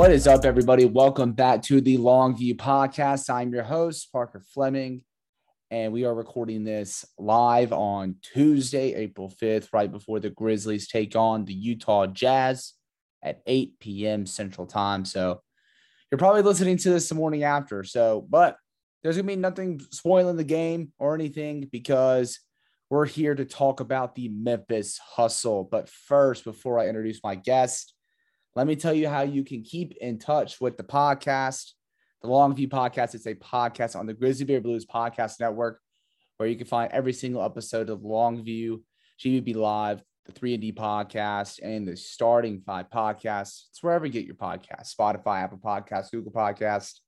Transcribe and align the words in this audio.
What 0.00 0.12
is 0.12 0.26
up, 0.26 0.46
everybody? 0.46 0.86
Welcome 0.86 1.32
back 1.32 1.60
to 1.64 1.82
the 1.82 1.98
Longview 1.98 2.56
Podcast. 2.56 3.28
I'm 3.28 3.52
your 3.52 3.64
host, 3.64 4.10
Parker 4.10 4.40
Fleming, 4.40 5.02
and 5.70 5.92
we 5.92 6.06
are 6.06 6.14
recording 6.14 6.64
this 6.64 7.04
live 7.18 7.70
on 7.74 8.16
Tuesday, 8.22 8.94
April 8.94 9.30
5th, 9.30 9.68
right 9.74 9.92
before 9.92 10.18
the 10.18 10.30
Grizzlies 10.30 10.88
take 10.88 11.16
on 11.16 11.44
the 11.44 11.52
Utah 11.52 12.06
Jazz 12.06 12.72
at 13.22 13.42
8 13.46 13.78
p.m. 13.78 14.24
Central 14.24 14.66
Time. 14.66 15.04
So 15.04 15.42
you're 16.10 16.18
probably 16.18 16.40
listening 16.40 16.78
to 16.78 16.88
this 16.88 17.10
the 17.10 17.14
morning 17.14 17.42
after. 17.42 17.84
So, 17.84 18.26
but 18.26 18.56
there's 19.02 19.16
going 19.16 19.26
to 19.26 19.32
be 19.34 19.36
nothing 19.36 19.82
spoiling 19.90 20.38
the 20.38 20.44
game 20.44 20.94
or 20.98 21.14
anything 21.14 21.68
because 21.70 22.40
we're 22.88 23.04
here 23.04 23.34
to 23.34 23.44
talk 23.44 23.80
about 23.80 24.14
the 24.14 24.30
Memphis 24.30 24.98
hustle. 24.98 25.68
But 25.70 25.90
first, 25.90 26.44
before 26.44 26.78
I 26.78 26.88
introduce 26.88 27.20
my 27.22 27.34
guest, 27.34 27.92
let 28.56 28.66
me 28.66 28.74
tell 28.74 28.92
you 28.92 29.08
how 29.08 29.22
you 29.22 29.44
can 29.44 29.62
keep 29.62 29.96
in 30.00 30.18
touch 30.18 30.60
with 30.60 30.76
the 30.76 30.82
podcast, 30.82 31.72
the 32.20 32.28
Longview 32.28 32.68
Podcast. 32.68 33.14
It's 33.14 33.26
a 33.26 33.34
podcast 33.34 33.94
on 33.94 34.06
the 34.06 34.14
Grizzly 34.14 34.44
Bear 34.44 34.60
Blues 34.60 34.84
Podcast 34.84 35.38
Network, 35.38 35.80
where 36.36 36.48
you 36.48 36.56
can 36.56 36.66
find 36.66 36.90
every 36.92 37.12
single 37.12 37.44
episode 37.44 37.90
of 37.90 38.00
Longview, 38.00 38.80
GBB 39.20 39.54
Live, 39.54 40.02
the 40.26 40.32
3 40.32 40.54
and 40.54 40.60
D 40.62 40.72
podcast, 40.72 41.60
and 41.62 41.86
the 41.86 41.96
Starting 41.96 42.60
Five 42.66 42.90
podcast. 42.90 43.68
It's 43.70 43.82
wherever 43.82 44.04
you 44.04 44.12
get 44.12 44.26
your 44.26 44.34
podcast: 44.34 44.94
Spotify, 44.96 45.44
Apple 45.44 45.58
Podcasts, 45.58 46.10
Google 46.10 46.32
Podcast, 46.32 46.98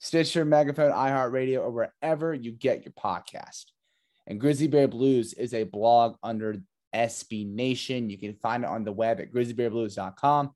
Stitcher, 0.00 0.44
Megaphone, 0.44 0.90
iHeartRadio, 0.90 1.60
or 1.60 1.70
wherever 1.70 2.34
you 2.34 2.50
get 2.50 2.84
your 2.84 2.92
podcast. 2.94 3.66
And 4.26 4.40
Grizzly 4.40 4.66
Bear 4.66 4.88
Blues 4.88 5.34
is 5.34 5.54
a 5.54 5.62
blog 5.62 6.16
under 6.20 6.56
SB 6.92 7.48
Nation. 7.48 8.10
You 8.10 8.18
can 8.18 8.34
find 8.34 8.64
it 8.64 8.70
on 8.70 8.82
the 8.82 8.92
web 8.92 9.20
at 9.20 9.32
grizzlybearblues.com 9.32 10.50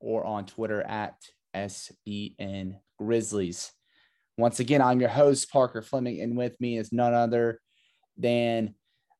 or 0.00 0.24
on 0.24 0.46
Twitter 0.46 0.82
at 0.82 1.14
SBN 1.54 2.78
Grizzlies. 2.98 3.72
Once 4.38 4.60
again, 4.60 4.82
I'm 4.82 5.00
your 5.00 5.08
host, 5.08 5.50
Parker 5.50 5.82
Fleming, 5.82 6.20
and 6.20 6.36
with 6.36 6.60
me 6.60 6.76
is 6.76 6.92
none 6.92 7.14
other 7.14 7.60
than 8.18 8.74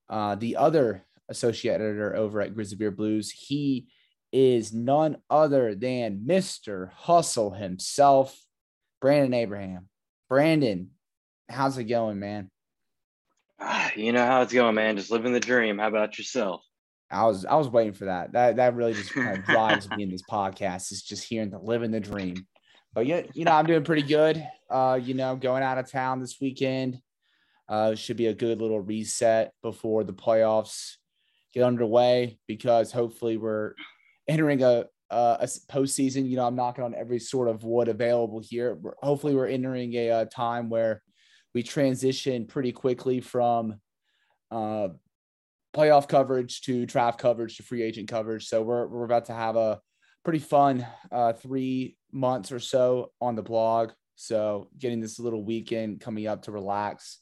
uh, 0.09 0.35
the 0.35 0.57
other 0.57 1.05
associate 1.29 1.75
editor 1.75 2.15
over 2.15 2.41
at 2.41 2.55
Grizzly 2.55 2.77
Bear 2.77 2.91
Blues. 2.91 3.31
He 3.31 3.87
is 4.33 4.75
none 4.75 5.17
other 5.31 5.75
than 5.75 6.25
Mr. 6.27 6.91
Hustle 6.93 7.53
himself, 7.53 8.39
Brandon 9.01 9.35
Abraham. 9.35 9.89
Brandon, 10.29 10.91
how's 11.49 11.79
it 11.79 11.85
going, 11.85 12.19
man? 12.19 12.51
You 13.97 14.13
know 14.13 14.27
how 14.27 14.43
it's 14.43 14.53
going, 14.53 14.75
man. 14.75 14.99
Just 14.99 15.11
living 15.11 15.33
the 15.33 15.41
dream. 15.41 15.79
How 15.79 15.89
about 15.89 16.19
yourself? 16.19 16.66
I 17.11 17.25
was 17.27 17.45
I 17.45 17.55
was 17.55 17.69
waiting 17.69 17.93
for 17.93 18.07
that. 18.07 18.33
That 18.33 18.57
that 18.57 18.75
really 18.75 18.95
just 18.95 19.13
kind 19.13 19.39
of 19.39 19.45
drives 19.47 19.89
me 19.91 20.03
in 20.03 20.11
this 20.11 20.23
podcast 20.29 20.93
is 20.93 21.03
just 21.03 21.25
hearing 21.29 21.51
the 21.51 21.59
living 21.59 21.91
the 21.91 22.01
dream. 22.01 22.47
But 22.95 23.07
yeah, 23.07 23.23
you 23.35 23.45
know, 23.45 23.53
I'm 23.53 23.67
doing 23.67 23.85
pretty 23.85 24.03
good. 24.03 24.47
Uh, 24.71 24.99
you 25.03 25.15
know, 25.15 25.37
going 25.37 25.63
out 25.63 25.79
of 25.79 25.91
town 25.91 26.21
this 26.21 26.37
weekend. 26.41 27.01
Uh, 27.69 27.97
should 27.97 28.17
be 28.17 28.27
a 28.27 28.35
good 28.35 28.61
little 28.61 28.81
reset 28.81 29.53
before 29.61 30.05
the 30.05 30.13
playoffs 30.13 30.93
get 31.53 31.65
underway 31.65 32.39
because 32.47 32.93
hopefully 32.93 33.37
we're 33.37 33.73
entering 34.29 34.63
a 34.63 34.85
a, 35.11 35.39
a 35.41 35.47
postseason. 35.69 36.29
You 36.29 36.37
know, 36.37 36.47
I'm 36.47 36.55
knocking 36.55 36.85
on 36.85 36.95
every 36.95 37.19
sort 37.19 37.49
of 37.49 37.65
wood 37.65 37.89
available 37.89 38.41
here. 38.41 38.75
We're- 38.75 38.95
Hopefully, 39.03 39.35
we're 39.35 39.49
entering 39.49 39.93
a, 39.95 40.11
uh 40.11 40.25
time 40.27 40.69
where 40.69 41.03
we 41.55 41.63
transition 41.65 42.47
pretty 42.47 42.71
quickly 42.71 43.21
from 43.21 43.81
uh, 44.51 44.89
playoff 45.77 46.09
coverage 46.09 46.63
to 46.63 46.87
draft 46.87 47.19
coverage 47.19 47.57
to 47.59 47.63
free 47.63 47.83
agent 47.83 48.09
coverage. 48.09 48.47
So 48.47 48.63
we're 48.63 48.87
we're 48.87 49.05
about 49.05 49.27
to 49.27 49.35
have 49.35 49.57
a 49.57 49.81
pretty 50.25 50.39
fun 50.39 50.87
uh, 51.13 51.35
three 51.35 51.97
months 52.13 52.51
or 52.51 52.59
so 52.59 53.13
on 53.21 53.37
the 53.37 53.43
blog. 53.43 53.91
So 54.15 54.69
getting 54.79 55.01
this 55.01 55.19
little 55.19 55.45
weekend 55.45 56.01
coming 56.01 56.27
up 56.27 56.43
to 56.43 56.53
relax, 56.53 57.19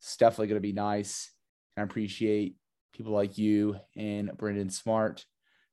it's 0.00 0.16
definitely 0.16 0.48
going 0.48 0.56
to 0.56 0.68
be 0.68 0.72
nice. 0.72 1.30
And 1.76 1.82
I 1.82 1.84
appreciate 1.84 2.56
people 2.94 3.12
like 3.12 3.36
you 3.36 3.76
and 3.96 4.32
Brendan 4.36 4.70
Smart 4.70 5.24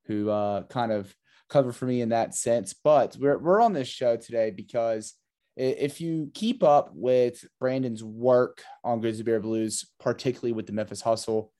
who 0.05 0.29
uh, 0.29 0.63
kind 0.63 0.91
of 0.91 1.13
cover 1.49 1.71
for 1.71 1.85
me 1.85 2.01
in 2.01 2.09
that 2.09 2.35
sense. 2.35 2.73
But 2.73 3.15
we're 3.19 3.37
we're 3.37 3.61
on 3.61 3.73
this 3.73 3.87
show 3.87 4.17
today 4.17 4.51
because 4.51 5.13
if 5.55 6.01
you 6.01 6.29
keep 6.33 6.61
up 6.61 6.91
with 6.93 7.43
Brandon's 7.59 8.03
work 8.03 8.61
on 8.83 8.99
Grizzly 8.99 9.23
Bear 9.23 9.39
Blues, 9.39 9.85
particularly 9.99 10.51
with 10.51 10.67
the 10.67 10.73
Memphis 10.73 11.01
Hustle, 11.01 11.51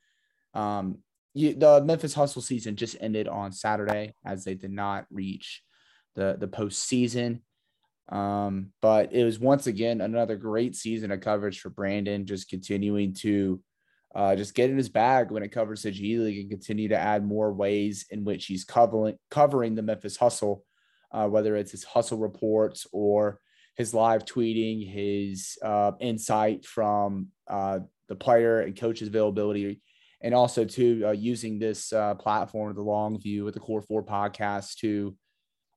um, 0.54 1.00
you, 1.34 1.54
the 1.54 1.84
Memphis 1.84 2.14
Hustle 2.14 2.42
season 2.42 2.76
just 2.76 2.98
ended 3.00 3.28
on 3.28 3.52
Saturday 3.52 4.14
as 4.26 4.44
they 4.44 4.56
did 4.56 4.72
not 4.72 5.06
reach 5.12 5.62
the 6.16 6.36
the 6.40 6.48
postseason. 6.48 7.42
Um, 8.10 8.72
but 8.82 9.14
it 9.14 9.24
was 9.24 9.38
once 9.38 9.68
again 9.68 10.02
another 10.02 10.38
great 10.38 10.76
season 10.76 11.12
of 11.12 11.22
coverage 11.22 11.60
for 11.60 11.70
Brandon, 11.70 12.26
just 12.26 12.50
continuing 12.50 13.14
to 13.16 13.62
uh, 14.16 14.36
just 14.36 14.56
get 14.56 14.70
in 14.70 14.78
his 14.78 14.90
bag 14.90 15.30
when 15.30 15.44
it 15.44 15.52
covers 15.52 15.84
the 15.84 15.92
G 15.92 16.18
League 16.18 16.40
and 16.40 16.50
continue 16.50 16.88
to 16.90 16.98
add 16.98 17.26
more 17.26 17.54
ways 17.54 18.06
in 18.10 18.24
which 18.24 18.46
he's 18.46 18.64
covering 18.64 19.18
covering 19.30 19.76
the 19.76 19.82
Memphis 19.84 20.18
Hustle, 20.18 20.64
uh, 21.12 21.28
whether 21.28 21.56
it's 21.56 21.72
his 21.72 21.84
hustle 21.84 22.18
reports 22.18 22.88
or 22.92 23.40
his 23.76 23.94
live 23.94 24.26
tweeting, 24.26 24.92
his 24.92 25.58
uh, 25.62 25.92
insight 26.00 26.66
from 26.66 27.28
uh, 27.48 27.80
the 28.08 28.16
player 28.16 28.62
and 28.62 28.76
coach's 28.76 29.10
availability 29.10 29.82
and 30.22 30.34
also 30.34 30.66
to 30.66 31.08
uh, 31.08 31.12
using 31.12 31.60
this 31.60 31.94
uh, 31.94 32.16
platform, 32.16 32.76
the 32.76 32.82
Long 32.82 33.20
View 33.20 33.46
with 33.46 33.54
the 33.54 33.60
Core 33.60 33.82
Four 33.82 34.04
podcast, 34.04 34.76
to 34.78 35.16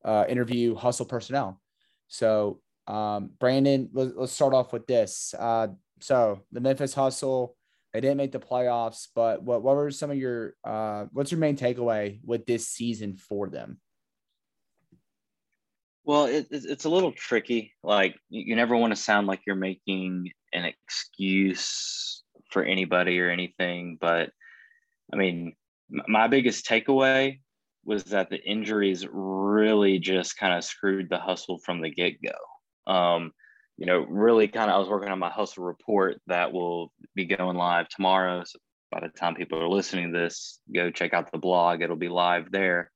uh, 0.04 0.24
interview 0.28 0.74
hustle 0.74 1.06
personnel. 1.06 1.60
So, 2.08 2.60
um, 2.86 3.30
Brandon, 3.38 3.88
let's, 3.92 4.12
let's 4.16 4.32
start 4.32 4.54
off 4.54 4.72
with 4.72 4.86
this. 4.86 5.34
Uh, 5.38 5.68
so, 6.00 6.40
the 6.52 6.60
Memphis 6.60 6.94
Hustle, 6.94 7.56
they 7.92 8.00
didn't 8.00 8.16
make 8.16 8.32
the 8.32 8.38
playoffs, 8.38 9.08
but 9.14 9.42
what 9.42 9.62
what 9.62 9.76
were 9.76 9.90
some 9.90 10.10
of 10.10 10.16
your 10.16 10.54
uh, 10.64 11.06
what's 11.12 11.30
your 11.30 11.40
main 11.40 11.56
takeaway 11.56 12.20
with 12.24 12.46
this 12.46 12.68
season 12.68 13.16
for 13.16 13.48
them? 13.48 13.78
Well, 16.04 16.26
it, 16.26 16.48
it's 16.50 16.86
a 16.86 16.90
little 16.90 17.12
tricky. 17.12 17.74
Like 17.82 18.16
you 18.30 18.56
never 18.56 18.76
want 18.76 18.92
to 18.92 18.96
sound 18.96 19.26
like 19.26 19.42
you're 19.46 19.56
making 19.56 20.30
an 20.52 20.64
excuse 20.64 22.19
for 22.50 22.62
anybody 22.62 23.20
or 23.20 23.30
anything, 23.30 23.98
but 24.00 24.30
I 25.12 25.16
mean, 25.16 25.54
my 25.88 26.28
biggest 26.28 26.66
takeaway 26.66 27.40
was 27.84 28.04
that 28.04 28.30
the 28.30 28.40
injuries 28.42 29.06
really 29.10 29.98
just 29.98 30.36
kind 30.36 30.54
of 30.54 30.64
screwed 30.64 31.08
the 31.10 31.18
hustle 31.18 31.58
from 31.58 31.80
the 31.80 31.90
get 31.90 32.16
go. 32.22 32.92
Um, 32.92 33.32
you 33.76 33.86
know, 33.86 34.00
really 34.00 34.46
kind 34.48 34.70
of, 34.70 34.76
I 34.76 34.78
was 34.78 34.88
working 34.88 35.10
on 35.10 35.18
my 35.18 35.30
hustle 35.30 35.64
report 35.64 36.20
that 36.26 36.52
will 36.52 36.92
be 37.14 37.24
going 37.24 37.56
live 37.56 37.88
tomorrow. 37.88 38.44
So 38.44 38.58
by 38.90 39.00
the 39.00 39.08
time 39.08 39.34
people 39.34 39.58
are 39.58 39.68
listening 39.68 40.12
to 40.12 40.18
this, 40.18 40.60
go 40.72 40.90
check 40.90 41.14
out 41.14 41.32
the 41.32 41.38
blog. 41.38 41.80
It'll 41.80 41.96
be 41.96 42.08
live 42.08 42.50
there. 42.52 42.90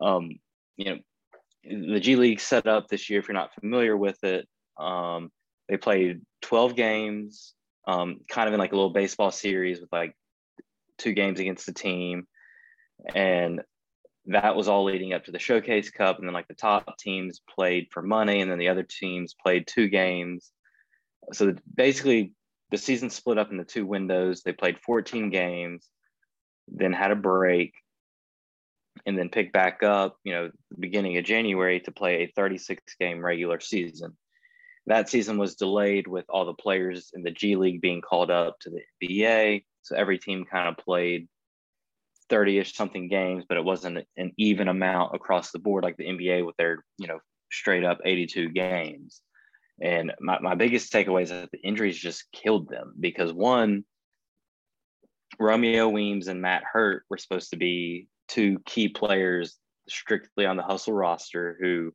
Um, 0.00 0.38
you 0.76 0.84
know, 0.86 0.98
the 1.64 2.00
G 2.00 2.16
League 2.16 2.40
set 2.40 2.66
up 2.66 2.88
this 2.88 3.10
year, 3.10 3.18
if 3.18 3.28
you're 3.28 3.34
not 3.34 3.54
familiar 3.60 3.96
with 3.96 4.22
it, 4.24 4.48
um, 4.78 5.30
They 5.68 5.76
played 5.76 6.22
12 6.42 6.76
games, 6.76 7.54
um, 7.86 8.20
kind 8.28 8.48
of 8.48 8.54
in 8.54 8.60
like 8.60 8.72
a 8.72 8.76
little 8.76 8.90
baseball 8.90 9.30
series 9.30 9.80
with 9.80 9.92
like 9.92 10.16
two 10.98 11.12
games 11.12 11.40
against 11.40 11.66
the 11.66 11.72
team. 11.72 12.26
And 13.14 13.62
that 14.26 14.56
was 14.56 14.68
all 14.68 14.84
leading 14.84 15.12
up 15.12 15.24
to 15.24 15.32
the 15.32 15.38
Showcase 15.38 15.90
Cup. 15.90 16.18
And 16.18 16.26
then 16.26 16.34
like 16.34 16.48
the 16.48 16.54
top 16.54 16.98
teams 16.98 17.40
played 17.54 17.88
for 17.90 18.02
money, 18.02 18.40
and 18.40 18.50
then 18.50 18.58
the 18.58 18.68
other 18.68 18.82
teams 18.82 19.34
played 19.34 19.66
two 19.66 19.88
games. 19.88 20.50
So 21.32 21.54
basically, 21.74 22.32
the 22.70 22.78
season 22.78 23.10
split 23.10 23.38
up 23.38 23.52
into 23.52 23.64
two 23.64 23.86
windows. 23.86 24.42
They 24.42 24.52
played 24.52 24.78
14 24.80 25.30
games, 25.30 25.88
then 26.68 26.92
had 26.92 27.12
a 27.12 27.16
break, 27.16 27.74
and 29.04 29.16
then 29.16 29.28
picked 29.28 29.52
back 29.52 29.82
up, 29.82 30.16
you 30.24 30.32
know, 30.32 30.50
beginning 30.78 31.16
of 31.18 31.24
January 31.24 31.80
to 31.80 31.92
play 31.92 32.22
a 32.22 32.32
36 32.34 32.82
game 32.98 33.24
regular 33.24 33.60
season. 33.60 34.16
That 34.86 35.08
season 35.08 35.38
was 35.38 35.56
delayed 35.56 36.06
with 36.06 36.24
all 36.28 36.44
the 36.44 36.54
players 36.54 37.10
in 37.14 37.22
the 37.22 37.30
G 37.30 37.56
League 37.56 37.80
being 37.80 38.00
called 38.00 38.30
up 38.30 38.58
to 38.60 38.70
the 38.70 38.82
NBA. 39.02 39.64
So 39.82 39.96
every 39.96 40.18
team 40.18 40.44
kind 40.44 40.68
of 40.68 40.76
played 40.76 41.28
30 42.28 42.58
ish 42.58 42.74
something 42.74 43.08
games, 43.08 43.44
but 43.48 43.56
it 43.56 43.64
wasn't 43.64 44.06
an 44.16 44.32
even 44.36 44.68
amount 44.68 45.14
across 45.14 45.50
the 45.50 45.58
board 45.58 45.84
like 45.84 45.96
the 45.96 46.06
NBA 46.06 46.44
with 46.46 46.56
their, 46.56 46.84
you 46.98 47.06
know, 47.06 47.18
straight 47.50 47.84
up 47.84 47.98
82 48.04 48.50
games. 48.50 49.20
And 49.80 50.12
my, 50.20 50.38
my 50.40 50.54
biggest 50.54 50.92
takeaway 50.92 51.22
is 51.22 51.30
that 51.30 51.50
the 51.50 51.60
injuries 51.60 51.98
just 51.98 52.30
killed 52.32 52.68
them 52.68 52.94
because 52.98 53.32
one, 53.32 53.84
Romeo 55.38 55.88
Weems 55.88 56.28
and 56.28 56.40
Matt 56.40 56.62
Hurt 56.64 57.04
were 57.10 57.18
supposed 57.18 57.50
to 57.50 57.56
be 57.56 58.08
two 58.28 58.58
key 58.64 58.88
players 58.88 59.58
strictly 59.88 60.46
on 60.46 60.56
the 60.56 60.62
hustle 60.62 60.94
roster 60.94 61.56
who 61.60 61.92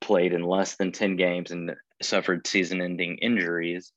played 0.00 0.32
in 0.32 0.42
less 0.42 0.76
than 0.76 0.92
10 0.92 1.16
games 1.16 1.50
and 1.50 1.74
suffered 2.02 2.46
season 2.46 2.80
ending 2.80 3.18
injuries. 3.18 3.92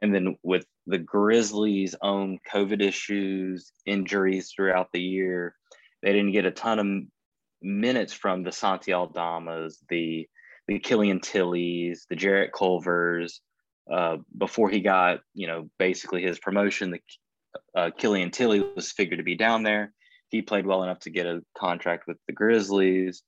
And 0.00 0.14
then 0.14 0.36
with 0.42 0.64
the 0.86 0.98
Grizzlies' 0.98 1.94
own 2.00 2.38
COVID 2.50 2.80
issues, 2.80 3.72
injuries 3.84 4.52
throughout 4.54 4.88
the 4.92 5.00
year, 5.00 5.54
they 6.02 6.12
didn't 6.12 6.32
get 6.32 6.46
a 6.46 6.50
ton 6.50 6.78
of 6.78 6.86
minutes 7.62 8.12
from 8.12 8.42
the 8.42 8.52
Santi 8.52 8.92
Aldamas, 8.92 9.76
the 9.88 10.28
the 10.68 10.78
Killian 10.78 11.20
Tillies, 11.20 12.06
the 12.08 12.16
Jarrett 12.16 12.52
Culvers. 12.52 13.40
Uh, 13.92 14.18
before 14.38 14.70
he 14.70 14.80
got, 14.80 15.18
you 15.34 15.48
know, 15.48 15.68
basically 15.76 16.22
his 16.22 16.38
promotion, 16.38 16.92
the 16.92 17.00
uh, 17.74 17.90
Killian 17.98 18.30
Tillie 18.30 18.64
was 18.76 18.92
figured 18.92 19.18
to 19.18 19.24
be 19.24 19.34
down 19.34 19.64
there. 19.64 19.92
He 20.28 20.40
played 20.40 20.66
well 20.66 20.84
enough 20.84 21.00
to 21.00 21.10
get 21.10 21.26
a 21.26 21.42
contract 21.58 22.06
with 22.06 22.16
the 22.26 22.32
Grizzlies. 22.32 23.22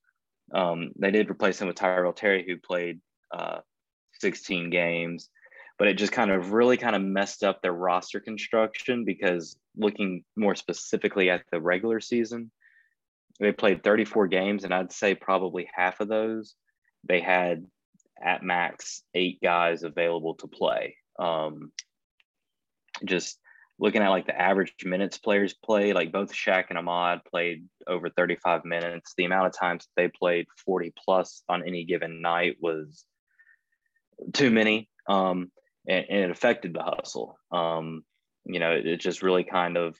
Um, 0.52 0.90
they 0.98 1.10
did 1.10 1.30
replace 1.30 1.60
him 1.60 1.68
with 1.68 1.76
Tyrell 1.76 2.12
Terry, 2.12 2.44
who 2.46 2.56
played 2.56 3.00
uh, 3.32 3.60
16 4.20 4.70
games, 4.70 5.28
but 5.78 5.88
it 5.88 5.94
just 5.94 6.12
kind 6.12 6.30
of 6.30 6.52
really 6.52 6.76
kind 6.76 6.94
of 6.94 7.02
messed 7.02 7.42
up 7.42 7.62
their 7.62 7.72
roster 7.72 8.20
construction 8.20 9.04
because 9.04 9.56
looking 9.76 10.24
more 10.36 10.54
specifically 10.54 11.30
at 11.30 11.42
the 11.50 11.60
regular 11.60 12.00
season, 12.00 12.50
they 13.40 13.52
played 13.52 13.82
34 13.82 14.28
games, 14.28 14.64
and 14.64 14.72
I'd 14.72 14.92
say 14.92 15.14
probably 15.14 15.68
half 15.74 16.00
of 16.00 16.08
those 16.08 16.54
they 17.06 17.20
had 17.20 17.66
at 18.22 18.42
max 18.42 19.02
eight 19.14 19.40
guys 19.42 19.82
available 19.82 20.34
to 20.36 20.46
play. 20.46 20.96
Um, 21.18 21.72
just 23.04 23.38
looking 23.78 24.02
at 24.02 24.10
like 24.10 24.26
the 24.26 24.40
average 24.40 24.74
minutes 24.84 25.18
players 25.18 25.54
play, 25.54 25.92
like 25.92 26.12
both 26.12 26.32
Shaq 26.32 26.66
and 26.68 26.78
Ahmad 26.78 27.20
played 27.24 27.66
over 27.86 28.08
35 28.08 28.64
minutes. 28.64 29.14
The 29.16 29.24
amount 29.24 29.46
of 29.46 29.58
times 29.58 29.88
they 29.96 30.08
played 30.08 30.46
40 30.64 30.92
plus 31.04 31.42
on 31.48 31.66
any 31.66 31.84
given 31.84 32.22
night 32.22 32.56
was 32.60 33.04
too 34.32 34.50
many. 34.50 34.88
Um, 35.08 35.50
and, 35.86 36.06
and, 36.08 36.18
it 36.24 36.30
affected 36.30 36.72
the 36.72 36.82
hustle. 36.82 37.36
Um, 37.50 38.04
you 38.44 38.58
know, 38.58 38.72
it, 38.72 38.86
it, 38.86 39.00
just 39.00 39.22
really 39.22 39.44
kind 39.44 39.76
of 39.76 39.98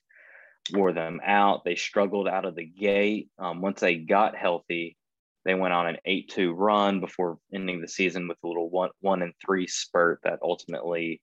wore 0.73 0.93
them 0.93 1.21
out. 1.25 1.65
They 1.65 1.75
struggled 1.75 2.29
out 2.29 2.47
of 2.47 2.55
the 2.55 2.65
gate. 2.65 3.29
Um, 3.39 3.61
once 3.61 3.81
they 3.81 3.97
got 3.97 4.37
healthy, 4.37 4.97
they 5.45 5.55
went 5.55 5.75
on 5.75 5.87
an 5.87 5.99
8 6.05 6.31
2 6.31 6.53
run 6.53 7.01
before 7.01 7.39
ending 7.53 7.81
the 7.81 7.89
season 7.89 8.29
with 8.29 8.39
a 8.43 8.49
little 8.49 8.71
one, 8.71 8.91
one 9.01 9.23
and 9.23 9.35
three 9.45 9.67
spurt 9.67 10.21
that 10.25 10.39
ultimately 10.43 11.21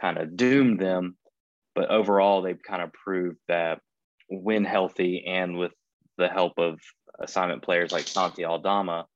kind 0.00 0.16
of 0.16 0.36
doomed 0.36 0.80
them. 0.80 1.16
But 1.78 1.90
overall, 1.90 2.42
they've 2.42 2.60
kind 2.60 2.82
of 2.82 2.92
proved 2.92 3.38
that 3.46 3.78
when 4.28 4.64
healthy 4.64 5.24
and 5.28 5.56
with 5.56 5.70
the 6.16 6.26
help 6.26 6.54
of 6.58 6.80
assignment 7.20 7.62
players 7.62 7.92
like 7.92 8.08
Santi 8.08 8.44
Aldama, 8.44 9.06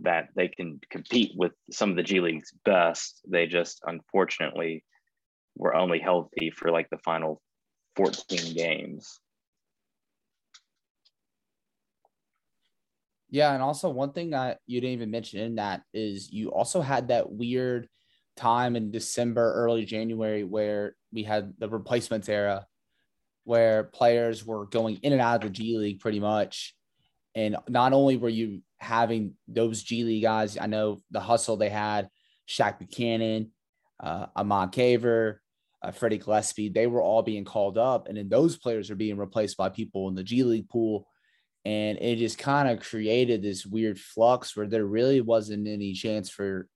that 0.00 0.30
they 0.34 0.48
can 0.48 0.80
compete 0.90 1.30
with 1.36 1.52
some 1.70 1.88
of 1.90 1.94
the 1.94 2.02
G 2.02 2.18
League's 2.18 2.52
best. 2.64 3.20
They 3.28 3.46
just 3.46 3.80
unfortunately 3.86 4.84
were 5.54 5.76
only 5.76 6.00
healthy 6.00 6.50
for 6.50 6.72
like 6.72 6.90
the 6.90 6.98
final 6.98 7.40
14 7.94 8.56
games. 8.56 9.20
Yeah, 13.28 13.54
and 13.54 13.62
also 13.62 13.88
one 13.88 14.10
thing 14.10 14.30
that 14.30 14.58
you 14.66 14.80
didn't 14.80 14.94
even 14.94 15.12
mention 15.12 15.38
in 15.38 15.54
that 15.54 15.82
is 15.94 16.32
you 16.32 16.50
also 16.50 16.80
had 16.80 17.06
that 17.06 17.30
weird 17.30 17.88
time 18.36 18.76
in 18.76 18.90
December, 18.90 19.52
early 19.54 19.84
January 19.84 20.44
where 20.44 20.96
we 21.12 21.22
had 21.22 21.54
the 21.58 21.68
replacements 21.68 22.28
era 22.28 22.66
where 23.44 23.84
players 23.84 24.44
were 24.44 24.66
going 24.66 24.96
in 25.02 25.12
and 25.12 25.20
out 25.20 25.36
of 25.36 25.42
the 25.42 25.50
G 25.50 25.76
League 25.76 26.00
pretty 26.00 26.20
much. 26.20 26.74
And 27.34 27.56
not 27.68 27.92
only 27.92 28.16
were 28.16 28.28
you 28.28 28.62
having 28.78 29.34
those 29.48 29.82
G 29.82 30.04
League 30.04 30.22
guys, 30.22 30.58
I 30.58 30.66
know 30.66 30.98
the 31.10 31.20
hustle 31.20 31.56
they 31.56 31.68
had, 31.68 32.08
Shaq 32.48 32.78
Buchanan, 32.78 33.50
uh, 33.98 34.26
Ahmad 34.36 34.72
Caver, 34.72 35.36
uh, 35.82 35.90
Freddie 35.90 36.18
Gillespie, 36.18 36.68
they 36.68 36.86
were 36.86 37.02
all 37.02 37.22
being 37.22 37.44
called 37.44 37.78
up. 37.78 38.08
And 38.08 38.16
then 38.16 38.28
those 38.28 38.56
players 38.56 38.90
are 38.90 38.96
being 38.96 39.16
replaced 39.16 39.56
by 39.56 39.68
people 39.68 40.08
in 40.08 40.14
the 40.14 40.24
G 40.24 40.42
League 40.42 40.68
pool 40.68 41.06
and 41.64 41.98
it 41.98 42.16
just 42.16 42.38
kind 42.38 42.68
of 42.68 42.80
created 42.80 43.42
this 43.42 43.66
weird 43.66 43.98
flux 43.98 44.56
where 44.56 44.66
there 44.66 44.86
really 44.86 45.20
wasn't 45.20 45.68
any 45.68 45.92
chance 45.92 46.30
for 46.30 46.68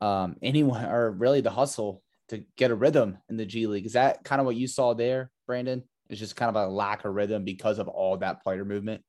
um, 0.00 0.36
anyone 0.42 0.84
or 0.90 1.10
really 1.10 1.40
the 1.40 1.50
hustle 1.50 2.02
to 2.28 2.44
get 2.56 2.70
a 2.70 2.74
rhythm 2.74 3.18
in 3.28 3.36
the 3.36 3.46
G 3.46 3.66
League. 3.66 3.86
Is 3.86 3.92
that 3.92 4.24
kind 4.24 4.40
of 4.40 4.46
what 4.46 4.56
you 4.56 4.66
saw 4.66 4.94
there, 4.94 5.30
Brandon? 5.46 5.82
It's 6.08 6.20
just 6.20 6.36
kind 6.36 6.54
of 6.54 6.56
a 6.56 6.70
lack 6.70 7.04
of 7.04 7.14
rhythm 7.14 7.44
because 7.44 7.78
of 7.78 7.88
all 7.88 8.16
that 8.18 8.42
player 8.42 8.64
movement. 8.64 9.02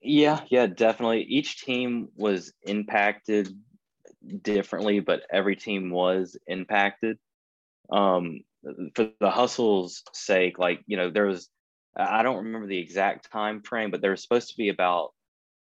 Yeah, 0.00 0.40
yeah, 0.48 0.66
definitely. 0.66 1.22
Each 1.22 1.62
team 1.62 2.08
was 2.16 2.52
impacted 2.62 3.56
differently, 4.42 5.00
but 5.00 5.22
every 5.30 5.56
team 5.56 5.90
was 5.90 6.36
impacted. 6.46 7.18
Um, 7.90 8.40
for 8.94 9.10
the 9.20 9.30
hustle's 9.30 10.02
sake, 10.12 10.58
like 10.58 10.80
you 10.86 10.96
know, 10.96 11.10
there 11.10 11.26
was 11.26 11.48
I 11.96 12.22
don't 12.22 12.44
remember 12.44 12.66
the 12.66 12.78
exact 12.78 13.30
time 13.30 13.62
frame, 13.62 13.90
but 13.90 14.00
there 14.00 14.10
was 14.10 14.22
supposed 14.22 14.50
to 14.50 14.56
be 14.56 14.70
about 14.70 15.12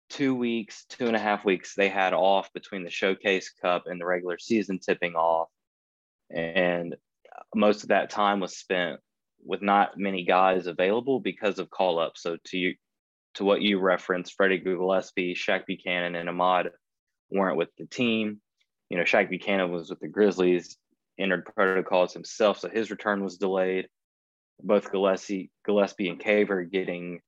two 0.09 0.35
weeks, 0.35 0.85
two 0.89 1.07
and 1.07 1.17
a 1.17 1.21
half 1.21 1.45
weeks 1.45 1.75
they 1.75 1.89
had 1.89 2.13
off 2.13 2.53
between 2.53 2.85
the 2.85 2.91
Showcase 2.91 3.51
Cup 3.51 3.85
and 3.87 4.01
the 4.01 4.07
regular 4.07 4.39
season 4.39 4.79
tipping 4.79 5.15
off. 5.15 5.49
And 6.31 6.97
most 7.55 7.83
of 7.83 7.89
that 7.89 8.11
time 8.11 8.41
was 8.41 8.57
spent 8.57 9.01
with 9.45 9.63
not 9.63 9.99
many 9.99 10.25
guys 10.25 10.67
available 10.67 11.21
because 11.21 11.59
of 11.59 11.71
call 11.71 11.99
up. 11.99 12.13
So 12.17 12.37
to 12.47 12.59
you, 12.59 12.75
to 13.35 13.45
what 13.45 13.63
you 13.63 13.79
referenced, 13.79 14.35
Freddie 14.35 14.59
Gillespie, 14.59 15.35
Shaq 15.35 15.67
Buchanan, 15.67 16.15
and 16.15 16.29
Ahmad 16.29 16.71
weren't 17.31 17.59
with 17.59 17.69
the 17.77 17.87
team. 17.87 18.41
You 18.89 18.97
know, 18.97 19.05
Shaq 19.05 19.29
Buchanan 19.29 19.71
was 19.71 19.91
with 19.91 20.01
the 20.01 20.09
Grizzlies, 20.09 20.77
entered 21.19 21.45
protocols 21.55 22.13
himself, 22.13 22.59
so 22.61 22.69
his 22.69 22.91
return 22.91 23.23
was 23.23 23.37
delayed 23.37 23.89
both 24.63 24.91
Gillespie, 24.91 25.51
Gillespie 25.65 26.09
and 26.09 26.21
Caver 26.21 26.71
getting 26.71 27.21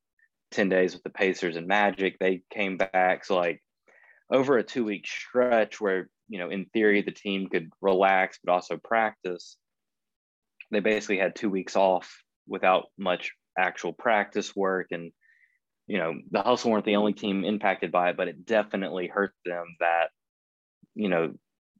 10 0.50 0.68
days 0.68 0.94
with 0.94 1.02
the 1.02 1.10
Pacers 1.10 1.56
and 1.56 1.66
Magic. 1.66 2.18
They 2.18 2.42
came 2.50 2.76
back. 2.76 3.24
So, 3.24 3.36
like, 3.36 3.62
over 4.30 4.58
a 4.58 4.62
two 4.62 4.84
week 4.84 5.06
stretch 5.06 5.80
where, 5.80 6.08
you 6.28 6.38
know, 6.38 6.50
in 6.50 6.66
theory, 6.66 7.02
the 7.02 7.12
team 7.12 7.48
could 7.48 7.70
relax 7.80 8.38
but 8.42 8.52
also 8.52 8.76
practice, 8.76 9.56
they 10.70 10.80
basically 10.80 11.18
had 11.18 11.34
two 11.34 11.50
weeks 11.50 11.76
off 11.76 12.22
without 12.46 12.86
much 12.98 13.32
actual 13.58 13.92
practice 13.92 14.54
work. 14.54 14.88
And, 14.90 15.12
you 15.86 15.98
know, 15.98 16.14
the 16.30 16.42
Hustle 16.42 16.70
weren't 16.70 16.84
the 16.84 16.96
only 16.96 17.14
team 17.14 17.44
impacted 17.44 17.90
by 17.90 18.10
it, 18.10 18.16
but 18.16 18.28
it 18.28 18.44
definitely 18.44 19.06
hurt 19.06 19.32
them 19.44 19.76
that, 19.80 20.08
you 20.94 21.08
know, 21.08 21.34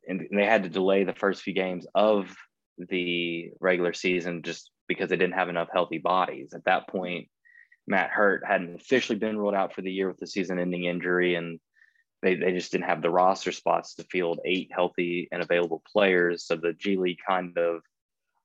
and 0.07 0.27
they 0.33 0.47
had 0.47 0.63
to 0.63 0.71
delay 0.71 1.05
the 1.05 1.13
first 1.13 1.43
few 1.43 1.53
games 1.53 1.87
of 1.95 2.35
the 2.79 3.51
regular 3.61 3.93
season 3.93 4.43
just 4.43 4.71
because 4.87 5.11
they 5.11 5.17
didn't 5.17 5.35
have 5.35 5.51
enough 5.51 5.69
healthy 5.71 5.99
bodies. 5.99 6.55
At 6.55 6.65
that 6.65 6.89
point, 6.89 7.29
Matt 7.89 8.11
Hurt 8.11 8.45
hadn't 8.47 8.75
officially 8.75 9.19
been 9.19 9.39
ruled 9.39 9.55
out 9.55 9.75
for 9.75 9.83
the 9.83 9.91
year 9.91 10.09
with 10.09 10.19
the 10.19 10.27
season 10.27 10.59
ending 10.59 10.85
injury, 10.85 11.35
and 11.35 11.59
they, 12.23 12.35
they 12.35 12.53
just 12.53 12.71
didn't 12.71 12.85
have 12.85 13.01
the 13.01 13.11
roster 13.11 13.51
spots 13.51 13.95
to 13.95 14.05
field 14.05 14.41
eight 14.45 14.71
healthy 14.71 15.29
and 15.33 15.43
available 15.43 15.83
players. 15.91 16.45
So 16.45 16.57
the 16.57 16.75
G 16.75 16.97
League 16.97 17.21
kind 17.27 17.57
of 17.57 17.81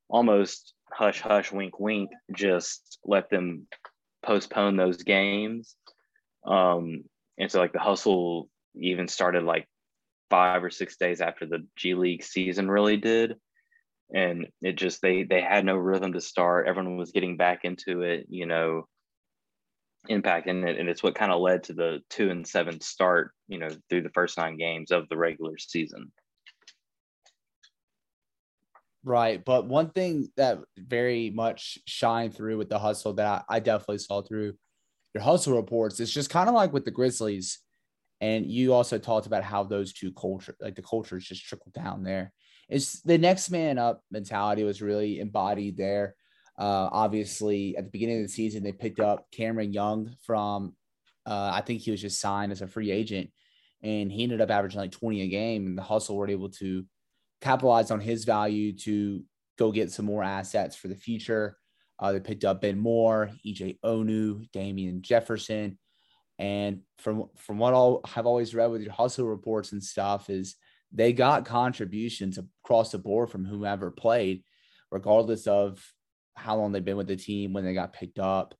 almost 0.09 0.73
hush 0.91 1.21
hush 1.21 1.51
wink 1.51 1.79
wink 1.79 2.11
just 2.35 2.99
let 3.03 3.29
them 3.29 3.67
postpone 4.23 4.77
those 4.77 5.03
games. 5.03 5.75
Um, 6.45 7.03
and 7.37 7.51
so 7.51 7.59
like 7.59 7.73
the 7.73 7.79
hustle 7.79 8.49
even 8.75 9.07
started 9.07 9.43
like 9.43 9.67
five 10.29 10.63
or 10.63 10.69
six 10.69 10.97
days 10.97 11.19
after 11.19 11.45
the 11.45 11.65
G 11.75 11.95
League 11.95 12.23
season 12.23 12.71
really 12.71 12.97
did. 12.97 13.35
And 14.13 14.47
it 14.61 14.73
just 14.73 15.01
they 15.01 15.23
they 15.23 15.41
had 15.41 15.65
no 15.65 15.75
rhythm 15.75 16.13
to 16.13 16.21
start. 16.21 16.67
Everyone 16.67 16.97
was 16.97 17.11
getting 17.11 17.35
back 17.35 17.65
into 17.65 18.01
it, 18.01 18.27
you 18.29 18.45
know, 18.45 18.87
impacting 20.09 20.67
it. 20.67 20.79
And 20.79 20.89
it's 20.89 21.03
what 21.03 21.15
kind 21.15 21.31
of 21.31 21.41
led 21.41 21.63
to 21.63 21.73
the 21.73 21.99
two 22.09 22.29
and 22.29 22.47
seven 22.47 22.81
start, 22.81 23.31
you 23.47 23.57
know, 23.57 23.69
through 23.89 24.01
the 24.01 24.09
first 24.09 24.37
nine 24.37 24.57
games 24.57 24.91
of 24.91 25.07
the 25.09 25.17
regular 25.17 25.57
season. 25.57 26.11
Right. 29.05 29.43
But 29.43 29.67
one 29.67 29.89
thing 29.89 30.29
that 30.37 30.59
very 30.77 31.29
much 31.29 31.77
shined 31.85 32.35
through 32.35 32.57
with 32.57 32.69
the 32.69 32.79
hustle 32.79 33.13
that 33.13 33.45
I, 33.49 33.55
I 33.55 33.59
definitely 33.59 33.97
saw 33.97 34.21
through 34.21 34.53
your 35.13 35.23
hustle 35.23 35.55
reports 35.55 35.99
is 35.99 36.11
just 36.11 36.29
kind 36.29 36.47
of 36.47 36.55
like 36.55 36.71
with 36.71 36.85
the 36.85 36.91
Grizzlies. 36.91 37.59
And 38.21 38.45
you 38.45 38.73
also 38.73 38.97
talked 38.97 39.27
about 39.27 39.43
how 39.43 39.63
those 39.63 39.91
two 39.91 40.13
culture, 40.13 40.55
like 40.61 40.75
the 40.75 40.81
cultures 40.81 41.25
just 41.25 41.43
trickle 41.45 41.71
down 41.73 42.03
there. 42.03 42.31
It's 42.69 43.01
the 43.01 43.17
next 43.17 43.49
man 43.49 43.77
up 43.77 44.01
mentality 44.09 44.63
was 44.63 44.81
really 44.81 45.19
embodied 45.19 45.75
there. 45.75 46.15
Uh, 46.57 46.89
obviously, 46.91 47.75
at 47.77 47.85
the 47.85 47.89
beginning 47.89 48.17
of 48.17 48.23
the 48.23 48.29
season, 48.29 48.63
they 48.63 48.71
picked 48.71 48.99
up 48.99 49.25
Cameron 49.31 49.73
Young 49.73 50.15
from, 50.21 50.75
uh, 51.25 51.51
I 51.53 51.61
think 51.61 51.81
he 51.81 51.91
was 51.91 52.01
just 52.01 52.19
signed 52.19 52.51
as 52.51 52.61
a 52.61 52.67
free 52.67 52.91
agent, 52.91 53.31
and 53.81 54.11
he 54.11 54.23
ended 54.23 54.41
up 54.41 54.51
averaging 54.51 54.79
like 54.79 54.91
20 54.91 55.21
a 55.21 55.27
game. 55.27 55.65
And 55.65 55.77
the 55.77 55.81
hustle 55.81 56.15
were 56.15 56.29
able 56.29 56.49
to 56.49 56.85
capitalize 57.41 57.91
on 57.91 57.99
his 57.99 58.23
value 58.23 58.73
to 58.77 59.23
go 59.57 59.71
get 59.71 59.91
some 59.91 60.05
more 60.05 60.23
assets 60.23 60.75
for 60.75 60.87
the 60.87 60.95
future. 60.95 61.57
Uh, 61.99 62.11
they 62.11 62.19
picked 62.19 62.43
up 62.43 62.61
Ben 62.61 62.77
Moore, 62.77 63.31
EJ 63.45 63.79
Onu, 63.83 64.49
Damian 64.51 65.01
Jefferson. 65.01 65.77
And 66.39 66.81
from 66.97 67.29
from 67.37 67.59
what 67.59 67.73
I've 68.15 68.25
always 68.25 68.55
read 68.55 68.71
with 68.71 68.81
your 68.81 68.91
hustle 68.91 69.27
reports 69.27 69.71
and 69.71 69.83
stuff 69.83 70.29
is 70.29 70.55
they 70.91 71.13
got 71.13 71.45
contributions 71.45 72.39
across 72.63 72.91
the 72.91 72.97
board 72.97 73.29
from 73.29 73.45
whomever 73.45 73.91
played, 73.91 74.43
regardless 74.91 75.47
of 75.47 75.83
how 76.35 76.57
long 76.57 76.71
they've 76.71 76.83
been 76.83 76.97
with 76.97 77.07
the 77.07 77.15
team, 77.15 77.53
when 77.53 77.63
they 77.63 77.73
got 77.73 77.93
picked 77.93 78.19
up, 78.19 78.55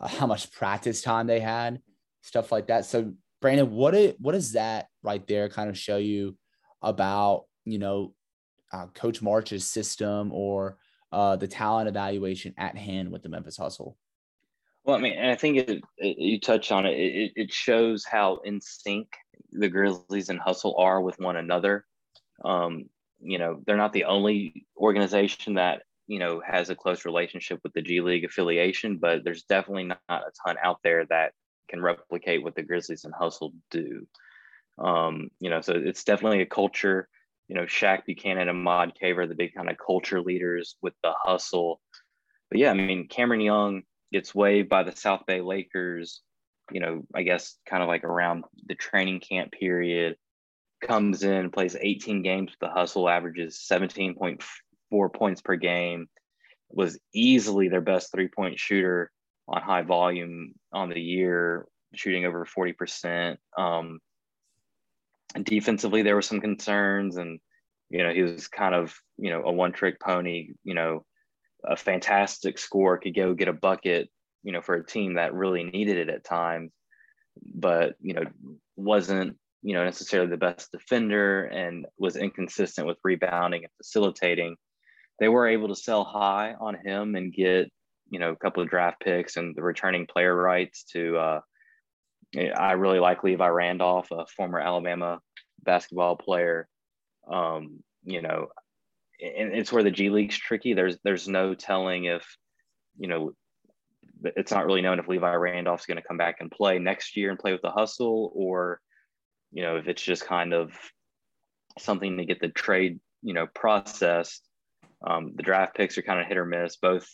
uh, 0.00 0.08
how 0.08 0.26
much 0.26 0.52
practice 0.52 1.02
time 1.02 1.26
they 1.26 1.40
had, 1.40 1.80
stuff 2.22 2.52
like 2.52 2.68
that. 2.68 2.84
So 2.84 3.12
Brandon, 3.40 3.70
what 3.70 3.94
it 3.94 4.20
what 4.20 4.32
does 4.32 4.52
that 4.52 4.86
right 5.02 5.26
there 5.26 5.48
kind 5.48 5.68
of 5.68 5.78
show 5.78 5.96
you 5.96 6.36
about 6.80 7.44
you 7.64 7.78
know 7.78 8.14
uh, 8.72 8.86
Coach 8.94 9.22
March's 9.22 9.68
system 9.68 10.32
or 10.32 10.78
uh, 11.12 11.36
the 11.36 11.48
talent 11.48 11.88
evaluation 11.88 12.54
at 12.56 12.76
hand 12.76 13.10
with 13.10 13.22
the 13.22 13.28
Memphis 13.28 13.56
Hustle? 13.56 13.96
Well, 14.84 14.96
I 14.96 15.00
mean, 15.00 15.18
I 15.18 15.36
think 15.36 15.58
it, 15.58 15.82
it, 15.98 16.18
you 16.18 16.40
touch 16.40 16.72
on 16.72 16.86
it. 16.86 16.94
it. 16.98 17.32
It 17.36 17.52
shows 17.52 18.04
how 18.04 18.38
in 18.44 18.60
sync 18.60 19.08
the 19.52 19.68
Grizzlies 19.68 20.28
and 20.28 20.40
Hustle 20.40 20.76
are 20.78 21.00
with 21.00 21.18
one 21.20 21.36
another. 21.36 21.84
Um, 22.44 22.86
you 23.20 23.38
know, 23.38 23.62
they're 23.64 23.76
not 23.76 23.92
the 23.92 24.04
only 24.04 24.66
organization 24.76 25.54
that 25.54 25.82
you 26.06 26.18
know 26.18 26.42
has 26.46 26.70
a 26.70 26.76
close 26.76 27.04
relationship 27.04 27.60
with 27.62 27.72
the 27.72 27.82
G 27.82 28.00
League 28.00 28.24
affiliation, 28.24 28.98
but 28.98 29.24
there's 29.24 29.44
definitely 29.44 29.84
not 29.84 30.00
a 30.08 30.32
ton 30.46 30.56
out 30.62 30.78
there 30.82 31.06
that 31.06 31.32
can 31.68 31.80
replicate 31.80 32.42
what 32.42 32.54
the 32.54 32.62
Grizzlies 32.62 33.04
and 33.04 33.14
Hustle 33.14 33.52
do. 33.70 34.06
Um, 34.78 35.30
you 35.40 35.50
know, 35.50 35.60
so 35.60 35.74
it's 35.74 36.04
definitely 36.04 36.42
a 36.42 36.46
culture 36.46 37.08
you 37.52 37.58
know, 37.58 37.66
Shaq 37.66 38.06
Buchanan 38.06 38.48
and 38.48 38.62
Mod 38.64 38.94
Caver, 38.98 39.28
the 39.28 39.34
big 39.34 39.54
kind 39.54 39.70
of 39.70 39.76
culture 39.76 40.22
leaders 40.22 40.76
with 40.80 40.94
the 41.02 41.12
hustle. 41.22 41.82
But 42.50 42.60
yeah, 42.60 42.70
I 42.70 42.74
mean, 42.74 43.08
Cameron 43.08 43.42
Young 43.42 43.82
gets 44.10 44.34
waived 44.34 44.70
by 44.70 44.84
the 44.84 44.96
South 44.96 45.26
Bay 45.26 45.42
Lakers, 45.42 46.22
you 46.70 46.80
know, 46.80 47.02
I 47.14 47.22
guess 47.24 47.58
kind 47.68 47.82
of 47.82 47.90
like 47.90 48.04
around 48.04 48.44
the 48.66 48.74
training 48.74 49.20
camp 49.20 49.52
period, 49.52 50.16
comes 50.82 51.24
in, 51.24 51.50
plays 51.50 51.76
18 51.78 52.22
games 52.22 52.52
with 52.52 52.58
the 52.60 52.74
hustle, 52.74 53.06
averages 53.06 53.62
17.4 53.70 54.42
points 55.08 55.40
per 55.40 55.56
game, 55.56 56.08
was 56.70 56.98
easily 57.14 57.68
their 57.68 57.80
best 57.80 58.12
three 58.12 58.28
point 58.28 58.58
shooter 58.58 59.10
on 59.48 59.62
high 59.62 59.82
volume 59.82 60.54
on 60.72 60.88
the 60.88 61.00
year, 61.00 61.66
shooting 61.94 62.24
over 62.24 62.46
40%. 62.46 63.36
Um, 63.56 64.00
defensively 65.42 66.02
there 66.02 66.14
were 66.14 66.22
some 66.22 66.40
concerns 66.40 67.16
and 67.16 67.40
you 67.88 68.02
know 68.02 68.12
he 68.12 68.22
was 68.22 68.48
kind 68.48 68.74
of 68.74 68.94
you 69.16 69.30
know 69.30 69.42
a 69.44 69.52
one 69.52 69.72
trick 69.72 69.98
pony 69.98 70.48
you 70.64 70.74
know 70.74 71.04
a 71.64 71.76
fantastic 71.76 72.58
score 72.58 72.98
could 72.98 73.14
go 73.14 73.32
get 73.32 73.48
a 73.48 73.52
bucket 73.52 74.10
you 74.42 74.52
know 74.52 74.60
for 74.60 74.74
a 74.74 74.84
team 74.84 75.14
that 75.14 75.32
really 75.32 75.64
needed 75.64 75.96
it 75.96 76.10
at 76.10 76.24
times 76.24 76.72
but 77.54 77.94
you 78.00 78.12
know 78.12 78.24
wasn't 78.76 79.36
you 79.62 79.74
know 79.74 79.84
necessarily 79.84 80.28
the 80.28 80.36
best 80.36 80.70
defender 80.72 81.44
and 81.44 81.86
was 81.98 82.16
inconsistent 82.16 82.86
with 82.86 82.98
rebounding 83.04 83.62
and 83.64 83.72
facilitating 83.78 84.56
they 85.18 85.28
were 85.28 85.48
able 85.48 85.68
to 85.68 85.76
sell 85.76 86.04
high 86.04 86.54
on 86.60 86.74
him 86.74 87.14
and 87.14 87.32
get 87.32 87.70
you 88.10 88.18
know 88.18 88.30
a 88.30 88.36
couple 88.36 88.62
of 88.62 88.68
draft 88.68 89.00
picks 89.00 89.36
and 89.36 89.54
the 89.56 89.62
returning 89.62 90.06
player 90.06 90.34
rights 90.34 90.84
to 90.92 91.16
uh, 91.16 91.40
I 92.36 92.72
really 92.72 92.98
like 92.98 93.24
Levi 93.24 93.46
Randolph, 93.46 94.10
a 94.10 94.26
former 94.26 94.58
Alabama 94.58 95.20
basketball 95.62 96.16
player. 96.16 96.68
Um, 97.30 97.82
you 98.04 98.22
know, 98.22 98.48
and 99.20 99.52
it's 99.52 99.72
where 99.72 99.82
the 99.82 99.90
G 99.90 100.08
League's 100.10 100.38
tricky. 100.38 100.74
There's 100.74 100.98
there's 101.04 101.28
no 101.28 101.54
telling 101.54 102.04
if, 102.04 102.24
you 102.98 103.08
know, 103.08 103.32
it's 104.24 104.50
not 104.50 104.66
really 104.66 104.82
known 104.82 104.98
if 104.98 105.08
Levi 105.08 105.34
Randolph's 105.34 105.86
going 105.86 106.00
to 106.00 106.06
come 106.06 106.16
back 106.16 106.36
and 106.40 106.50
play 106.50 106.78
next 106.78 107.16
year 107.16 107.30
and 107.30 107.38
play 107.38 107.52
with 107.52 107.62
the 107.62 107.70
hustle, 107.70 108.32
or, 108.34 108.80
you 109.52 109.62
know, 109.62 109.76
if 109.76 109.86
it's 109.86 110.02
just 110.02 110.24
kind 110.24 110.54
of 110.54 110.72
something 111.78 112.16
to 112.16 112.24
get 112.24 112.40
the 112.40 112.48
trade, 112.48 112.98
you 113.22 113.34
know, 113.34 113.46
processed. 113.54 114.42
Um, 115.04 115.32
the 115.34 115.42
draft 115.42 115.76
picks 115.76 115.98
are 115.98 116.02
kind 116.02 116.20
of 116.20 116.26
hit 116.26 116.36
or 116.36 116.44
miss. 116.44 116.76
Both 116.76 117.08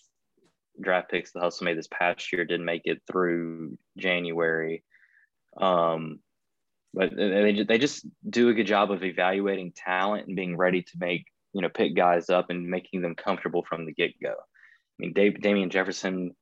draft 0.80 1.10
picks 1.10 1.32
the 1.32 1.40
hustle 1.40 1.64
made 1.64 1.78
this 1.78 1.88
past 1.88 2.32
year 2.32 2.44
didn't 2.44 2.66
make 2.66 2.82
it 2.84 3.02
through 3.10 3.78
January. 3.96 4.84
Um, 5.56 6.20
but 6.94 7.14
they, 7.14 7.64
they 7.66 7.78
just 7.78 8.06
do 8.28 8.48
a 8.48 8.54
good 8.54 8.66
job 8.66 8.90
of 8.90 9.04
evaluating 9.04 9.72
talent 9.74 10.26
and 10.26 10.36
being 10.36 10.56
ready 10.56 10.82
to 10.82 10.92
make, 10.98 11.26
you 11.52 11.62
know, 11.62 11.68
pick 11.68 11.94
guys 11.94 12.30
up 12.30 12.50
and 12.50 12.68
making 12.68 13.02
them 13.02 13.14
comfortable 13.14 13.64
from 13.68 13.86
the 13.86 13.92
get 13.92 14.12
go. 14.22 14.30
I 14.30 14.96
mean, 14.98 15.12
Dave, 15.12 15.40
Damian 15.40 15.70
Jefferson 15.70 16.34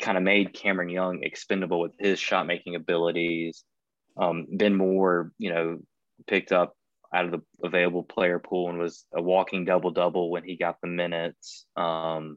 kind 0.00 0.16
of 0.16 0.24
made 0.24 0.54
Cameron 0.54 0.88
Young 0.88 1.22
expendable 1.22 1.80
with 1.80 1.92
his 1.98 2.18
shot 2.18 2.46
making 2.46 2.74
abilities. 2.74 3.64
Um, 4.16 4.46
ben 4.50 4.74
Moore, 4.74 5.32
you 5.38 5.52
know, 5.52 5.78
picked 6.26 6.52
up 6.52 6.76
out 7.14 7.26
of 7.26 7.30
the 7.30 7.42
available 7.62 8.02
player 8.02 8.38
pool 8.38 8.68
and 8.68 8.78
was 8.78 9.06
a 9.14 9.22
walking 9.22 9.64
double 9.64 9.90
double 9.90 10.30
when 10.30 10.44
he 10.44 10.56
got 10.56 10.80
the 10.80 10.88
minutes. 10.88 11.64
Um, 11.76 12.36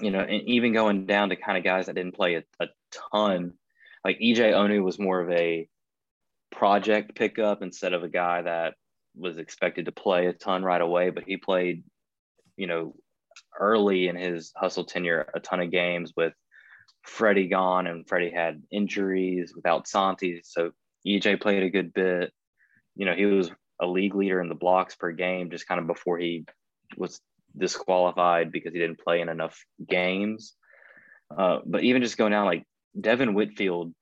you 0.00 0.10
know, 0.10 0.20
and 0.20 0.48
even 0.48 0.72
going 0.72 1.06
down 1.06 1.30
to 1.30 1.36
kind 1.36 1.58
of 1.58 1.64
guys 1.64 1.86
that 1.86 1.94
didn't 1.94 2.14
play 2.14 2.36
a, 2.36 2.44
a 2.60 2.68
ton 3.12 3.54
like 4.04 4.18
EJ 4.18 4.52
Onu 4.52 4.82
was 4.82 4.98
more 4.98 5.20
of 5.20 5.30
a 5.30 5.68
project 6.50 7.14
pickup 7.14 7.62
instead 7.62 7.92
of 7.92 8.02
a 8.02 8.08
guy 8.08 8.42
that 8.42 8.74
was 9.16 9.38
expected 9.38 9.86
to 9.86 9.92
play 9.92 10.26
a 10.26 10.32
ton 10.32 10.62
right 10.62 10.80
away, 10.80 11.10
but 11.10 11.24
he 11.26 11.36
played, 11.36 11.84
you 12.56 12.66
know, 12.66 12.94
early 13.58 14.08
in 14.08 14.16
his 14.16 14.52
hustle 14.56 14.84
tenure 14.84 15.28
a 15.34 15.40
ton 15.40 15.60
of 15.60 15.70
games 15.70 16.12
with 16.16 16.32
Freddie 17.02 17.48
gone 17.48 17.86
and 17.86 18.06
Freddie 18.08 18.30
had 18.30 18.62
injuries 18.70 19.52
without 19.54 19.88
Santi. 19.88 20.40
So 20.44 20.72
EJ 21.06 21.40
played 21.40 21.62
a 21.62 21.70
good 21.70 21.92
bit. 21.92 22.32
You 22.96 23.06
know, 23.06 23.14
he 23.14 23.24
was 23.26 23.50
a 23.80 23.86
league 23.86 24.14
leader 24.14 24.40
in 24.40 24.48
the 24.48 24.54
blocks 24.54 24.94
per 24.94 25.12
game 25.12 25.50
just 25.50 25.66
kind 25.66 25.80
of 25.80 25.86
before 25.86 26.18
he 26.18 26.44
was 26.96 27.20
disqualified 27.56 28.52
because 28.52 28.72
he 28.72 28.78
didn't 28.78 29.00
play 29.00 29.20
in 29.20 29.28
enough 29.28 29.64
games. 29.88 30.54
Uh, 31.36 31.60
but 31.64 31.82
even 31.82 32.02
just 32.02 32.18
going 32.18 32.32
down 32.32 32.46
like 32.46 32.64
Devin 32.98 33.34
Whitfield 33.34 33.94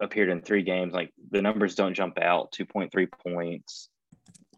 appeared 0.00 0.28
in 0.28 0.42
three 0.42 0.62
games. 0.62 0.94
Like 0.94 1.12
the 1.30 1.42
numbers 1.42 1.74
don't 1.74 1.94
jump 1.94 2.18
out 2.18 2.52
2.3 2.52 3.08
points, 3.24 3.88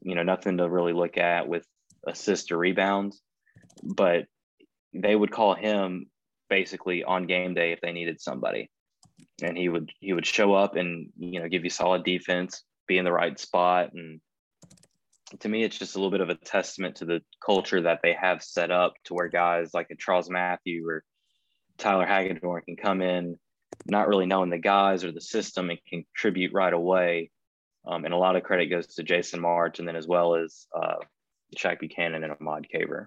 you 0.03 0.15
know, 0.15 0.23
nothing 0.23 0.59
to 0.59 0.69
really 0.69 0.93
look 0.93 1.17
at 1.17 1.49
with 1.49 1.65
assists 2.07 2.51
or 2.51 2.59
rebounds. 2.59 3.21
But 3.83 4.27
they 4.93 5.15
would 5.15 5.31
call 5.31 5.55
him 5.55 6.07
basically 6.49 7.05
on 7.05 7.27
game 7.27 7.55
day 7.55 7.73
if 7.73 7.81
they 7.81 7.93
needed 7.93 8.21
somebody. 8.21 8.71
And 9.43 9.57
he 9.57 9.69
would 9.69 9.91
he 10.01 10.13
would 10.13 10.27
show 10.27 10.55
up 10.55 10.77
and 10.77 11.11
you 11.19 11.41
know 11.41 11.49
give 11.49 11.65
you 11.65 11.71
solid 11.71 12.05
defense, 12.05 12.63
be 12.91 12.99
in 12.99 13.05
the 13.05 13.13
right 13.13 13.39
spot. 13.39 13.93
And 13.95 14.21
to 15.39 15.49
me, 15.49 15.63
it's 15.63 15.79
just 15.79 15.95
a 15.95 15.99
little 15.99 16.11
bit 16.11 16.21
of 16.21 16.29
a 16.29 16.35
testament 16.35 16.97
to 16.97 17.05
the 17.05 17.23
culture 17.45 17.83
that 17.83 18.01
they 18.03 18.15
have 18.21 18.43
set 18.43 18.71
up 18.71 18.95
to 19.05 19.15
where 19.15 19.29
guys 19.29 19.73
like 19.73 19.87
a 19.91 19.97
Charles 19.97 20.29
Matthew 20.29 20.87
or 20.87 21.05
Tyler 21.79 22.05
Hagedorn 22.05 22.63
can 22.67 22.77
come 22.77 23.01
in 23.01 23.37
not 23.87 24.09
really 24.09 24.27
knowing 24.27 24.51
the 24.51 24.59
guys 24.59 25.05
or 25.05 25.13
the 25.13 25.21
system 25.21 25.71
and 25.71 25.79
contribute 25.89 26.53
right 26.53 26.73
away. 26.73 27.31
Um, 27.87 28.05
and 28.05 28.13
a 28.13 28.17
lot 28.17 28.37
of 28.37 28.43
credit 28.43 28.67
goes 28.67 28.89
to 28.97 29.05
Jason 29.05 29.41
March 29.41 29.79
and 29.79 29.87
then 29.89 29.97
as 29.97 30.07
well 30.07 30.35
as 30.35 30.67
uh, 30.77 30.97
Shaq 31.57 31.79
Buchanan 31.79 32.25
and 32.25 32.33
Ahmad 32.33 32.67
Caver. 32.75 33.07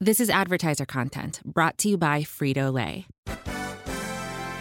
This 0.00 0.20
is 0.20 0.28
advertiser 0.28 0.84
content 0.84 1.40
brought 1.44 1.78
to 1.78 1.88
you 1.88 1.96
by 1.96 2.20
Frito 2.22 2.70
Lay. 2.72 3.06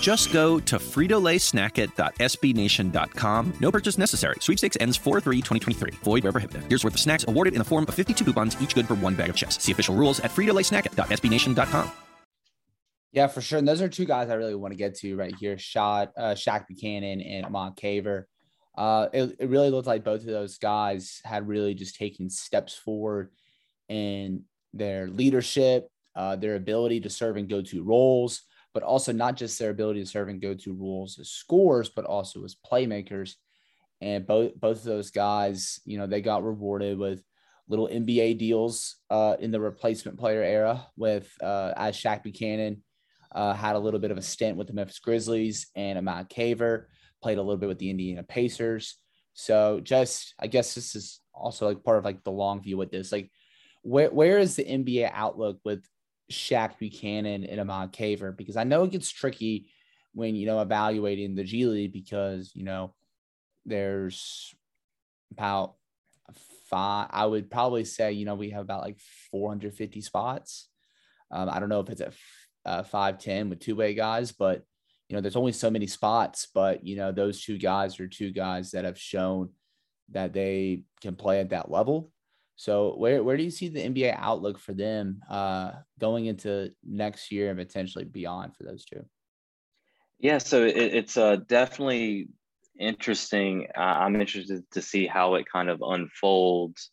Just 0.00 0.32
go 0.32 0.58
to 0.60 0.78
fritolaysnackit.sbnation.com. 0.78 3.52
No 3.60 3.72
purchase 3.72 3.98
necessary. 3.98 4.36
Sweepstakes 4.40 4.78
ends 4.80 4.98
4-3-2023. 4.98 5.94
Void 5.96 6.22
where 6.24 6.32
prohibited. 6.32 6.64
Here's 6.64 6.82
worth 6.82 6.94
of 6.94 7.00
snacks 7.00 7.26
awarded 7.28 7.52
in 7.54 7.58
the 7.58 7.64
form 7.64 7.84
of 7.88 7.94
52 7.94 8.24
coupons, 8.24 8.60
each 8.60 8.74
good 8.74 8.88
for 8.88 8.94
one 8.94 9.14
bag 9.14 9.30
of 9.30 9.36
chips. 9.36 9.62
See 9.62 9.72
official 9.72 9.94
rules 9.94 10.18
at 10.20 10.30
fritolaysnackit.sbnation.com. 10.32 11.92
Yeah, 13.12 13.28
for 13.28 13.40
sure. 13.40 13.58
And 13.58 13.66
those 13.66 13.80
are 13.80 13.88
two 13.88 14.04
guys 14.04 14.28
I 14.28 14.34
really 14.34 14.54
want 14.54 14.72
to 14.72 14.76
get 14.76 14.94
to 14.96 15.16
right 15.16 15.34
here. 15.40 15.56
Shot 15.56 16.12
uh 16.18 16.34
Shaq 16.34 16.66
Buchanan 16.66 17.22
and 17.22 17.46
Ahmad 17.46 17.74
Caver. 17.76 18.24
Uh 18.76 19.08
it, 19.10 19.36
it 19.38 19.48
really 19.48 19.70
looked 19.70 19.86
like 19.86 20.04
both 20.04 20.20
of 20.20 20.26
those 20.26 20.58
guys 20.58 21.22
had 21.24 21.48
really 21.48 21.72
just 21.74 21.96
taken 21.96 22.28
steps 22.28 22.74
forward 22.74 23.30
in 23.88 24.42
their 24.74 25.08
leadership, 25.08 25.88
uh, 26.14 26.36
their 26.36 26.56
ability 26.56 27.00
to 27.00 27.08
serve 27.08 27.38
and 27.38 27.48
go 27.48 27.62
to 27.62 27.82
roles 27.82 28.42
but 28.76 28.82
also 28.82 29.10
not 29.10 29.38
just 29.38 29.58
their 29.58 29.70
ability 29.70 30.00
to 30.00 30.06
serve 30.06 30.28
and 30.28 30.38
go 30.38 30.52
to 30.52 30.74
rules 30.74 31.18
as 31.18 31.30
scorers, 31.30 31.88
but 31.88 32.04
also 32.04 32.44
as 32.44 32.54
playmakers. 32.54 33.36
And 34.02 34.26
both 34.26 34.52
both 34.60 34.76
of 34.76 34.84
those 34.84 35.10
guys, 35.10 35.80
you 35.86 35.96
know, 35.96 36.06
they 36.06 36.20
got 36.20 36.44
rewarded 36.44 36.98
with 36.98 37.24
little 37.70 37.88
NBA 37.88 38.36
deals 38.36 38.96
uh, 39.08 39.36
in 39.40 39.50
the 39.50 39.58
replacement 39.58 40.18
player 40.18 40.42
era. 40.42 40.86
With 40.94 41.26
uh, 41.42 41.72
as 41.74 41.96
Shaq 41.96 42.22
Buchanan 42.22 42.82
uh, 43.32 43.54
had 43.54 43.76
a 43.76 43.78
little 43.78 43.98
bit 43.98 44.10
of 44.10 44.18
a 44.18 44.22
stint 44.22 44.58
with 44.58 44.66
the 44.66 44.74
Memphis 44.74 44.98
Grizzlies, 44.98 45.68
and 45.74 45.96
Ahmad 45.96 46.28
Caver 46.28 46.84
played 47.22 47.38
a 47.38 47.42
little 47.42 47.56
bit 47.56 47.70
with 47.70 47.78
the 47.78 47.88
Indiana 47.88 48.24
Pacers. 48.24 48.96
So 49.32 49.80
just, 49.80 50.34
I 50.38 50.48
guess 50.48 50.74
this 50.74 50.94
is 50.94 51.20
also 51.32 51.66
like 51.66 51.82
part 51.82 51.96
of 51.96 52.04
like 52.04 52.22
the 52.24 52.30
long 52.30 52.60
view 52.60 52.76
with 52.76 52.90
this. 52.90 53.10
Like, 53.10 53.30
where 53.80 54.10
where 54.10 54.36
is 54.36 54.54
the 54.54 54.64
NBA 54.64 55.12
outlook 55.14 55.60
with 55.64 55.82
Shaq 56.30 56.78
Buchanan 56.78 57.44
and 57.44 57.60
Ahmad 57.60 57.92
Caver 57.92 58.36
because 58.36 58.56
I 58.56 58.64
know 58.64 58.84
it 58.84 58.90
gets 58.90 59.10
tricky 59.10 59.68
when 60.12 60.34
you 60.34 60.46
know 60.46 60.60
evaluating 60.60 61.34
the 61.34 61.44
G 61.44 61.66
League 61.66 61.92
because 61.92 62.52
you 62.54 62.64
know 62.64 62.94
there's 63.64 64.54
about 65.30 65.74
five. 66.68 67.08
I 67.10 67.26
would 67.26 67.50
probably 67.50 67.84
say 67.84 68.12
you 68.12 68.24
know 68.24 68.34
we 68.34 68.50
have 68.50 68.62
about 68.62 68.82
like 68.82 68.98
450 69.30 70.00
spots. 70.00 70.68
Um, 71.30 71.48
I 71.50 71.58
don't 71.58 71.68
know 71.68 71.80
if 71.80 71.90
it's 71.90 72.00
at 72.00 72.14
uh, 72.64 72.82
510 72.82 73.50
with 73.50 73.60
two 73.60 73.76
way 73.76 73.94
guys, 73.94 74.32
but 74.32 74.64
you 75.08 75.14
know 75.14 75.20
there's 75.20 75.36
only 75.36 75.52
so 75.52 75.70
many 75.70 75.86
spots. 75.86 76.48
But 76.52 76.84
you 76.84 76.96
know 76.96 77.12
those 77.12 77.42
two 77.42 77.58
guys 77.58 78.00
are 78.00 78.08
two 78.08 78.32
guys 78.32 78.72
that 78.72 78.84
have 78.84 78.98
shown 78.98 79.50
that 80.10 80.32
they 80.32 80.82
can 81.00 81.14
play 81.14 81.40
at 81.40 81.50
that 81.50 81.70
level. 81.70 82.10
So 82.56 82.94
where 82.96 83.22
where 83.22 83.36
do 83.36 83.42
you 83.42 83.50
see 83.50 83.68
the 83.68 83.82
NBA 83.82 84.16
outlook 84.18 84.58
for 84.58 84.72
them 84.72 85.20
uh, 85.28 85.72
going 86.00 86.24
into 86.24 86.72
next 86.82 87.30
year 87.30 87.50
and 87.50 87.58
potentially 87.58 88.04
beyond 88.04 88.56
for 88.56 88.64
those 88.64 88.86
two? 88.86 89.04
Yeah, 90.18 90.38
so 90.38 90.64
it, 90.64 90.76
it's 90.76 91.18
uh, 91.18 91.36
definitely 91.46 92.28
interesting. 92.80 93.68
I'm 93.76 94.18
interested 94.18 94.64
to 94.72 94.80
see 94.80 95.06
how 95.06 95.34
it 95.34 95.44
kind 95.50 95.68
of 95.68 95.82
unfolds. 95.82 96.90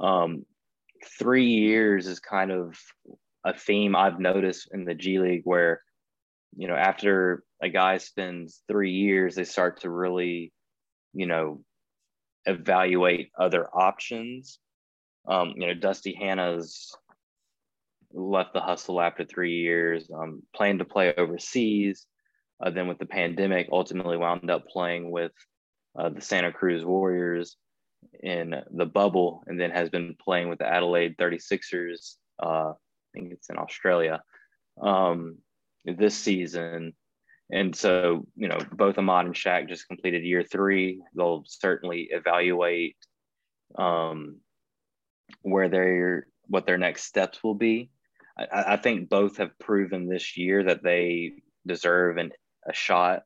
Um, 0.00 0.46
three 1.18 1.46
years 1.46 2.06
is 2.06 2.20
kind 2.20 2.52
of 2.52 2.78
a 3.44 3.52
theme 3.52 3.96
I've 3.96 4.20
noticed 4.20 4.68
in 4.72 4.84
the 4.84 4.94
G 4.94 5.18
League 5.18 5.42
where, 5.42 5.82
you 6.56 6.68
know, 6.68 6.76
after 6.76 7.42
a 7.60 7.68
guy 7.68 7.98
spends 7.98 8.62
three 8.68 8.92
years, 8.92 9.34
they 9.34 9.44
start 9.44 9.80
to 9.80 9.90
really, 9.90 10.52
you 11.12 11.26
know, 11.26 11.64
evaluate 12.46 13.30
other 13.36 13.68
options 13.74 14.60
um, 15.30 15.54
you 15.56 15.66
know, 15.66 15.74
Dusty 15.74 16.18
Hannahs 16.20 16.92
left 18.12 18.52
the 18.52 18.60
hustle 18.60 19.00
after 19.00 19.24
three 19.24 19.58
years, 19.58 20.10
um, 20.12 20.42
planned 20.54 20.80
to 20.80 20.84
play 20.84 21.14
overseas. 21.16 22.06
Uh, 22.60 22.70
then 22.70 22.88
with 22.88 22.98
the 22.98 23.06
pandemic, 23.06 23.68
ultimately 23.70 24.16
wound 24.16 24.50
up 24.50 24.66
playing 24.66 25.10
with 25.10 25.32
uh, 25.96 26.08
the 26.08 26.20
Santa 26.20 26.52
Cruz 26.52 26.84
Warriors 26.84 27.56
in 28.22 28.56
the 28.72 28.86
bubble, 28.86 29.44
and 29.46 29.58
then 29.58 29.70
has 29.70 29.88
been 29.88 30.16
playing 30.22 30.48
with 30.48 30.58
the 30.58 30.66
Adelaide 30.66 31.16
36ers. 31.16 32.16
Uh, 32.42 32.72
I 32.72 32.74
think 33.14 33.32
it's 33.32 33.50
in 33.50 33.56
Australia 33.56 34.20
um, 34.82 35.38
this 35.84 36.16
season. 36.16 36.94
And 37.52 37.74
so, 37.74 38.26
you 38.36 38.48
know, 38.48 38.58
both 38.72 38.98
Ahmad 38.98 39.26
and 39.26 39.34
Shaq 39.34 39.68
just 39.68 39.88
completed 39.88 40.24
year 40.24 40.42
three. 40.42 41.00
They'll 41.14 41.44
certainly 41.46 42.08
evaluate 42.10 42.96
um, 43.78 44.40
where 45.42 45.68
they're 45.68 46.26
what 46.46 46.66
their 46.66 46.78
next 46.78 47.04
steps 47.04 47.42
will 47.42 47.54
be. 47.54 47.90
I, 48.36 48.74
I 48.74 48.76
think 48.76 49.08
both 49.08 49.36
have 49.36 49.58
proven 49.58 50.08
this 50.08 50.36
year 50.36 50.64
that 50.64 50.82
they 50.82 51.32
deserve 51.66 52.16
an, 52.16 52.32
a 52.66 52.72
shot 52.72 53.22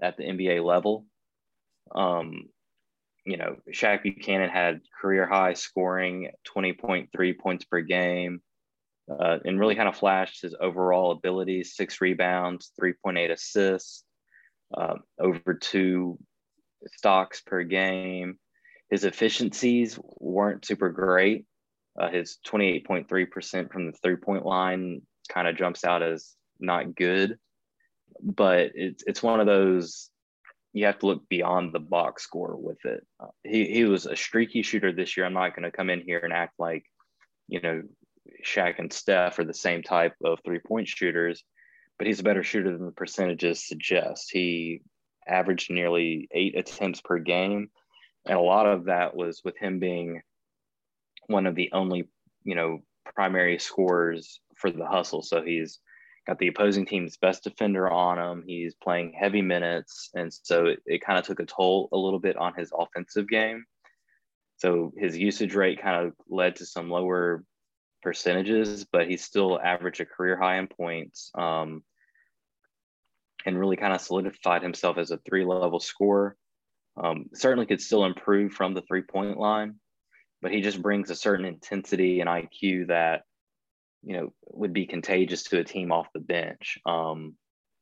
at 0.00 0.16
the 0.16 0.24
NBA 0.24 0.64
level. 0.64 1.06
Um, 1.94 2.48
you 3.24 3.36
know, 3.36 3.56
Shaq 3.72 4.02
Buchanan 4.02 4.50
had 4.50 4.80
career 5.00 5.26
high 5.26 5.54
scoring, 5.54 6.30
20.3 6.54 7.38
points 7.38 7.64
per 7.64 7.80
game, 7.80 8.40
uh, 9.10 9.38
and 9.44 9.58
really 9.58 9.74
kind 9.74 9.88
of 9.88 9.96
flashed 9.96 10.42
his 10.42 10.54
overall 10.60 11.12
abilities 11.12 11.74
six 11.74 12.00
rebounds, 12.00 12.72
3.8 12.80 13.30
assists, 13.30 14.04
uh, 14.76 14.96
over 15.18 15.54
two 15.54 16.18
stocks 16.96 17.40
per 17.40 17.62
game. 17.62 18.38
His 18.94 19.02
efficiencies 19.02 19.98
weren't 20.20 20.64
super 20.64 20.88
great. 20.88 21.46
Uh, 21.98 22.10
his 22.10 22.38
28.3% 22.46 23.72
from 23.72 23.86
the 23.86 23.98
three 23.98 24.14
point 24.14 24.46
line 24.46 25.02
kind 25.28 25.48
of 25.48 25.56
jumps 25.56 25.84
out 25.84 26.00
as 26.00 26.36
not 26.60 26.94
good, 26.94 27.36
but 28.22 28.70
it's, 28.76 29.02
it's 29.04 29.20
one 29.20 29.40
of 29.40 29.46
those 29.46 30.10
you 30.72 30.86
have 30.86 31.00
to 31.00 31.06
look 31.06 31.28
beyond 31.28 31.72
the 31.72 31.80
box 31.80 32.22
score 32.22 32.54
with 32.56 32.84
it. 32.84 33.04
Uh, 33.18 33.26
he, 33.42 33.64
he 33.64 33.84
was 33.84 34.06
a 34.06 34.14
streaky 34.14 34.62
shooter 34.62 34.92
this 34.92 35.16
year. 35.16 35.26
I'm 35.26 35.32
not 35.32 35.56
going 35.56 35.64
to 35.64 35.76
come 35.76 35.90
in 35.90 36.00
here 36.00 36.20
and 36.22 36.32
act 36.32 36.54
like, 36.60 36.84
you 37.48 37.60
know, 37.60 37.82
Shaq 38.46 38.78
and 38.78 38.92
Steph 38.92 39.40
are 39.40 39.44
the 39.44 39.52
same 39.52 39.82
type 39.82 40.14
of 40.24 40.38
three 40.44 40.60
point 40.60 40.86
shooters, 40.86 41.42
but 41.98 42.06
he's 42.06 42.20
a 42.20 42.24
better 42.24 42.44
shooter 42.44 42.70
than 42.70 42.86
the 42.86 42.92
percentages 42.92 43.66
suggest. 43.66 44.30
He 44.30 44.82
averaged 45.26 45.68
nearly 45.68 46.28
eight 46.30 46.56
attempts 46.56 47.00
per 47.00 47.18
game 47.18 47.70
and 48.26 48.38
a 48.38 48.42
lot 48.42 48.66
of 48.66 48.86
that 48.86 49.14
was 49.14 49.42
with 49.44 49.56
him 49.58 49.78
being 49.78 50.22
one 51.26 51.46
of 51.46 51.54
the 51.54 51.70
only 51.72 52.08
you 52.44 52.54
know 52.54 52.82
primary 53.14 53.58
scorers 53.58 54.40
for 54.56 54.70
the 54.70 54.86
hustle. 54.86 55.22
So 55.22 55.42
he's 55.42 55.80
got 56.26 56.38
the 56.38 56.48
opposing 56.48 56.86
team's 56.86 57.16
best 57.16 57.44
defender 57.44 57.90
on 57.90 58.18
him. 58.18 58.44
He's 58.46 58.74
playing 58.74 59.12
heavy 59.12 59.42
minutes. 59.42 60.10
And 60.14 60.32
so 60.32 60.66
it, 60.66 60.80
it 60.86 61.04
kind 61.04 61.18
of 61.18 61.24
took 61.26 61.40
a 61.40 61.44
toll 61.44 61.88
a 61.92 61.98
little 61.98 62.18
bit 62.18 62.36
on 62.36 62.54
his 62.54 62.72
offensive 62.76 63.28
game. 63.28 63.64
So 64.56 64.92
his 64.96 65.18
usage 65.18 65.54
rate 65.54 65.82
kind 65.82 66.06
of 66.06 66.14
led 66.28 66.56
to 66.56 66.66
some 66.66 66.88
lower 66.88 67.44
percentages 68.04 68.84
but 68.84 69.08
he 69.08 69.16
still 69.16 69.58
averaged 69.58 70.00
a 70.00 70.04
career 70.04 70.36
high 70.36 70.58
in 70.58 70.68
points 70.68 71.30
um, 71.34 71.82
and 73.46 73.58
really 73.58 73.76
kind 73.76 73.94
of 73.94 74.00
solidified 74.00 74.62
himself 74.62 74.98
as 74.98 75.10
a 75.10 75.18
three 75.26 75.44
level 75.44 75.80
scorer 75.80 76.36
um, 76.96 77.26
certainly 77.34 77.66
could 77.66 77.80
still 77.80 78.04
improve 78.04 78.52
from 78.52 78.74
the 78.74 78.82
three 78.82 79.02
point 79.02 79.38
line, 79.38 79.76
but 80.40 80.52
he 80.52 80.60
just 80.60 80.80
brings 80.80 81.10
a 81.10 81.16
certain 81.16 81.44
intensity 81.44 82.20
and 82.20 82.28
IQ 82.28 82.88
that 82.88 83.22
you 84.02 84.16
know 84.16 84.32
would 84.46 84.72
be 84.72 84.86
contagious 84.86 85.44
to 85.44 85.58
a 85.58 85.64
team 85.64 85.90
off 85.90 86.12
the 86.14 86.20
bench. 86.20 86.78
Um, 86.86 87.34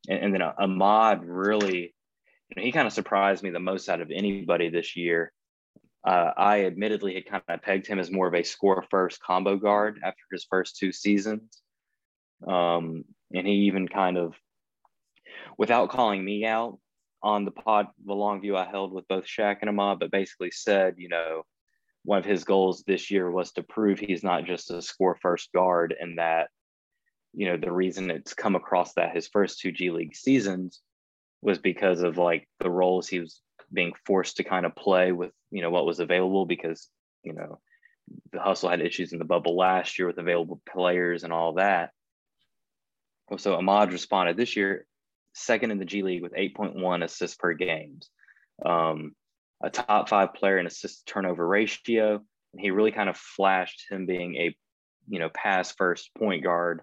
and, 0.09 0.25
and 0.25 0.35
then 0.35 0.42
Ahmad 0.42 1.25
really, 1.25 1.94
you 2.48 2.57
know, 2.57 2.62
he 2.62 2.72
kind 2.72 2.87
of 2.87 2.92
surprised 2.92 3.42
me 3.42 3.51
the 3.51 3.61
most 3.61 3.88
out 3.88 4.01
of 4.01 4.11
anybody 4.11 4.70
this 4.70 4.96
year. 4.96 5.33
Uh, 6.05 6.33
I 6.37 6.64
admittedly 6.64 7.14
had 7.14 7.27
kind 7.27 7.42
of 7.48 7.62
pegged 7.62 7.87
him 7.87 8.01
as 8.01 8.11
more 8.11 8.27
of 8.27 8.35
a 8.35 8.42
score 8.42 8.85
first 8.90 9.22
combo 9.22 9.57
guard 9.57 10.01
after 10.03 10.22
his 10.33 10.44
first 10.48 10.77
two 10.77 10.90
seasons. 10.90 11.62
Um, 12.46 13.05
and 13.33 13.46
he 13.46 13.53
even 13.66 13.87
kind 13.87 14.18
of, 14.18 14.35
without 15.57 15.90
calling 15.90 16.25
me 16.25 16.44
out 16.44 16.79
on 17.23 17.45
the 17.45 17.51
pod, 17.51 17.87
the 18.05 18.15
long 18.15 18.41
view 18.41 18.57
I 18.57 18.65
held 18.65 18.93
with 18.93 19.07
both 19.09 19.27
Shaq 19.27 19.59
and 19.61 19.71
Ahmad, 19.71 19.99
but 20.01 20.11
basically 20.11 20.51
said, 20.51 20.95
you 20.99 21.09
know, 21.09 21.45
one 22.05 22.19
of 22.19 22.25
his 22.25 22.45
goals 22.45 22.83
this 22.87 23.11
year 23.11 23.31
was 23.31 23.53
to 23.53 23.63
prove 23.63 23.99
he's 23.99 24.25
not 24.25 24.45
just 24.45 24.71
a 24.71 24.83
score 24.83 25.17
first 25.23 25.53
guard 25.53 25.95
and 25.99 26.19
that, 26.19 26.49
you 27.33 27.47
know, 27.47 27.57
the 27.57 27.73
reason 27.73 28.11
it's 28.11 28.35
come 28.35 28.57
across 28.57 28.95
that 28.95 29.15
his 29.15 29.29
first 29.29 29.61
two 29.61 29.73
G 29.73 29.91
League 29.91 30.17
seasons 30.17 30.81
was 31.43 31.59
because 31.59 32.03
of 32.03 32.19
like 32.19 32.49
the 32.61 32.71
roles 32.71 33.09
he 33.09 33.21
was 33.21 33.41
being 33.73 33.93
forced 34.05 34.37
to 34.37 34.45
kind 34.45 34.67
of 34.67 34.75
play 34.75 35.13
with, 35.13 35.31
you 35.51 35.63
know, 35.63 35.71
what 35.71 35.87
was 35.87 36.01
available 36.01 36.45
because, 36.45 36.89
you 37.23 37.33
know, 37.33 37.61
the 38.33 38.41
hustle 38.41 38.69
had 38.69 38.81
issues 38.81 39.13
in 39.13 39.19
the 39.19 39.25
bubble 39.25 39.57
last 39.57 39.99
year 39.99 40.09
with 40.09 40.19
available 40.19 40.61
players 40.69 41.25
and 41.25 41.33
all 41.33 41.55
that. 41.55 41.91
So 43.39 43.55
Ahmad 43.55 43.93
responded 43.93 44.37
this 44.37 44.57
year, 44.57 44.87
second 45.33 45.71
in 45.71 45.79
the 45.79 45.85
G 45.85 46.03
League 46.03 46.23
with 46.23 46.33
8.1 46.33 47.05
assists 47.05 47.37
per 47.37 47.55
games. 47.55 48.11
Um, 48.64 49.14
a 49.62 49.71
top 49.71 50.09
five 50.09 50.35
player 50.35 50.59
in 50.59 50.66
assist 50.66 51.07
turnover 51.07 51.47
ratio. 51.47 52.21
And 52.53 52.61
he 52.61 52.71
really 52.71 52.92
kind 52.92 53.09
of 53.09 53.16
flashed 53.16 53.85
him 53.90 54.07
being 54.07 54.37
a, 54.37 54.57
you 55.09 55.18
know, 55.18 55.31
pass 55.31 55.73
first 55.73 56.11
point 56.16 56.45
guard 56.45 56.83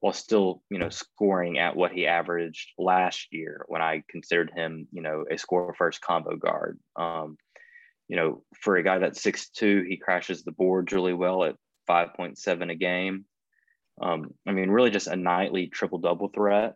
while 0.00 0.12
still, 0.12 0.62
you 0.70 0.78
know, 0.78 0.88
scoring 0.88 1.58
at 1.58 1.76
what 1.76 1.92
he 1.92 2.06
averaged 2.06 2.72
last 2.78 3.28
year 3.30 3.64
when 3.68 3.80
I 3.80 4.02
considered 4.08 4.50
him, 4.54 4.88
you 4.92 5.02
know, 5.02 5.24
a 5.30 5.38
score 5.38 5.74
first 5.74 6.00
combo 6.00 6.36
guard. 6.36 6.78
Um, 6.96 7.36
you 8.08 8.16
know, 8.16 8.42
for 8.60 8.76
a 8.76 8.82
guy 8.82 8.98
that's 8.98 9.22
six 9.22 9.48
two, 9.48 9.84
he 9.88 9.96
crashes 9.96 10.42
the 10.42 10.52
boards 10.52 10.92
really 10.92 11.14
well 11.14 11.44
at 11.44 11.56
5.7 11.88 12.70
a 12.70 12.74
game. 12.74 13.24
Um, 14.00 14.34
I 14.46 14.52
mean, 14.52 14.70
really 14.70 14.90
just 14.90 15.06
a 15.06 15.16
nightly 15.16 15.68
triple 15.68 15.98
double 15.98 16.28
threat. 16.28 16.74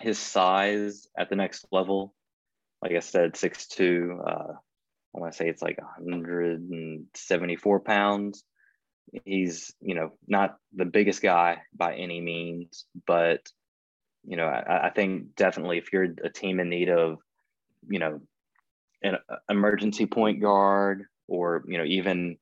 His 0.00 0.18
size 0.18 1.08
at 1.18 1.28
the 1.28 1.36
next 1.36 1.66
level 1.72 2.14
like 2.82 2.92
I 2.92 3.00
said, 3.00 3.36
six 3.36 3.66
two. 3.66 4.20
Uh, 4.24 4.52
I 4.52 5.18
want 5.18 5.32
to 5.32 5.36
say 5.36 5.48
it's 5.48 5.62
like 5.62 5.78
174 5.78 7.80
pounds. 7.80 8.44
He's 9.24 9.74
you 9.80 9.94
know 9.94 10.12
not 10.26 10.58
the 10.74 10.84
biggest 10.84 11.22
guy 11.22 11.62
by 11.74 11.94
any 11.94 12.20
means, 12.20 12.84
but 13.06 13.40
you 14.24 14.36
know 14.36 14.44
I, 14.44 14.88
I 14.88 14.90
think 14.90 15.34
definitely 15.34 15.78
if 15.78 15.92
you're 15.92 16.08
a 16.22 16.30
team 16.30 16.60
in 16.60 16.68
need 16.68 16.90
of 16.90 17.18
you 17.88 17.98
know 17.98 18.20
an 19.02 19.16
emergency 19.48 20.06
point 20.06 20.40
guard 20.40 21.04
or 21.26 21.64
you 21.66 21.78
know 21.78 21.84
even 21.84 22.36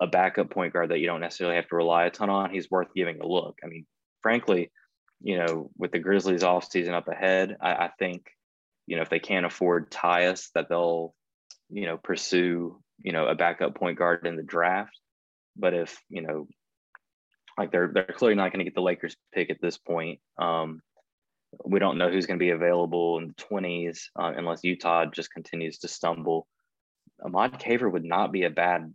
a 0.00 0.06
backup 0.06 0.50
point 0.50 0.74
guard 0.74 0.90
that 0.90 0.98
you 0.98 1.06
don't 1.06 1.22
necessarily 1.22 1.56
have 1.56 1.68
to 1.68 1.76
rely 1.76 2.04
a 2.04 2.10
ton 2.10 2.28
on, 2.28 2.50
he's 2.50 2.70
worth 2.70 2.88
giving 2.94 3.20
a 3.20 3.26
look. 3.26 3.58
I 3.64 3.66
mean, 3.66 3.86
frankly, 4.22 4.70
you 5.20 5.38
know, 5.38 5.70
with 5.76 5.92
the 5.92 5.98
Grizzlies 5.98 6.42
off 6.42 6.70
season 6.70 6.94
up 6.94 7.08
ahead, 7.08 7.56
I, 7.60 7.72
I 7.72 7.90
think 7.98 8.26
you 8.86 8.96
know, 8.96 9.02
if 9.02 9.10
they 9.10 9.18
can't 9.18 9.46
afford 9.46 9.90
Tyus, 9.90 10.50
that 10.54 10.68
they'll, 10.68 11.14
you 11.68 11.86
know, 11.86 11.96
pursue, 11.96 12.80
you 13.02 13.12
know, 13.12 13.26
a 13.26 13.34
backup 13.34 13.74
point 13.74 13.98
guard 13.98 14.26
in 14.26 14.36
the 14.36 14.42
draft. 14.42 14.98
But 15.56 15.74
if, 15.74 16.00
you 16.08 16.22
know, 16.22 16.46
like 17.58 17.72
they're 17.72 17.90
they're 17.92 18.04
clearly 18.04 18.36
not 18.36 18.52
going 18.52 18.60
to 18.60 18.64
get 18.64 18.74
the 18.74 18.82
Lakers 18.82 19.16
pick 19.34 19.50
at 19.50 19.60
this 19.60 19.76
point. 19.76 20.20
Um, 20.38 20.82
we 21.64 21.78
don't 21.78 21.98
know 21.98 22.10
who's 22.10 22.26
going 22.26 22.38
to 22.38 22.44
be 22.44 22.50
available 22.50 23.18
in 23.18 23.28
the 23.28 23.34
20s 23.34 23.98
uh, 24.18 24.32
unless 24.36 24.62
Utah 24.62 25.06
just 25.06 25.32
continues 25.32 25.78
to 25.78 25.88
stumble. 25.88 26.46
Ahmad 27.24 27.58
Caver 27.58 27.90
would 27.90 28.04
not 28.04 28.30
be 28.30 28.44
a 28.44 28.50
bad 28.50 28.94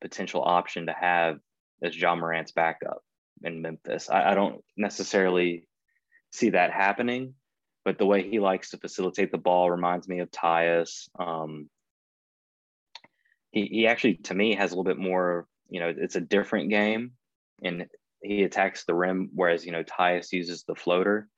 potential 0.00 0.42
option 0.42 0.86
to 0.86 0.92
have 0.92 1.38
as 1.82 1.96
Ja 1.96 2.14
Morant's 2.14 2.52
backup 2.52 3.02
in 3.42 3.62
Memphis. 3.62 4.10
I, 4.10 4.32
I 4.32 4.34
don't 4.34 4.62
necessarily 4.76 5.66
see 6.32 6.50
that 6.50 6.72
happening, 6.72 7.34
but 7.84 7.98
the 7.98 8.06
way 8.06 8.28
he 8.28 8.38
likes 8.38 8.70
to 8.70 8.78
facilitate 8.78 9.32
the 9.32 9.38
ball 9.38 9.70
reminds 9.70 10.08
me 10.08 10.20
of 10.20 10.30
Tyus. 10.30 11.08
Um, 11.18 11.68
he, 13.50 13.66
he 13.66 13.86
actually, 13.86 14.16
to 14.16 14.34
me, 14.34 14.54
has 14.54 14.70
a 14.70 14.74
little 14.74 14.84
bit 14.84 14.98
more, 14.98 15.46
you 15.68 15.80
know, 15.80 15.92
it's 15.96 16.16
a 16.16 16.20
different 16.20 16.70
game 16.70 17.12
and 17.62 17.86
he 18.22 18.42
attacks 18.42 18.84
the 18.84 18.94
rim, 18.94 19.30
whereas, 19.34 19.64
you 19.64 19.72
know, 19.72 19.84
Tyus 19.84 20.32
uses 20.32 20.64
the 20.64 20.74
floater. 20.74 21.28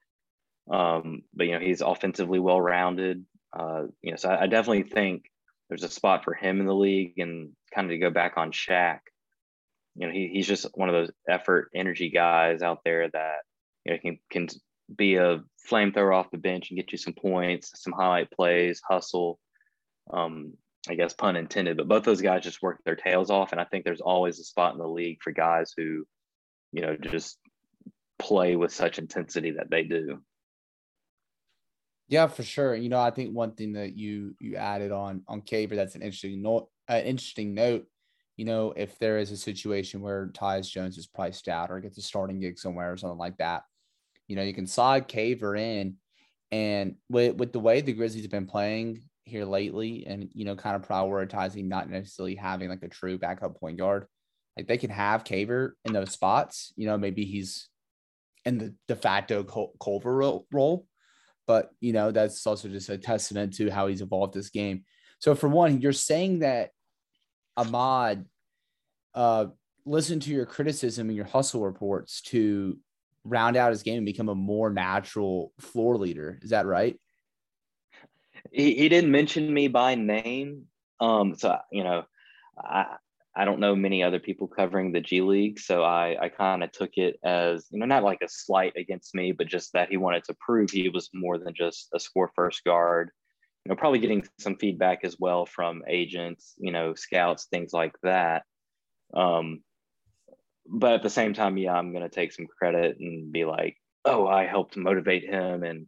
Um, 0.71 1.23
but, 1.35 1.47
you 1.47 1.53
know, 1.53 1.65
he's 1.65 1.81
offensively 1.83 2.39
well 2.39 2.61
rounded. 2.61 3.25
Uh, 3.53 3.85
you 4.03 4.11
know, 4.11 4.17
so 4.17 4.31
I, 4.31 4.43
I 4.43 4.47
definitely 4.47 4.85
think 4.85 5.25
there's 5.69 5.85
a 5.85 5.89
spot 5.89 6.25
for 6.25 6.35
him 6.35 6.61
in 6.61 6.67
the 6.67 6.75
league 6.75 7.19
and 7.19 7.51
kind 7.75 7.87
of 7.87 7.91
to 7.91 7.99
go 7.99 8.11
back 8.11 8.35
on 8.37 8.51
Shaq. 8.51 9.01
You 10.01 10.07
know, 10.07 10.13
he, 10.13 10.31
he's 10.33 10.47
just 10.47 10.67
one 10.75 10.89
of 10.89 10.95
those 10.95 11.11
effort 11.29 11.71
energy 11.75 12.09
guys 12.09 12.63
out 12.63 12.81
there 12.85 13.09
that, 13.11 13.41
you 13.85 13.93
know, 13.93 13.99
can, 13.99 14.19
can 14.31 14.49
be 14.97 15.17
a 15.17 15.43
flamethrower 15.71 16.17
off 16.17 16.31
the 16.31 16.39
bench 16.39 16.71
and 16.71 16.79
get 16.79 16.91
you 16.91 16.97
some 16.99 17.13
points, 17.13 17.71
some 17.75 17.93
highlight 17.93 18.31
plays, 18.31 18.81
hustle. 18.89 19.39
Um, 20.11 20.55
I 20.89 20.95
guess 20.95 21.13
pun 21.13 21.37
intended, 21.37 21.77
but 21.77 21.89
both 21.89 22.05
those 22.05 22.23
guys 22.23 22.43
just 22.43 22.63
work 22.63 22.81
their 22.85 22.97
tails 22.97 23.31
off. 23.31 23.53
And 23.53 23.61
I 23.61 23.65
think 23.65 23.85
there's 23.85 24.01
always 24.01 24.41
a 24.41 24.45
spot 24.45 24.73
in 24.73 24.79
the 24.79 24.89
league 24.89 25.19
for 25.23 25.31
guys 25.31 25.75
who, 25.77 26.07
you 26.73 26.81
know, 26.81 26.97
just 26.97 27.39
play 28.19 28.57
with 28.57 28.73
such 28.73 28.99
intensity 28.99 29.53
that 29.53 29.71
they 29.71 29.83
do. 29.83 30.23
Yeah, 32.09 32.27
for 32.27 32.43
sure. 32.43 32.75
You 32.75 32.89
know, 32.89 32.99
I 32.99 33.11
think 33.11 33.35
one 33.35 33.53
thing 33.53 33.75
that 33.75 33.95
you 33.95 34.35
you 34.41 34.57
added 34.57 34.91
on 34.91 35.23
on 35.29 35.43
Caver 35.43 35.77
that's 35.77 35.95
an 35.95 36.03
interesting 36.03 36.43
note. 36.43 36.69
An 36.89 37.05
interesting 37.05 37.55
note. 37.55 37.87
You 38.41 38.47
know, 38.47 38.73
if 38.75 38.99
there 38.99 39.19
is 39.19 39.31
a 39.33 39.37
situation 39.37 40.01
where 40.01 40.29
Tyus 40.29 40.71
Jones 40.71 40.97
is 40.97 41.07
priced 41.07 41.47
out 41.47 41.71
or 41.71 41.79
gets 41.79 41.99
a 41.99 42.01
starting 42.01 42.41
gig 42.41 42.59
somewhere 42.59 42.91
or 42.91 42.97
something 42.97 43.19
like 43.19 43.37
that, 43.37 43.65
you 44.29 44.35
know, 44.35 44.41
you 44.43 44.55
can 44.55 44.67
slide 44.67 45.09
Caver 45.09 45.61
in, 45.61 45.97
and 46.51 46.95
with 47.11 47.37
with 47.37 47.53
the 47.53 47.61
way 47.61 47.83
the 47.83 47.93
Grizzlies 47.93 48.25
have 48.25 48.31
been 48.31 48.47
playing 48.47 49.03
here 49.25 49.45
lately, 49.45 50.07
and 50.07 50.31
you 50.33 50.47
know, 50.47 50.57
kind 50.57 50.75
of 50.75 50.89
prioritizing 50.89 51.69
not 51.69 51.91
necessarily 51.91 52.35
having 52.35 52.71
like 52.71 52.83
a 52.83 52.89
true 52.89 53.19
backup 53.19 53.61
point 53.61 53.77
guard, 53.77 54.07
like 54.57 54.67
they 54.67 54.79
can 54.79 54.89
have 54.89 55.25
Caver 55.25 55.73
in 55.85 55.93
those 55.93 56.13
spots. 56.13 56.73
You 56.77 56.87
know, 56.87 56.97
maybe 56.97 57.27
he's 57.27 57.69
in 58.47 58.57
the 58.57 58.75
de 58.89 58.97
facto 58.97 59.45
Culver 59.79 60.43
role, 60.51 60.87
but 61.47 61.73
you 61.81 61.93
know, 61.93 62.11
that's 62.11 62.47
also 62.47 62.71
just 62.71 62.89
a 62.89 62.97
testament 62.97 63.53
to 63.57 63.69
how 63.69 63.89
he's 63.89 64.01
evolved 64.01 64.33
this 64.33 64.49
game. 64.49 64.85
So 65.19 65.35
for 65.35 65.51
one, 65.51 65.83
you're 65.83 65.93
saying 65.93 66.39
that 66.39 66.71
Ahmad 67.61 68.25
uh, 69.15 69.47
listen 69.85 70.21
to 70.21 70.31
your 70.31 70.47
criticism 70.47 71.09
and 71.09 71.17
your 71.17 71.27
hustle 71.27 71.63
reports 71.63 72.23
to 72.23 72.79
round 73.25 73.57
out 73.57 73.71
his 73.71 73.83
game 73.83 73.99
and 73.99 74.07
become 74.07 74.29
a 74.29 74.35
more 74.35 74.71
natural 74.71 75.53
floor 75.61 75.97
leader. 75.97 76.39
Is 76.43 76.51
that 76.51 76.67
right? 76.67 76.99
He, 78.51 78.75
he 78.75 78.89
didn't 78.89 79.11
mention 79.11 79.53
me 79.53 79.69
by 79.69 79.95
name. 79.95 80.67
Um, 81.01 81.35
so 81.37 81.59
you 81.71 81.85
know, 81.85 82.05
I 82.59 82.97
I 83.37 83.45
don't 83.45 83.61
know 83.61 83.77
many 83.77 84.03
other 84.03 84.19
people 84.19 84.49
covering 84.49 84.93
the 84.93 85.01
G 85.01 85.21
League, 85.21 85.59
so 85.59 85.83
I 85.83 86.17
I 86.21 86.29
kind 86.29 86.65
of 86.65 86.73
took 86.73 86.97
it 86.97 87.19
as 87.23 87.67
you 87.71 87.79
know 87.79 87.87
not 87.87 88.03
like 88.05 88.23
a 88.23 88.29
slight 88.29 88.75
against 88.77 89.15
me, 89.15 89.33
but 89.33 89.47
just 89.47 89.73
that 89.73 89.91
he 89.91 89.97
wanted 89.97 90.25
to 90.25 90.37
prove 90.41 90.71
he 90.71 90.89
was 90.89 91.11
more 91.13 91.39
than 91.39 91.55
just 91.55 91.89
a 91.95 92.01
score 92.01 92.31
first 92.35 92.65
guard. 92.65 93.11
You 93.65 93.71
know, 93.71 93.77
probably 93.77 93.99
getting 93.99 94.27
some 94.39 94.57
feedback 94.57 95.01
as 95.05 95.17
well 95.19 95.47
from 95.47 95.83
agents, 95.89 96.55
you 96.59 96.73
know, 96.73 96.95
scouts, 96.95 97.47
things 97.47 97.73
like 97.73 97.95
that. 98.03 98.45
Um, 99.15 99.63
but 100.67 100.93
at 100.93 101.03
the 101.03 101.11
same 101.11 101.35
time, 101.35 101.57
yeah, 101.57 101.73
I'm 101.73 101.93
going 101.93 102.09
to 102.09 102.15
take 102.15 102.33
some 102.33 102.47
credit 102.47 102.97
and 103.01 103.33
be 103.33 103.45
like, 103.45 103.77
oh, 104.05 104.27
I 104.27 104.47
helped 104.47 104.77
motivate 104.77 105.29
him 105.29 105.63
and 105.63 105.87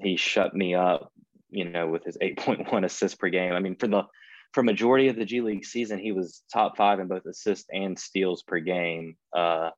he 0.00 0.16
shut 0.16 0.54
me 0.54 0.74
up, 0.74 1.12
you 1.50 1.64
know, 1.66 1.88
with 1.88 2.04
his 2.04 2.18
8.1 2.22 2.84
assists 2.84 3.16
per 3.16 3.28
game. 3.28 3.52
I 3.52 3.60
mean, 3.60 3.76
for 3.76 3.86
the 3.86 4.04
for 4.52 4.62
majority 4.62 5.08
of 5.08 5.16
the 5.16 5.24
G 5.24 5.40
League 5.40 5.64
season, 5.64 5.98
he 5.98 6.12
was 6.12 6.42
top 6.52 6.76
five 6.76 7.00
in 7.00 7.08
both 7.08 7.26
assists 7.26 7.66
and 7.72 7.98
steals 7.98 8.42
per 8.44 8.60
game. 8.60 9.16
Uh, 9.36 9.70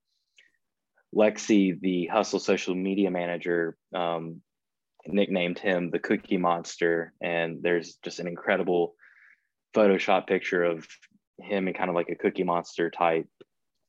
Lexi, 1.14 1.81
the 1.81 2.07
Hustle 2.07 2.38
social 2.38 2.75
media 2.75 3.11
manager, 3.11 3.77
um, 3.94 4.42
nicknamed 5.09 5.59
him 5.59 5.90
the 5.90 5.99
Cookie 5.99 6.37
Monster, 6.37 7.12
and 7.21 7.62
there's 7.62 7.97
just 8.03 8.21
an 8.21 8.27
incredible 8.27 8.95
Photoshop 9.75 10.27
picture 10.27 10.64
of 10.64 10.87
him 11.38 11.69
in 11.69 11.75
kind 11.75 11.90
of 11.90 11.95
like 11.95 12.09
a 12.09 12.16
Cookie 12.16 12.45
Monster 12.45 12.90
type 12.90 13.27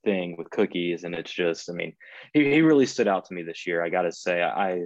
thing 0.08 0.36
with 0.38 0.50
cookies 0.50 1.04
and 1.04 1.14
it's 1.14 1.32
just 1.32 1.70
i 1.70 1.74
mean 1.74 1.94
he, 2.34 2.52
he 2.52 2.62
really 2.62 2.86
stood 2.86 3.08
out 3.08 3.26
to 3.26 3.34
me 3.34 3.44
this 3.44 3.68
year 3.68 3.84
i 3.84 3.90
gotta 3.90 4.12
say. 4.12 4.42
I 4.42 4.84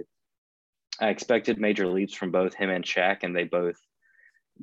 i 1.00 1.08
expected 1.08 1.60
major 1.60 1.86
leaps 1.86 2.14
from 2.14 2.32
both 2.32 2.54
him 2.54 2.70
and 2.70 2.84
Shaq, 2.84 3.18
and 3.22 3.36
they 3.36 3.44
both 3.44 3.76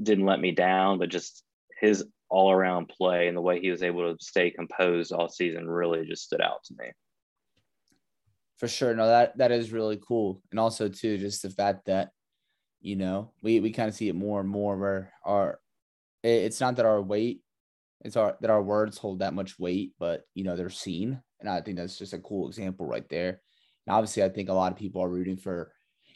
didn't 0.01 0.25
let 0.25 0.39
me 0.39 0.51
down 0.51 0.99
but 0.99 1.10
just 1.10 1.43
his 1.79 2.05
all 2.29 2.51
around 2.51 2.89
play 2.89 3.27
and 3.27 3.38
the 3.38 3.41
way 3.41 3.60
he 3.60 3.71
was 3.71 3.84
able 3.84 4.13
to 4.13 4.23
stay 4.23 4.51
composed 4.51 5.12
all 5.12 5.29
season 5.29 5.69
really 5.69 6.05
just 6.05 6.25
stood 6.25 6.41
out 6.41 6.63
to 6.65 6.75
me 6.77 6.91
for 8.59 8.67
sure 8.67 8.93
no 8.93 9.07
that 9.07 9.37
that 9.37 9.51
is 9.51 9.71
really 9.71 9.99
cool 10.05 10.41
and 10.51 10.59
also 10.59 10.87
too 10.87 11.17
just 11.17 11.41
the 11.41 11.49
fact 11.49 11.85
that 11.85 12.11
you 12.81 12.95
know 12.95 13.31
we 13.41 13.59
we 13.59 13.71
kind 13.71 13.89
of 13.89 13.95
see 13.95 14.09
it 14.09 14.15
more 14.15 14.39
and 14.39 14.49
more 14.49 14.77
where 14.77 15.11
our 15.25 15.59
it's 16.23 16.59
not 16.59 16.75
that 16.75 16.85
our 16.85 17.01
weight 17.01 17.41
it's 18.01 18.15
our 18.15 18.37
that 18.41 18.49
our 18.49 18.61
words 18.61 18.97
hold 18.97 19.19
that 19.19 19.33
much 19.33 19.59
weight, 19.59 19.93
but 19.99 20.23
you 20.33 20.43
know 20.43 20.55
they're 20.55 20.69
seen 20.69 21.21
And 21.39 21.49
I 21.49 21.61
think 21.61 21.77
that's 21.77 21.97
just 21.97 22.13
a 22.13 22.19
cool 22.19 22.47
example 22.47 22.85
right 22.85 23.07
there. 23.09 23.41
And 23.87 23.95
obviously, 23.95 24.23
I 24.23 24.29
think 24.29 24.49
a 24.49 24.53
lot 24.53 24.71
of 24.71 24.77
people 24.77 25.01
are 25.01 25.09
rooting 25.09 25.37
for 25.37 25.73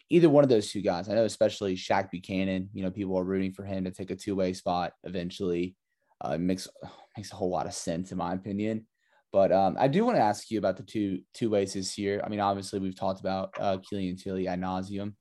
either 0.09 0.29
one 0.29 0.43
of 0.43 0.49
those 0.49 0.71
two 0.71 0.81
guys. 0.81 1.09
I 1.09 1.15
know, 1.15 1.25
especially 1.25 1.75
Shaq 1.75 2.11
Buchanan. 2.11 2.69
You 2.73 2.83
know, 2.83 2.91
people 2.91 3.17
are 3.17 3.23
rooting 3.23 3.51
for 3.51 3.63
him 3.63 3.83
to 3.83 3.91
take 3.91 4.11
a 4.11 4.15
two 4.15 4.35
way 4.35 4.53
spot 4.53 4.93
eventually. 5.03 5.75
Uh, 6.21 6.37
makes 6.37 6.67
makes 7.17 7.31
a 7.31 7.35
whole 7.35 7.49
lot 7.49 7.65
of 7.65 7.73
sense 7.73 8.11
in 8.11 8.17
my 8.17 8.33
opinion. 8.33 8.85
But 9.33 9.51
um, 9.51 9.75
I 9.79 9.87
do 9.87 10.05
want 10.05 10.15
to 10.15 10.21
ask 10.21 10.51
you 10.51 10.59
about 10.59 10.77
the 10.77 10.83
two 10.83 11.21
two 11.33 11.49
ways 11.49 11.73
this 11.73 11.97
year. 11.97 12.21
I 12.23 12.29
mean, 12.29 12.39
obviously 12.39 12.79
we've 12.79 12.95
talked 12.95 13.19
about 13.19 13.49
uh, 13.59 13.77
Killian 13.89 14.15
Tillie 14.15 14.47
ad 14.47 14.61
nauseum, 14.61 15.15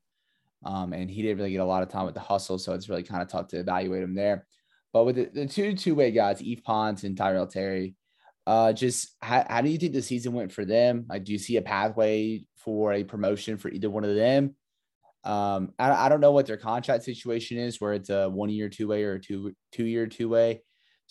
um, 0.64 0.92
and 0.92 1.11
he 1.11 1.22
didn't 1.22 1.38
really 1.38 1.53
get 1.53 1.62
a 1.62 1.64
lot 1.64 1.83
of 1.83 1.88
time 1.88 2.05
with 2.05 2.14
the 2.14 2.20
hustle, 2.20 2.59
so 2.59 2.75
it's 2.75 2.90
really 2.90 3.03
kind 3.03 3.22
of 3.22 3.29
tough 3.29 3.48
to 3.48 3.59
evaluate 3.59 4.03
him 4.03 4.14
there. 4.14 4.46
But 4.92 5.05
with 5.05 5.16
the, 5.16 5.31
the 5.33 5.46
two 5.46 5.75
two 5.75 5.94
way 5.94 6.11
guys, 6.11 6.42
Yves 6.42 6.61
Pons 6.61 7.05
and 7.05 7.16
Tyrell 7.16 7.46
Terry, 7.46 7.96
uh, 8.46 8.75
just 8.75 9.16
how, 9.22 9.46
how 9.48 9.62
do 9.62 9.70
you 9.70 9.79
think 9.79 9.94
the 9.94 10.03
season 10.03 10.35
went 10.35 10.53
for 10.53 10.66
them? 10.66 11.07
Like, 11.09 11.25
do 11.25 11.33
you 11.33 11.38
see 11.38 11.57
a 11.57 11.62
pathway 11.62 12.44
for 12.57 12.92
a 12.92 13.05
promotion 13.05 13.57
for 13.57 13.70
either 13.70 13.88
one 13.88 14.05
of 14.05 14.14
them? 14.14 14.55
Um, 15.25 15.72
I, 15.79 15.90
I 15.90 16.09
don't 16.11 16.20
know 16.20 16.33
what 16.33 16.46
their 16.46 16.59
contract 16.59 17.05
situation 17.05 17.57
is, 17.57 17.81
where 17.81 17.94
it's 17.94 18.11
a 18.11 18.29
one 18.29 18.51
year 18.51 18.68
two 18.68 18.88
way 18.88 19.05
or 19.05 19.14
a 19.14 19.20
two 19.20 19.55
two 19.72 19.87
year 19.87 20.07
two 20.07 20.29
way. 20.29 20.61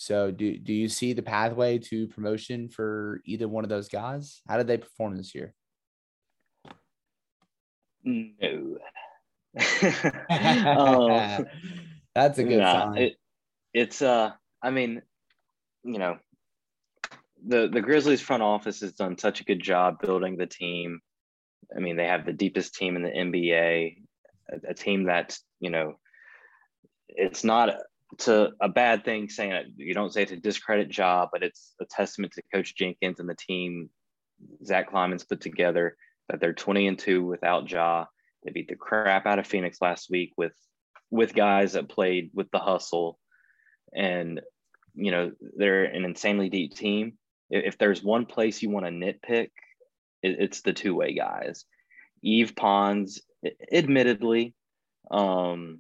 So 0.02 0.32
do 0.32 0.58
do 0.58 0.74
you 0.74 0.90
see 0.90 1.14
the 1.14 1.22
pathway 1.22 1.78
to 1.78 2.08
promotion 2.08 2.70
for 2.70 3.22
either 3.24 3.48
one 3.48 3.64
of 3.64 3.70
those 3.70 3.88
guys? 3.88 4.42
How 4.50 4.58
did 4.58 4.66
they 4.66 4.80
perform 4.80 5.16
this 5.16 5.36
year? 5.36 5.54
No. 8.04 8.80
um, 9.60 11.46
That's 12.16 12.40
a 12.40 12.44
good 12.44 12.58
nah, 12.58 12.86
sign. 12.86 12.98
It, 12.98 13.16
it's 13.76 14.02
uh 14.02 14.32
I 14.60 14.72
mean, 14.72 15.04
you 15.84 16.00
know, 16.00 16.18
the 17.46 17.70
the 17.72 17.82
Grizzlies 17.82 18.22
front 18.22 18.42
office 18.42 18.80
has 18.80 18.94
done 18.94 19.20
such 19.20 19.42
a 19.42 19.44
good 19.46 19.62
job 19.62 20.02
building 20.02 20.36
the 20.36 20.48
team. 20.48 21.00
I 21.78 21.80
mean, 21.80 21.96
they 21.96 22.08
have 22.08 22.26
the 22.26 22.34
deepest 22.34 22.74
team 22.74 22.96
in 22.96 23.04
the 23.04 23.12
NBA, 23.12 23.98
a, 24.52 24.72
a 24.72 24.74
team 24.74 25.04
that's, 25.04 25.44
you 25.60 25.70
know, 25.70 26.00
it's 27.08 27.44
not 27.44 27.76
to 28.20 28.52
a 28.62 28.70
bad 28.70 29.06
thing 29.06 29.30
saying 29.30 29.52
it. 29.52 29.68
You 29.78 29.94
don't 29.94 30.14
say 30.14 30.24
it's 30.24 30.32
a 30.32 30.38
discredit 30.38 30.90
job, 30.90 31.30
but 31.32 31.44
it's 31.44 31.74
a 31.80 31.86
testament 31.86 32.34
to 32.34 32.44
Coach 32.54 32.76
Jenkins 32.76 33.20
and 33.20 33.30
the 33.30 33.36
team 33.36 33.90
Zach 34.66 34.90
Kleiman's 34.90 35.24
put 35.24 35.42
together 35.42 35.96
that 36.30 36.40
they're 36.40 36.54
20 36.54 36.88
and 36.88 37.00
2 37.00 37.24
without 37.26 37.70
Ja. 37.70 38.06
They 38.44 38.52
beat 38.52 38.70
the 38.70 38.76
crap 38.76 39.26
out 39.26 39.40
of 39.40 39.48
Phoenix 39.48 39.82
last 39.82 40.10
week 40.10 40.34
with 40.38 40.54
with 41.10 41.36
guys 41.36 41.74
that 41.74 41.90
played 41.90 42.32
with 42.34 42.50
the 42.52 42.60
hustle. 42.60 43.20
And 43.96 44.42
you 44.94 45.12
know, 45.12 45.32
they're 45.58 45.84
an 45.84 46.06
insanely 46.06 46.50
deep 46.50 46.76
team. 46.76 47.14
If 47.50 47.78
there's 47.78 48.04
one 48.04 48.26
place 48.26 48.62
you 48.62 48.70
want 48.70 48.86
to 48.86 48.92
nitpick, 48.92 49.52
it's 50.24 50.62
the 50.62 50.74
two-way 50.74 51.14
guys. 51.14 51.66
Yves 52.24 52.52
Pons, 52.52 53.22
admittedly, 53.72 54.54
um, 55.10 55.80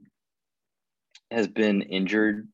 has 1.31 1.47
been 1.47 1.81
injured 1.81 2.47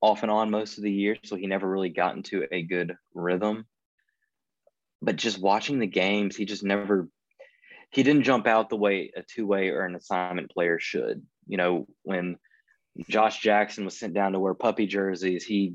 off 0.00 0.22
and 0.22 0.30
on 0.30 0.50
most 0.50 0.78
of 0.78 0.84
the 0.84 0.92
year, 0.92 1.16
so 1.24 1.36
he 1.36 1.46
never 1.46 1.68
really 1.68 1.88
got 1.88 2.16
into 2.16 2.44
a 2.50 2.62
good 2.62 2.96
rhythm. 3.14 3.66
But 5.02 5.16
just 5.16 5.40
watching 5.40 5.78
the 5.78 5.86
games, 5.86 6.36
he 6.36 6.44
just 6.44 6.64
never 6.64 7.08
he 7.90 8.02
didn't 8.02 8.24
jump 8.24 8.46
out 8.46 8.68
the 8.68 8.76
way 8.76 9.12
a 9.16 9.22
two-way 9.22 9.68
or 9.68 9.84
an 9.84 9.94
assignment 9.94 10.50
player 10.50 10.78
should. 10.78 11.22
You 11.46 11.56
know, 11.56 11.86
when 12.02 12.36
Josh 13.08 13.40
Jackson 13.40 13.84
was 13.84 13.98
sent 13.98 14.14
down 14.14 14.32
to 14.32 14.40
wear 14.40 14.54
puppy 14.54 14.86
jerseys, 14.86 15.44
he 15.44 15.74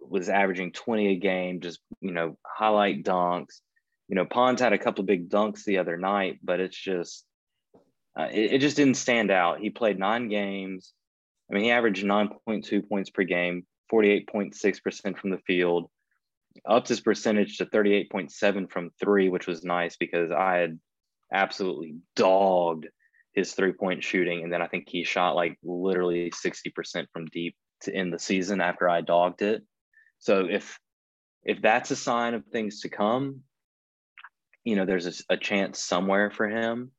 was 0.00 0.28
averaging 0.28 0.72
20 0.72 1.12
a 1.12 1.16
game, 1.16 1.60
just 1.60 1.80
you 2.00 2.12
know, 2.12 2.36
highlight 2.44 3.04
dunks. 3.04 3.60
You 4.08 4.16
know, 4.16 4.24
Pons 4.24 4.60
had 4.60 4.72
a 4.72 4.78
couple 4.78 5.02
of 5.02 5.06
big 5.06 5.30
dunks 5.30 5.64
the 5.64 5.78
other 5.78 5.96
night, 5.96 6.40
but 6.42 6.60
it's 6.60 6.76
just 6.76 7.24
uh, 8.18 8.28
it, 8.32 8.54
it 8.54 8.58
just 8.60 8.76
didn't 8.76 8.96
stand 8.96 9.30
out. 9.30 9.60
He 9.60 9.70
played 9.70 9.98
nine 9.98 10.28
games 10.28 10.92
I 11.52 11.54
mean, 11.54 11.64
he 11.64 11.70
averaged 11.70 12.04
9.2 12.04 12.88
points 12.88 13.10
per 13.10 13.24
game, 13.24 13.66
48.6% 13.92 15.18
from 15.18 15.30
the 15.30 15.38
field, 15.38 15.90
upped 16.66 16.88
his 16.88 17.00
percentage 17.00 17.58
to 17.58 17.66
38.7 17.66 18.70
from 18.70 18.90
three, 18.98 19.28
which 19.28 19.46
was 19.46 19.62
nice 19.62 19.96
because 19.96 20.30
I 20.30 20.56
had 20.56 20.80
absolutely 21.30 21.96
dogged 22.16 22.86
his 23.34 23.52
three 23.52 23.72
point 23.72 24.02
shooting. 24.02 24.42
And 24.42 24.52
then 24.52 24.62
I 24.62 24.66
think 24.66 24.88
he 24.88 25.04
shot 25.04 25.36
like 25.36 25.58
literally 25.62 26.30
60% 26.30 27.06
from 27.12 27.26
deep 27.26 27.54
to 27.82 27.94
end 27.94 28.14
the 28.14 28.18
season 28.18 28.62
after 28.62 28.88
I 28.88 29.02
dogged 29.02 29.42
it. 29.42 29.62
So 30.18 30.46
if 30.48 30.78
if 31.44 31.60
that's 31.60 31.90
a 31.90 31.96
sign 31.96 32.34
of 32.34 32.46
things 32.46 32.82
to 32.82 32.88
come, 32.88 33.40
you 34.64 34.76
know, 34.76 34.86
there's 34.86 35.24
a, 35.28 35.34
a 35.34 35.36
chance 35.36 35.82
somewhere 35.82 36.30
for 36.30 36.48
him. 36.48 36.92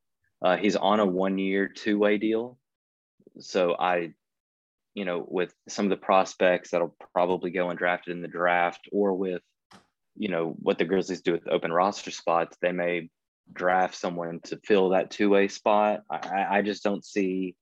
Uh, 0.43 0.57
he's 0.57 0.75
on 0.75 0.99
a 0.99 1.05
one 1.05 1.37
year, 1.37 1.69
two 1.69 1.97
way 1.97 2.17
deal. 2.17 2.59
So 3.39 3.75
I 3.79 4.13
you 4.93 5.05
know, 5.05 5.25
with 5.27 5.53
some 5.67 5.85
of 5.85 5.89
the 5.89 5.97
prospects 5.97 6.71
that'll 6.71 6.95
probably 7.13 7.51
go 7.51 7.67
undrafted 7.67 8.09
in 8.09 8.21
the 8.21 8.27
draft, 8.27 8.87
or 8.91 9.13
with, 9.13 9.41
you 10.15 10.29
know, 10.29 10.55
what 10.59 10.77
the 10.77 10.85
Grizzlies 10.85 11.21
do 11.21 11.31
with 11.31 11.47
open 11.47 11.71
roster 11.71 12.11
spots, 12.11 12.57
they 12.61 12.71
may 12.71 13.09
draft 13.51 13.95
someone 13.95 14.39
to 14.41 14.59
fill 14.63 14.89
that 14.89 15.11
two 15.11 15.29
way 15.29 15.47
spot. 15.47 16.01
I, 16.09 16.57
I 16.57 16.61
just 16.61 16.83
don't 16.83 17.03
see 17.03 17.55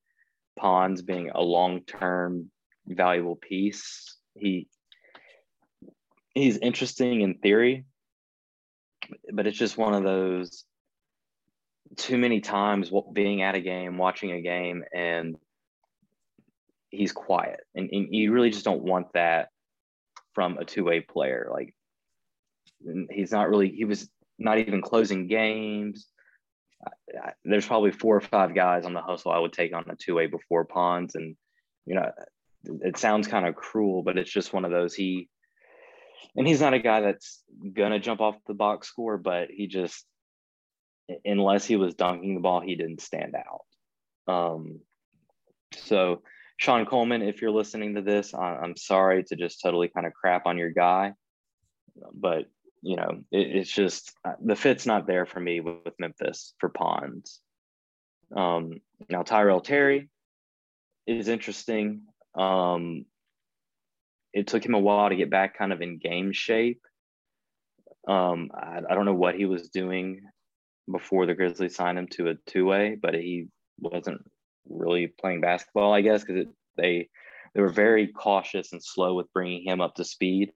Pons 0.58 1.02
being 1.02 1.32
a 1.34 1.42
long 1.42 1.82
term 1.82 2.52
valuable 2.86 3.38
piece. 3.38 4.18
He 4.36 4.68
he's 6.34 6.58
interesting 6.58 7.22
in 7.22 7.36
theory, 7.36 7.86
but 9.34 9.48
it's 9.48 9.58
just 9.58 9.78
one 9.78 9.94
of 9.94 10.04
those 10.04 10.66
too 11.98 12.18
many 12.18 12.40
times 12.40 12.92
what 12.92 13.14
being 13.14 13.42
at 13.42 13.56
a 13.56 13.62
game, 13.62 13.98
watching 13.98 14.32
a 14.32 14.42
game, 14.42 14.84
and 14.94 15.36
he's 16.92 17.12
quiet, 17.12 17.62
and, 17.74 17.90
and 17.92 18.14
you 18.14 18.32
really 18.32 18.52
just 18.52 18.66
don't 18.66 18.84
want 18.84 19.08
that 19.14 19.50
from 20.34 20.58
a 20.58 20.66
two 20.66 20.84
way 20.84 21.02
player. 21.02 21.50
Like 21.52 21.74
he's 23.10 23.32
not 23.32 23.50
really 23.50 23.70
he 23.70 23.86
was 23.86 24.10
not 24.38 24.60
even 24.60 24.82
closing 24.82 25.28
games. 25.28 26.08
There's 27.44 27.68
probably 27.68 27.92
four 27.92 28.16
or 28.18 28.22
five 28.22 28.56
guys 28.56 28.86
on 28.86 28.94
the 28.94 29.02
hustle 29.02 29.32
I 29.32 29.40
would 29.40 29.54
take 29.54 29.74
on 29.74 29.86
a 29.90 29.96
two 29.96 30.16
way 30.16 30.28
before 30.28 30.66
Pons, 30.66 31.16
and 31.16 31.36
you 31.86 31.96
know 31.96 32.12
it 32.64 32.98
sounds 32.98 33.28
kind 33.28 33.48
of 33.48 33.56
cruel, 33.56 34.04
but 34.04 34.18
it's 34.18 34.32
just 34.32 34.54
one 34.54 34.66
of 34.66 34.72
those 34.72 34.94
he. 34.94 35.30
And 36.36 36.48
he's 36.48 36.62
not 36.62 36.74
a 36.74 36.80
guy 36.80 37.02
that's 37.02 37.42
gonna 37.74 38.00
jump 38.00 38.22
off 38.22 38.36
the 38.48 38.54
box 38.54 38.88
score, 38.88 39.18
but 39.18 39.50
he 39.50 39.68
just, 39.68 40.06
unless 41.26 41.66
he 41.66 41.76
was 41.76 41.96
dunking 41.96 42.36
the 42.36 42.42
ball, 42.42 42.62
he 42.62 42.76
didn't 42.76 43.02
stand 43.02 43.36
out. 43.36 44.34
Um, 44.34 44.80
so 45.74 46.22
Sean 46.62 46.86
Coleman, 46.86 47.24
if 47.24 47.42
you're 47.42 47.50
listening 47.50 47.96
to 47.96 48.04
this, 48.04 48.36
I'm 48.36 48.78
sorry 48.78 49.24
to 49.24 49.36
just 49.36 49.62
totally 49.62 49.88
kind 49.88 50.06
of 50.06 50.14
crap 50.14 50.46
on 50.46 50.60
your 50.60 50.70
guy, 50.70 51.14
but 52.14 52.46
you 52.84 52.98
know, 52.98 53.24
it, 53.32 53.56
it's 53.56 53.72
just 53.72 54.14
uh, 54.24 54.34
the 54.40 54.56
fit's 54.56 54.86
not 54.86 55.08
there 55.08 55.26
for 55.26 55.40
me 55.40 55.60
with, 55.60 55.96
Memphis 55.98 56.54
for 56.60 56.70
Pons. 56.70 57.40
Um, 58.36 58.74
now 59.10 59.24
Tyrell 59.24 59.62
Terry 59.62 60.10
is 61.08 61.30
interesting. 61.30 62.04
Um, 62.36 63.06
it 64.32 64.46
took 64.46 64.64
him 64.64 64.76
a 64.76 64.80
while 64.80 65.10
to 65.10 65.16
get 65.16 65.32
back 65.32 65.58
kind 65.58 65.74
of 65.74 65.82
in 65.82 65.98
game 65.98 66.32
shape. 66.32 66.82
Um, 68.08 68.52
I, 68.54 68.82
I 68.88 68.94
don't 68.94 69.06
know 69.06 69.16
what 69.16 69.34
he 69.34 69.46
was 69.46 69.70
doing 69.70 70.22
before 70.92 71.26
the 71.26 71.34
Grizzlies 71.34 71.76
signed 71.76 71.98
him 71.98 72.08
to 72.10 72.30
a 72.30 72.36
two 72.46 72.66
way, 72.66 72.96
but 73.02 73.16
he 73.16 73.48
wasn't 73.80 74.22
really 74.70 75.08
playing 75.08 75.42
basketball, 75.42 75.94
I 75.94 76.02
guess, 76.02 76.24
because 76.24 76.48
they 76.78 77.10
they 77.54 77.62
were 77.62 77.70
very 77.70 78.08
cautious 78.08 78.72
and 78.72 78.84
slow 78.84 79.14
with 79.16 79.32
bringing 79.34 79.64
him 79.64 79.82
up 79.82 79.96
to 79.96 80.06
speed. 80.06 80.54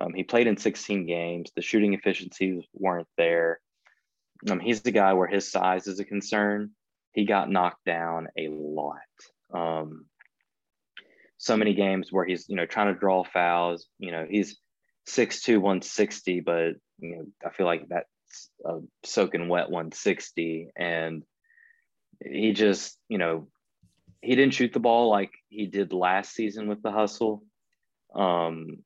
Um, 0.00 0.14
he 0.14 0.22
played 0.22 0.46
in 0.46 0.56
16 0.56 1.06
games. 1.06 1.50
The 1.54 1.62
shooting 1.62 1.94
efficiencies 1.94 2.64
weren't 2.72 3.08
there. 3.16 3.60
Um, 4.48 4.60
he's 4.60 4.82
the 4.82 4.92
guy 4.92 5.14
where 5.14 5.26
his 5.26 5.50
size 5.50 5.88
is 5.88 5.98
a 5.98 6.04
concern. 6.04 6.70
He 7.12 7.24
got 7.24 7.50
knocked 7.50 7.84
down 7.84 8.28
a 8.38 8.48
lot. 8.48 8.98
Um, 9.52 10.06
so 11.38 11.56
many 11.56 11.74
games 11.74 12.08
where 12.12 12.24
he's 12.24 12.48
you 12.48 12.56
know 12.56 12.66
trying 12.66 12.92
to 12.92 12.98
draw 12.98 13.24
fouls. 13.24 13.86
You 13.98 14.12
know 14.12 14.26
he's 14.28 14.58
6'2", 15.08 15.56
160, 15.56 16.40
but 16.40 16.74
you 16.98 17.16
know 17.16 17.26
I 17.44 17.50
feel 17.50 17.66
like 17.66 17.88
that's 17.88 18.50
a 18.64 18.80
soaking 19.04 19.48
wet 19.48 19.70
160, 19.70 20.70
and 20.76 21.24
he 22.24 22.52
just 22.52 22.96
you 23.08 23.18
know 23.18 23.48
he 24.20 24.34
didn't 24.34 24.54
shoot 24.54 24.72
the 24.72 24.80
ball 24.80 25.10
like 25.10 25.30
he 25.48 25.66
did 25.66 25.92
last 25.92 26.34
season 26.34 26.68
with 26.68 26.82
the 26.82 26.90
hustle. 26.90 27.44
Um, 28.14 28.78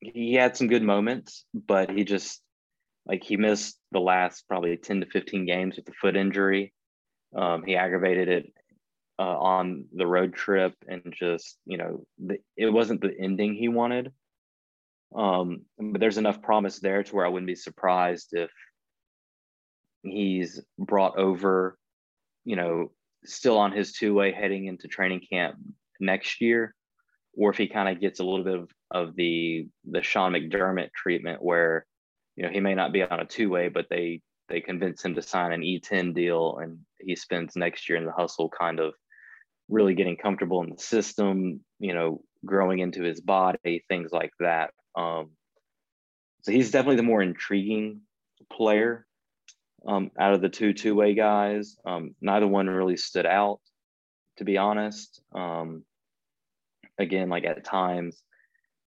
he 0.00 0.34
had 0.34 0.56
some 0.56 0.68
good 0.68 0.82
moments, 0.82 1.44
but 1.54 1.90
he 1.90 2.04
just 2.04 2.40
like 3.06 3.24
he 3.24 3.36
missed 3.36 3.78
the 3.90 4.00
last 4.00 4.46
probably 4.46 4.76
10 4.76 5.00
to 5.00 5.06
15 5.06 5.46
games 5.46 5.76
with 5.76 5.86
the 5.86 5.92
foot 5.92 6.14
injury. 6.14 6.72
Um, 7.34 7.64
he 7.64 7.74
aggravated 7.74 8.28
it 8.28 8.52
uh, 9.18 9.22
on 9.22 9.86
the 9.92 10.06
road 10.06 10.34
trip 10.34 10.74
and 10.86 11.02
just, 11.12 11.56
you 11.66 11.78
know, 11.78 12.04
the, 12.18 12.38
it 12.56 12.68
wasn't 12.68 13.00
the 13.00 13.14
ending 13.18 13.54
he 13.54 13.68
wanted. 13.68 14.12
Um, 15.14 15.62
but 15.78 16.00
there's 16.00 16.18
enough 16.18 16.42
promise 16.42 16.80
there 16.80 17.02
to 17.02 17.14
where 17.14 17.24
I 17.24 17.30
wouldn't 17.30 17.46
be 17.46 17.54
surprised 17.54 18.28
if 18.32 18.50
he's 20.02 20.60
brought 20.78 21.18
over, 21.18 21.78
you 22.48 22.56
know, 22.56 22.90
still 23.26 23.58
on 23.58 23.72
his 23.72 23.92
two 23.92 24.14
way 24.14 24.32
heading 24.32 24.64
into 24.64 24.88
training 24.88 25.20
camp 25.30 25.56
next 26.00 26.40
year, 26.40 26.74
or 27.34 27.50
if 27.50 27.58
he 27.58 27.68
kind 27.68 27.90
of 27.90 28.00
gets 28.00 28.20
a 28.20 28.24
little 28.24 28.42
bit 28.42 28.54
of, 28.54 28.70
of 28.90 29.16
the 29.16 29.68
the 29.84 30.02
Sean 30.02 30.32
McDermott 30.32 30.90
treatment 30.94 31.42
where, 31.42 31.84
you 32.36 32.44
know, 32.44 32.50
he 32.50 32.60
may 32.60 32.74
not 32.74 32.90
be 32.90 33.02
on 33.02 33.20
a 33.20 33.26
two 33.26 33.50
way, 33.50 33.68
but 33.68 33.84
they 33.90 34.22
they 34.48 34.62
convince 34.62 35.04
him 35.04 35.14
to 35.14 35.20
sign 35.20 35.52
an 35.52 35.60
E10 35.60 36.14
deal 36.14 36.56
and 36.56 36.78
he 36.98 37.14
spends 37.16 37.54
next 37.54 37.86
year 37.86 37.98
in 37.98 38.06
the 38.06 38.12
hustle 38.12 38.48
kind 38.48 38.80
of 38.80 38.94
really 39.68 39.94
getting 39.94 40.16
comfortable 40.16 40.62
in 40.62 40.70
the 40.70 40.82
system, 40.82 41.60
you 41.78 41.92
know, 41.92 42.22
growing 42.46 42.78
into 42.78 43.02
his 43.02 43.20
body, 43.20 43.84
things 43.90 44.10
like 44.10 44.32
that. 44.40 44.70
Um, 44.96 45.32
so 46.40 46.52
he's 46.52 46.70
definitely 46.70 46.96
the 46.96 47.02
more 47.02 47.20
intriguing 47.20 48.00
player 48.50 49.06
um, 49.88 50.10
out 50.20 50.34
of 50.34 50.42
the 50.42 50.50
two 50.50 50.74
two 50.74 50.94
way 50.94 51.14
guys. 51.14 51.78
Um, 51.84 52.14
neither 52.20 52.46
one 52.46 52.68
really 52.68 52.98
stood 52.98 53.26
out, 53.26 53.60
to 54.36 54.44
be 54.44 54.58
honest. 54.58 55.20
Um, 55.34 55.82
again, 56.98 57.30
like 57.30 57.44
at 57.44 57.64
times, 57.64 58.22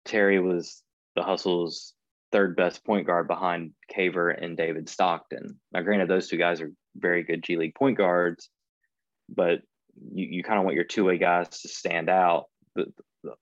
Terry 0.06 0.40
was 0.40 0.82
the 1.16 1.22
hustle's 1.22 1.94
third 2.32 2.56
best 2.56 2.84
point 2.84 3.06
guard 3.06 3.28
behind 3.28 3.72
Caver 3.96 4.36
and 4.44 4.58
David 4.58 4.90
Stockton. 4.90 5.60
Now, 5.72 5.82
granted, 5.82 6.10
those 6.10 6.28
two 6.28 6.38
guys 6.38 6.62
are 6.62 6.72
very 6.96 7.24
good 7.24 7.44
G 7.44 7.58
League 7.58 7.76
point 7.76 7.98
guards, 7.98 8.50
but 9.30 9.62
you, 10.12 10.26
you 10.26 10.44
kind 10.44 10.58
of 10.58 10.66
want 10.66 10.76
your 10.76 10.84
two 10.84 11.06
way 11.06 11.20
guys 11.20 11.48
to 11.50 11.68
stand 11.68 12.10
out 12.10 12.46
the, 12.76 12.86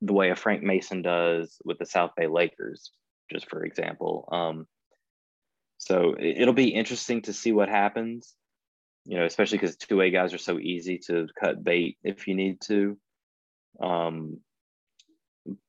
the 0.01 0.13
way 0.13 0.29
a 0.29 0.35
Frank 0.35 0.61
Mason 0.61 1.01
does 1.01 1.57
with 1.63 1.79
the 1.79 1.85
South 1.85 2.11
Bay 2.17 2.27
Lakers, 2.27 2.91
just 3.31 3.49
for 3.49 3.63
example. 3.63 4.27
Um, 4.29 4.67
so 5.77 6.15
it'll 6.19 6.53
be 6.53 6.69
interesting 6.69 7.21
to 7.23 7.33
see 7.33 7.51
what 7.51 7.69
happens, 7.69 8.33
you 9.05 9.17
know, 9.17 9.25
especially 9.25 9.57
because 9.57 9.75
two 9.75 9.97
way 9.97 10.09
guys 10.09 10.33
are 10.33 10.39
so 10.39 10.59
easy 10.59 10.99
to 11.07 11.27
cut 11.39 11.63
bait 11.63 11.97
if 12.03 12.27
you 12.27 12.35
need 12.35 12.61
to. 12.61 12.97
Um, 13.79 14.39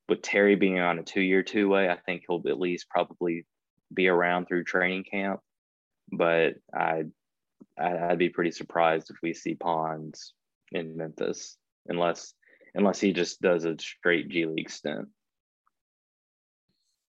with 0.09 0.21
Terry 0.21 0.55
being 0.55 0.79
on 0.79 0.99
a 0.99 1.03
two 1.03 1.21
year 1.21 1.43
two 1.43 1.67
way, 1.67 1.89
I 1.89 1.97
think 1.97 2.23
he'll 2.27 2.41
at 2.47 2.59
least 2.59 2.89
probably 2.89 3.45
be 3.93 4.07
around 4.07 4.47
through 4.47 4.63
training 4.63 5.03
camp. 5.03 5.39
But 6.11 6.55
I, 6.73 7.03
I'd 7.77 8.17
be 8.17 8.29
pretty 8.29 8.51
surprised 8.51 9.09
if 9.09 9.17
we 9.21 9.33
see 9.33 9.55
Pons 9.55 10.33
in 10.71 10.97
Memphis, 10.97 11.57
unless 11.87 12.33
unless 12.73 12.99
he 12.99 13.11
just 13.11 13.41
does 13.41 13.65
a 13.65 13.75
straight 13.77 14.29
G 14.29 14.45
League 14.45 14.69
stint. 14.69 15.09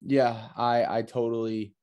Yeah, 0.01 0.49
I 0.57 0.97
I 0.97 1.01
totally 1.03 1.73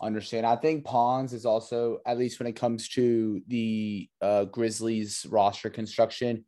understand. 0.00 0.46
I 0.46 0.56
think 0.56 0.84
Pons 0.84 1.32
is 1.32 1.44
also, 1.44 1.98
at 2.06 2.18
least 2.18 2.38
when 2.38 2.46
it 2.46 2.56
comes 2.56 2.88
to 2.90 3.40
the 3.48 4.08
uh, 4.20 4.44
Grizzlies 4.44 5.26
roster 5.28 5.70
construction, 5.70 6.44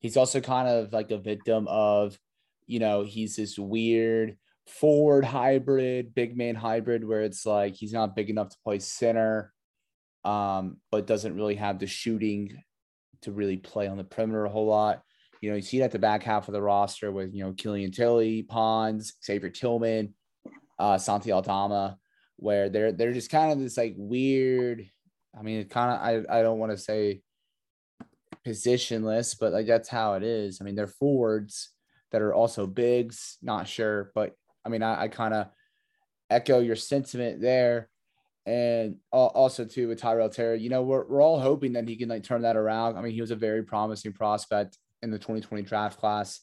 he's 0.00 0.16
also 0.16 0.40
kind 0.40 0.68
of 0.68 0.92
like 0.92 1.10
a 1.10 1.18
victim 1.18 1.66
of, 1.68 2.18
you 2.66 2.78
know, 2.78 3.02
he's 3.02 3.36
this 3.36 3.58
weird 3.58 4.36
forward 4.66 5.24
hybrid, 5.24 6.14
big 6.14 6.36
man 6.36 6.54
hybrid, 6.54 7.06
where 7.06 7.22
it's 7.22 7.46
like 7.46 7.74
he's 7.74 7.92
not 7.92 8.16
big 8.16 8.30
enough 8.30 8.50
to 8.50 8.56
play 8.64 8.78
center, 8.78 9.52
um, 10.24 10.76
but 10.90 11.06
doesn't 11.06 11.36
really 11.36 11.56
have 11.56 11.78
the 11.78 11.86
shooting 11.86 12.56
to 13.22 13.32
really 13.32 13.56
play 13.56 13.86
on 13.86 13.96
the 13.96 14.04
perimeter 14.04 14.44
a 14.44 14.50
whole 14.50 14.66
lot. 14.66 15.02
You 15.40 15.50
know, 15.50 15.56
you 15.56 15.62
see 15.62 15.80
it 15.80 15.84
at 15.84 15.90
the 15.90 15.98
back 15.98 16.22
half 16.22 16.46
of 16.46 16.52
the 16.52 16.62
roster 16.62 17.10
with, 17.10 17.34
you 17.34 17.44
know, 17.44 17.52
Killian 17.52 17.90
Tillie, 17.90 18.42
Pons, 18.44 19.14
Xavier 19.24 19.50
Tillman, 19.50 20.14
uh, 20.78 20.98
Santi 20.98 21.32
Aldama 21.32 21.98
where 22.42 22.68
they're 22.68 22.92
they're 22.92 23.12
just 23.12 23.30
kind 23.30 23.52
of 23.52 23.58
this 23.58 23.76
like 23.76 23.94
weird. 23.96 24.88
I 25.38 25.42
mean, 25.42 25.64
kind 25.68 25.92
of 25.92 26.26
I 26.28 26.38
I 26.38 26.42
don't 26.42 26.58
want 26.58 26.72
to 26.72 26.78
say 26.78 27.22
positionless, 28.46 29.36
but 29.38 29.52
like 29.52 29.66
that's 29.66 29.88
how 29.88 30.14
it 30.14 30.22
is. 30.22 30.60
I 30.60 30.64
mean, 30.64 30.74
they're 30.74 30.86
forwards 30.86 31.70
that 32.10 32.22
are 32.22 32.34
also 32.34 32.66
bigs. 32.66 33.38
Not 33.42 33.68
sure, 33.68 34.10
but 34.14 34.34
I 34.64 34.68
mean, 34.68 34.82
I, 34.82 35.02
I 35.02 35.08
kind 35.08 35.34
of 35.34 35.48
echo 36.30 36.60
your 36.60 36.76
sentiment 36.76 37.40
there. 37.40 37.88
And 38.44 38.96
also 39.12 39.64
too 39.64 39.86
with 39.86 40.00
Tyrell 40.00 40.28
Terry, 40.28 40.60
you 40.60 40.68
know, 40.68 40.82
we're, 40.82 41.06
we're 41.06 41.22
all 41.22 41.38
hoping 41.38 41.74
that 41.74 41.86
he 41.86 41.94
can 41.94 42.08
like 42.08 42.24
turn 42.24 42.42
that 42.42 42.56
around. 42.56 42.96
I 42.96 43.00
mean, 43.00 43.12
he 43.12 43.20
was 43.20 43.30
a 43.30 43.36
very 43.36 43.62
promising 43.62 44.12
prospect 44.12 44.78
in 45.00 45.12
the 45.12 45.18
2020 45.18 45.62
draft 45.62 46.00
class. 46.00 46.40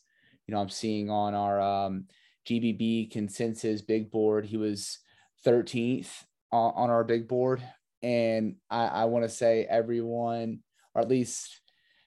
You 0.48 0.54
know, 0.54 0.62
I'm 0.62 0.70
seeing 0.70 1.10
on 1.10 1.34
our 1.36 1.60
um, 1.60 2.06
GBB 2.48 3.12
consensus 3.12 3.82
big 3.82 4.10
board, 4.12 4.46
he 4.46 4.56
was 4.56 5.00
13th 5.46 6.10
on, 6.52 6.74
on 6.76 6.90
our 6.90 7.04
big 7.04 7.28
board. 7.28 7.62
And 8.02 8.56
I, 8.70 8.88
I 8.88 9.06
want 9.06 9.26
to 9.26 9.30
say 9.30 9.66
everyone, 9.66 10.60
or 10.94 11.02
at 11.02 11.10
least 11.10 11.60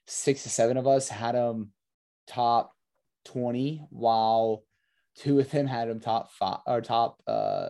six 0.07 0.43
to 0.45 0.49
seven 0.49 0.77
of 0.77 0.87
us, 0.87 1.09
had 1.09 1.35
him 1.35 1.73
top 2.27 2.73
20, 3.27 3.87
while 3.91 4.65
two 5.17 5.39
of 5.39 5.51
them 5.51 5.67
had 5.67 5.89
him 5.89 6.01
top 6.01 6.33
five 6.33 6.61
or 6.67 6.81
top 6.81 7.21
uh 7.27 7.69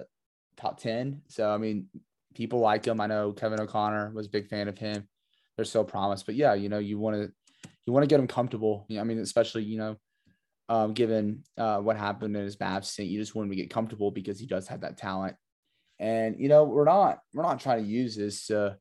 top 0.56 0.80
10. 0.80 1.22
So 1.28 1.52
I 1.52 1.58
mean, 1.58 1.88
people 2.34 2.60
like 2.60 2.84
him. 2.84 3.00
I 3.00 3.06
know 3.06 3.32
Kevin 3.32 3.60
O'Connor 3.60 4.12
was 4.14 4.26
a 4.26 4.30
big 4.30 4.48
fan 4.48 4.68
of 4.68 4.78
him. 4.78 5.08
They're 5.56 5.64
still 5.64 5.84
promised, 5.84 6.26
but 6.26 6.34
yeah, 6.34 6.54
you 6.54 6.68
know, 6.68 6.78
you 6.78 6.98
want 6.98 7.16
to 7.16 7.32
you 7.86 7.92
want 7.92 8.04
to 8.04 8.08
get 8.08 8.20
him 8.20 8.28
comfortable. 8.28 8.86
I 8.98 9.02
mean, 9.04 9.18
especially 9.18 9.64
you 9.64 9.78
know, 9.78 9.96
um, 10.68 10.94
given 10.94 11.44
uh, 11.58 11.78
what 11.78 11.96
happened 11.96 12.36
in 12.36 12.44
his 12.44 12.56
Mavs 12.56 12.98
you 12.98 13.20
just 13.20 13.34
want 13.34 13.46
him 13.46 13.50
to 13.50 13.56
get 13.56 13.70
comfortable 13.70 14.10
because 14.10 14.38
he 14.38 14.46
does 14.46 14.68
have 14.68 14.80
that 14.80 14.96
talent. 14.96 15.36
And 16.02 16.34
you 16.40 16.48
know, 16.48 16.64
we're 16.64 16.84
not 16.84 17.20
we're 17.32 17.44
not 17.44 17.60
trying 17.60 17.84
to 17.84 17.88
use 17.88 18.16
this 18.16 18.48
to, 18.48 18.76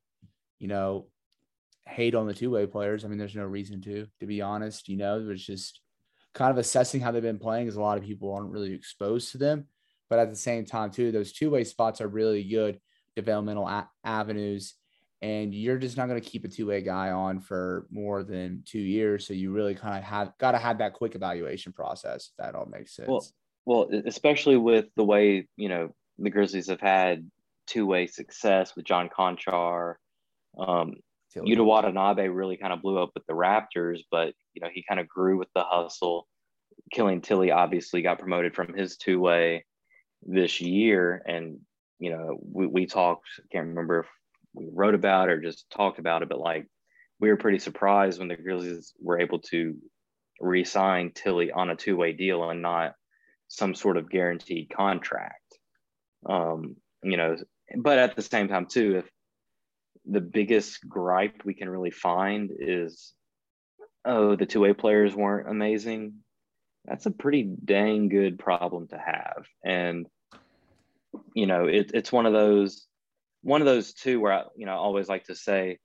you 0.58 0.66
know, 0.66 1.06
hate 1.86 2.16
on 2.16 2.26
the 2.26 2.34
two 2.34 2.50
way 2.50 2.66
players. 2.66 3.04
I 3.04 3.08
mean, 3.08 3.16
there's 3.16 3.36
no 3.36 3.44
reason 3.44 3.80
to, 3.82 4.08
to 4.18 4.26
be 4.26 4.42
honest. 4.42 4.88
You 4.88 4.96
know, 4.96 5.24
it's 5.30 5.46
just 5.46 5.80
kind 6.34 6.50
of 6.50 6.58
assessing 6.58 7.00
how 7.00 7.12
they've 7.12 7.22
been 7.22 7.38
playing, 7.38 7.66
because 7.66 7.76
a 7.76 7.80
lot 7.80 7.96
of 7.96 8.02
people 8.02 8.34
aren't 8.34 8.50
really 8.50 8.74
exposed 8.74 9.30
to 9.32 9.38
them. 9.38 9.66
But 10.10 10.18
at 10.18 10.30
the 10.30 10.36
same 10.36 10.64
time, 10.64 10.90
too, 10.90 11.12
those 11.12 11.32
two 11.32 11.48
way 11.48 11.62
spots 11.62 12.00
are 12.00 12.08
really 12.08 12.42
good 12.42 12.80
developmental 13.14 13.68
a- 13.68 13.88
avenues. 14.04 14.74
And 15.20 15.54
you're 15.54 15.78
just 15.78 15.96
not 15.96 16.08
going 16.08 16.20
to 16.20 16.28
keep 16.28 16.44
a 16.44 16.48
two 16.48 16.66
way 16.66 16.82
guy 16.82 17.12
on 17.12 17.38
for 17.38 17.86
more 17.92 18.24
than 18.24 18.64
two 18.66 18.80
years. 18.80 19.28
So 19.28 19.32
you 19.32 19.52
really 19.52 19.76
kind 19.76 19.96
of 19.96 20.02
have 20.02 20.32
got 20.38 20.52
to 20.52 20.58
have 20.58 20.78
that 20.78 20.94
quick 20.94 21.14
evaluation 21.14 21.72
process. 21.72 22.30
If 22.30 22.44
that 22.44 22.56
all 22.56 22.66
makes 22.66 22.96
sense. 22.96 23.08
Well, 23.08 23.24
well, 23.64 24.02
especially 24.06 24.56
with 24.56 24.86
the 24.96 25.04
way 25.04 25.46
you 25.56 25.68
know 25.68 25.94
the 26.18 26.30
Grizzlies 26.30 26.68
have 26.68 26.80
had 26.80 27.30
two 27.66 27.86
way 27.86 28.06
success 28.06 28.74
with 28.76 28.84
John 28.84 29.08
Konchar. 29.08 29.94
Um, 30.58 30.94
Yuta 31.36 31.64
Watanabe 31.64 32.28
really 32.28 32.58
kind 32.58 32.72
of 32.72 32.82
blew 32.82 32.98
up 32.98 33.10
with 33.14 33.24
the 33.26 33.32
Raptors, 33.32 34.00
but 34.10 34.34
you 34.54 34.60
know 34.60 34.68
he 34.72 34.84
kind 34.86 35.00
of 35.00 35.08
grew 35.08 35.38
with 35.38 35.48
the 35.54 35.64
hustle. 35.64 36.26
Killian 36.92 37.22
Tillie 37.22 37.50
obviously 37.50 38.02
got 38.02 38.18
promoted 38.18 38.54
from 38.54 38.74
his 38.74 38.96
two 38.96 39.18
way 39.18 39.64
this 40.22 40.60
year, 40.60 41.22
and 41.26 41.60
you 41.98 42.10
know 42.10 42.38
we, 42.42 42.66
we 42.66 42.86
talked. 42.86 43.26
I 43.38 43.44
can't 43.50 43.68
remember 43.68 44.00
if 44.00 44.06
we 44.54 44.68
wrote 44.70 44.94
about 44.94 45.28
or 45.28 45.40
just 45.40 45.70
talked 45.70 45.98
about 45.98 46.22
it, 46.22 46.28
but 46.28 46.38
like 46.38 46.66
we 47.18 47.30
were 47.30 47.36
pretty 47.36 47.58
surprised 47.58 48.18
when 48.18 48.28
the 48.28 48.36
Grizzlies 48.36 48.92
were 49.00 49.20
able 49.20 49.38
to 49.38 49.76
re-sign 50.40 51.12
Tillie 51.14 51.52
on 51.52 51.70
a 51.70 51.76
two 51.76 51.96
way 51.96 52.12
deal 52.12 52.48
and 52.50 52.60
not 52.60 52.94
some 53.48 53.74
sort 53.74 53.96
of 53.96 54.10
guaranteed 54.10 54.70
contract. 54.70 55.58
Um, 56.26 56.76
you 57.02 57.16
know, 57.16 57.36
but 57.76 57.98
at 57.98 58.16
the 58.16 58.22
same 58.22 58.48
time, 58.48 58.66
too, 58.66 58.98
if 58.98 59.10
the 60.06 60.20
biggest 60.20 60.86
gripe 60.88 61.44
we 61.44 61.54
can 61.54 61.68
really 61.68 61.90
find 61.90 62.50
is, 62.56 63.12
oh, 64.04 64.36
the 64.36 64.46
two 64.46 64.60
way 64.60 64.72
players 64.72 65.14
weren't 65.14 65.48
amazing, 65.48 66.14
that's 66.84 67.06
a 67.06 67.10
pretty 67.10 67.42
dang 67.64 68.08
good 68.08 68.38
problem 68.38 68.88
to 68.88 68.98
have. 68.98 69.46
And, 69.64 70.06
you 71.34 71.46
know, 71.46 71.66
it, 71.66 71.92
it's 71.94 72.12
one 72.12 72.26
of 72.26 72.32
those, 72.32 72.86
one 73.42 73.60
of 73.60 73.66
those 73.66 73.92
two 73.92 74.20
where 74.20 74.32
I, 74.32 74.44
you 74.56 74.66
know, 74.66 74.72
I 74.72 74.76
always 74.76 75.08
like 75.08 75.24
to 75.24 75.34
say, 75.34 75.78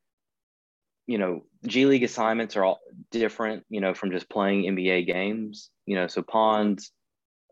you 1.06 1.18
know, 1.18 1.46
G 1.66 1.86
League 1.86 2.04
assignments 2.04 2.58
are 2.58 2.66
all 2.66 2.80
different, 3.12 3.64
you 3.70 3.80
know, 3.80 3.94
from 3.94 4.12
just 4.12 4.30
playing 4.30 4.64
NBA 4.64 5.08
games, 5.08 5.70
you 5.86 5.96
know, 5.96 6.08
so 6.08 6.22
Pons, 6.22 6.92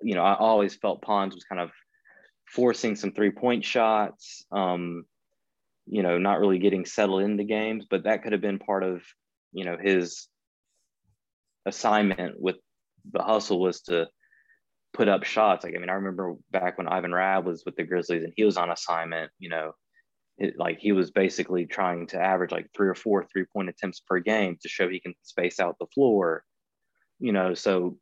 you 0.01 0.15
know, 0.15 0.23
I 0.23 0.35
always 0.35 0.75
felt 0.75 1.01
Pons 1.01 1.33
was 1.33 1.45
kind 1.45 1.61
of 1.61 1.71
forcing 2.47 2.95
some 2.95 3.11
three 3.11 3.31
point 3.31 3.65
shots, 3.65 4.45
um, 4.51 5.03
you 5.87 6.03
know, 6.03 6.17
not 6.17 6.39
really 6.39 6.59
getting 6.59 6.85
settled 6.85 7.23
into 7.23 7.43
games, 7.43 7.85
but 7.89 8.03
that 8.03 8.23
could 8.23 8.31
have 8.31 8.41
been 8.41 8.59
part 8.59 8.83
of, 8.83 9.01
you 9.51 9.65
know, 9.65 9.77
his 9.81 10.27
assignment 11.65 12.39
with 12.39 12.55
the 13.11 13.21
hustle 13.21 13.59
was 13.59 13.81
to 13.81 14.07
put 14.93 15.07
up 15.07 15.23
shots. 15.23 15.63
Like, 15.63 15.75
I 15.75 15.79
mean, 15.79 15.89
I 15.89 15.93
remember 15.93 16.35
back 16.51 16.77
when 16.77 16.87
Ivan 16.87 17.13
Rabb 17.13 17.45
was 17.45 17.63
with 17.65 17.75
the 17.75 17.83
Grizzlies 17.83 18.23
and 18.23 18.33
he 18.35 18.43
was 18.43 18.57
on 18.57 18.71
assignment, 18.71 19.31
you 19.39 19.49
know, 19.49 19.73
it, 20.37 20.55
like 20.57 20.79
he 20.79 20.91
was 20.91 21.11
basically 21.11 21.65
trying 21.65 22.07
to 22.07 22.19
average 22.19 22.51
like 22.51 22.67
three 22.75 22.89
or 22.89 22.95
four 22.95 23.25
three 23.25 23.45
point 23.53 23.69
attempts 23.69 23.99
per 24.01 24.19
game 24.19 24.57
to 24.61 24.69
show 24.69 24.89
he 24.89 24.99
can 24.99 25.13
space 25.21 25.59
out 25.59 25.77
the 25.79 25.87
floor, 25.93 26.43
you 27.19 27.31
know, 27.31 27.53
so 27.53 27.97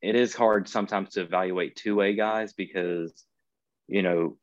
it 0.00 0.16
is 0.16 0.34
hard 0.34 0.68
sometimes 0.68 1.10
to 1.10 1.22
evaluate 1.22 1.76
two 1.76 1.94
way 1.94 2.14
guys 2.14 2.52
because 2.52 3.24
you 3.92 4.02
know, 4.02 4.38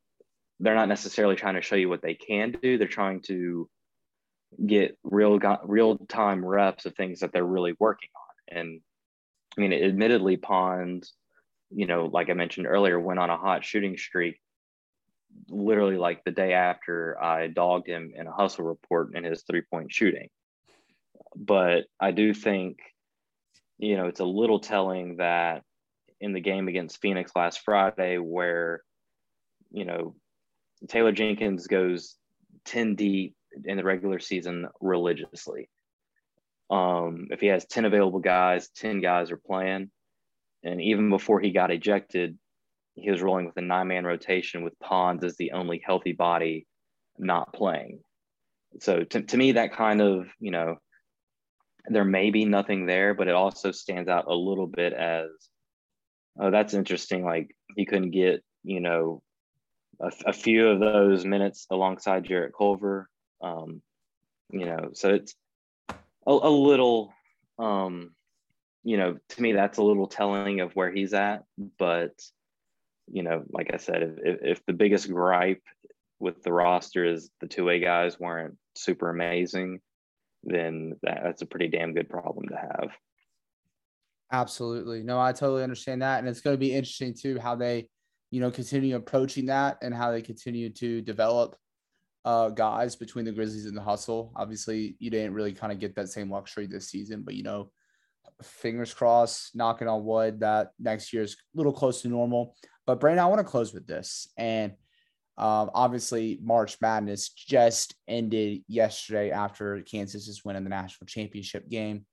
they're 0.60 0.76
not 0.76 0.90
necessarily 0.90 1.36
trying 1.36 1.56
to 1.56 1.62
show 1.62 1.76
you 1.76 1.90
what 1.90 2.04
they 2.04 2.14
can 2.14 2.56
do. 2.62 2.78
They're 2.78 2.88
trying 2.88 3.22
to 3.24 3.68
get 4.64 4.96
real 5.04 5.40
real 5.64 5.98
time 5.98 6.46
reps 6.46 6.86
of 6.86 6.96
things 6.96 7.22
that 7.22 7.34
they're 7.34 7.44
really 7.44 7.74
working 7.80 8.10
on. 8.16 8.58
And 8.58 8.82
I 9.58 9.62
mean, 9.62 9.74
admittedly, 9.74 10.38
Pons, 10.38 11.14
you 11.72 11.88
know, 11.88 12.06
like 12.06 12.30
I 12.30 12.34
mentioned 12.34 12.68
earlier, 12.68 13.00
went 13.00 13.20
on 13.20 13.32
a 13.32 13.38
hot 13.38 13.66
shooting 13.66 13.98
streak 13.98 14.40
literally 15.50 15.98
like 15.98 16.24
the 16.24 16.32
day 16.32 16.54
after 16.54 17.22
I 17.22 17.48
dogged 17.48 17.88
him 17.88 18.14
in 18.16 18.28
a 18.28 18.32
hustle 18.32 18.66
report 18.66 19.16
in 19.16 19.24
his 19.24 19.44
three 19.44 19.62
point 19.62 19.92
shooting. 19.92 20.30
But 21.36 21.86
I 22.00 22.12
do 22.12 22.36
think, 22.36 22.78
you 23.80 23.98
know, 23.98 24.06
it's 24.06 24.20
a 24.20 24.26
little 24.26 24.60
telling 24.60 25.18
that 25.18 25.64
in 26.22 26.34
the 26.34 26.40
game 26.40 26.68
against 26.68 27.02
Phoenix 27.02 27.32
last 27.36 27.62
Friday, 27.64 28.18
where, 28.18 28.84
you 29.72 29.86
know, 29.86 30.16
Taylor 30.88 31.12
Jenkins 31.12 31.68
goes 31.68 32.16
10 32.66 32.96
deep 32.96 33.36
in 33.66 33.78
the 33.78 33.84
regular 33.84 34.20
season 34.20 34.68
religiously. 34.80 35.70
Um, 36.70 37.28
if 37.32 37.40
he 37.40 37.48
has 37.48 37.66
10 37.66 37.86
available 37.86 38.20
guys, 38.20 38.70
10 38.70 39.02
guys 39.02 39.32
are 39.32 39.38
playing. 39.38 39.90
And 40.64 40.82
even 40.82 41.10
before 41.10 41.40
he 41.40 41.52
got 41.52 41.72
ejected, 41.72 42.38
he 42.96 43.10
was 43.10 43.22
rolling 43.22 43.46
with 43.46 43.58
a 43.58 43.62
nine 43.62 43.88
man 43.88 44.06
rotation 44.06 44.64
with 44.64 44.80
Pons 44.80 45.24
as 45.24 45.38
the 45.38 45.54
only 45.54 45.82
healthy 45.84 46.12
body 46.12 46.68
not 47.18 47.54
playing. 47.54 48.00
So 48.82 49.04
to, 49.04 49.22
to 49.22 49.38
me, 49.38 49.54
that 49.54 49.74
kind 49.74 50.02
of, 50.02 50.28
you 50.40 50.52
know, 50.52 50.78
there 51.88 52.06
may 52.06 52.30
be 52.30 52.46
nothing 52.46 52.86
there, 52.86 53.14
but 53.14 53.28
it 53.28 53.36
also 53.36 53.72
stands 53.72 54.10
out 54.10 54.26
a 54.28 54.34
little 54.34 54.68
bit 54.68 54.94
as, 54.94 55.30
oh, 56.40 56.52
that's 56.52 56.74
interesting. 56.74 57.26
Like 57.26 57.56
he 57.76 57.86
couldn't 57.86 58.12
get, 58.12 58.44
you 58.64 58.80
know, 58.80 59.24
a, 60.00 60.12
a 60.28 60.34
few 60.34 60.70
of 60.70 60.80
those 60.80 61.26
minutes 61.26 61.68
alongside 61.70 62.26
Jarrett 62.26 62.54
Culver. 62.58 63.10
Um, 63.42 63.82
you 64.52 64.66
know, 64.66 64.90
so 64.94 65.10
it's 65.10 65.36
a, 65.90 66.32
a 66.32 66.50
little, 66.50 67.14
um, 67.58 68.12
you 68.84 68.98
know, 68.98 69.18
to 69.30 69.42
me, 69.42 69.54
that's 69.54 69.78
a 69.78 69.84
little 69.84 70.08
telling 70.08 70.62
of 70.62 70.76
where 70.76 70.92
he's 70.92 71.14
at. 71.14 71.44
But, 71.78 72.14
you 73.12 73.24
know, 73.24 73.44
like 73.52 73.74
I 73.74 73.78
said, 73.78 74.18
if, 74.24 74.40
if 74.42 74.66
the 74.66 74.74
biggest 74.74 75.12
gripe 75.12 75.64
with 76.20 76.44
the 76.44 76.52
roster 76.52 77.06
is 77.06 77.30
the 77.42 77.48
two 77.48 77.66
way 77.66 77.80
guys 77.80 78.20
weren't 78.20 78.58
super 78.76 79.10
amazing, 79.10 79.80
then 80.44 80.96
that, 81.04 81.22
that's 81.24 81.42
a 81.42 81.46
pretty 81.46 81.68
damn 81.68 81.94
good 81.94 82.10
problem 82.10 82.48
to 82.50 82.56
have. 82.56 82.92
Absolutely. 84.32 85.02
No, 85.04 85.20
I 85.20 85.32
totally 85.32 85.64
understand 85.64 86.02
that. 86.02 86.20
And 86.20 86.28
it's 86.28 86.42
going 86.42 86.54
to 86.54 86.60
be 86.60 86.74
interesting 86.74 87.14
too 87.14 87.40
how 87.40 87.56
they, 87.56 87.90
you 88.32 88.40
know, 88.40 88.52
continue 88.52 88.96
approaching 88.96 89.48
that 89.48 89.78
and 89.82 89.94
how 89.94 90.12
they 90.12 90.22
continue 90.22 90.70
to 90.70 91.02
develop 91.02 91.56
uh, 92.26 92.50
guys 92.50 92.96
between 92.96 93.26
the 93.26 93.32
Grizzlies 93.32 93.66
and 93.66 93.76
the 93.76 93.82
hustle. 93.82 94.32
Obviously, 94.36 94.96
you 95.00 95.10
didn't 95.10 95.34
really 95.34 95.54
kind 95.54 95.72
of 95.72 95.80
get 95.80 95.96
that 95.96 96.10
same 96.10 96.32
luxury 96.32 96.68
this 96.68 96.90
season, 96.90 97.24
but 97.24 97.34
you 97.34 97.44
know, 97.44 97.72
fingers 98.44 98.94
crossed, 98.94 99.56
knocking 99.56 99.88
on 99.88 100.06
wood 100.06 100.42
that 100.42 100.72
next 100.80 101.12
year 101.14 101.24
is 101.24 101.34
a 101.34 101.58
little 101.58 101.74
close 101.74 102.02
to 102.02 102.08
normal. 102.08 102.56
But 102.86 103.00
Brandon, 103.00 103.24
I 103.24 103.28
want 103.28 103.40
to 103.40 103.46
close 103.46 103.74
with 103.74 103.88
this. 103.88 104.30
And 104.38 104.74
um, 105.38 105.72
obviously, 105.74 106.40
March 106.42 106.78
Madness 106.82 107.30
just 107.30 107.96
ended 108.08 108.64
yesterday 108.68 109.32
after 109.32 109.82
Kansas 109.82 110.28
is 110.28 110.44
winning 110.44 110.64
the 110.64 110.70
national 110.70 111.08
championship 111.08 111.70
game. 111.70 112.06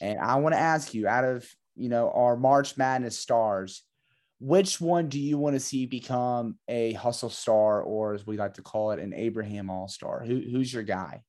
And 0.00 0.18
I 0.18 0.36
want 0.36 0.54
to 0.54 0.60
ask 0.60 0.92
you, 0.94 1.08
out 1.08 1.24
of 1.24 1.46
you 1.74 1.88
know 1.88 2.10
our 2.10 2.36
March 2.36 2.76
Madness 2.76 3.18
stars, 3.18 3.82
which 4.42 4.80
one 4.80 5.08
do 5.08 5.20
you 5.20 5.38
want 5.38 5.54
to 5.54 5.60
see 5.60 5.86
become 5.86 6.56
a 6.66 6.94
hustle 6.94 7.30
star, 7.30 7.80
or 7.80 8.14
as 8.14 8.26
we 8.26 8.36
like 8.36 8.54
to 8.54 8.62
call 8.62 8.90
it, 8.90 8.98
an 8.98 9.14
Abraham 9.14 9.70
All 9.70 9.86
Star? 9.86 10.24
Who, 10.24 10.40
who's 10.50 10.74
your 10.74 10.82
guy? 10.82 11.22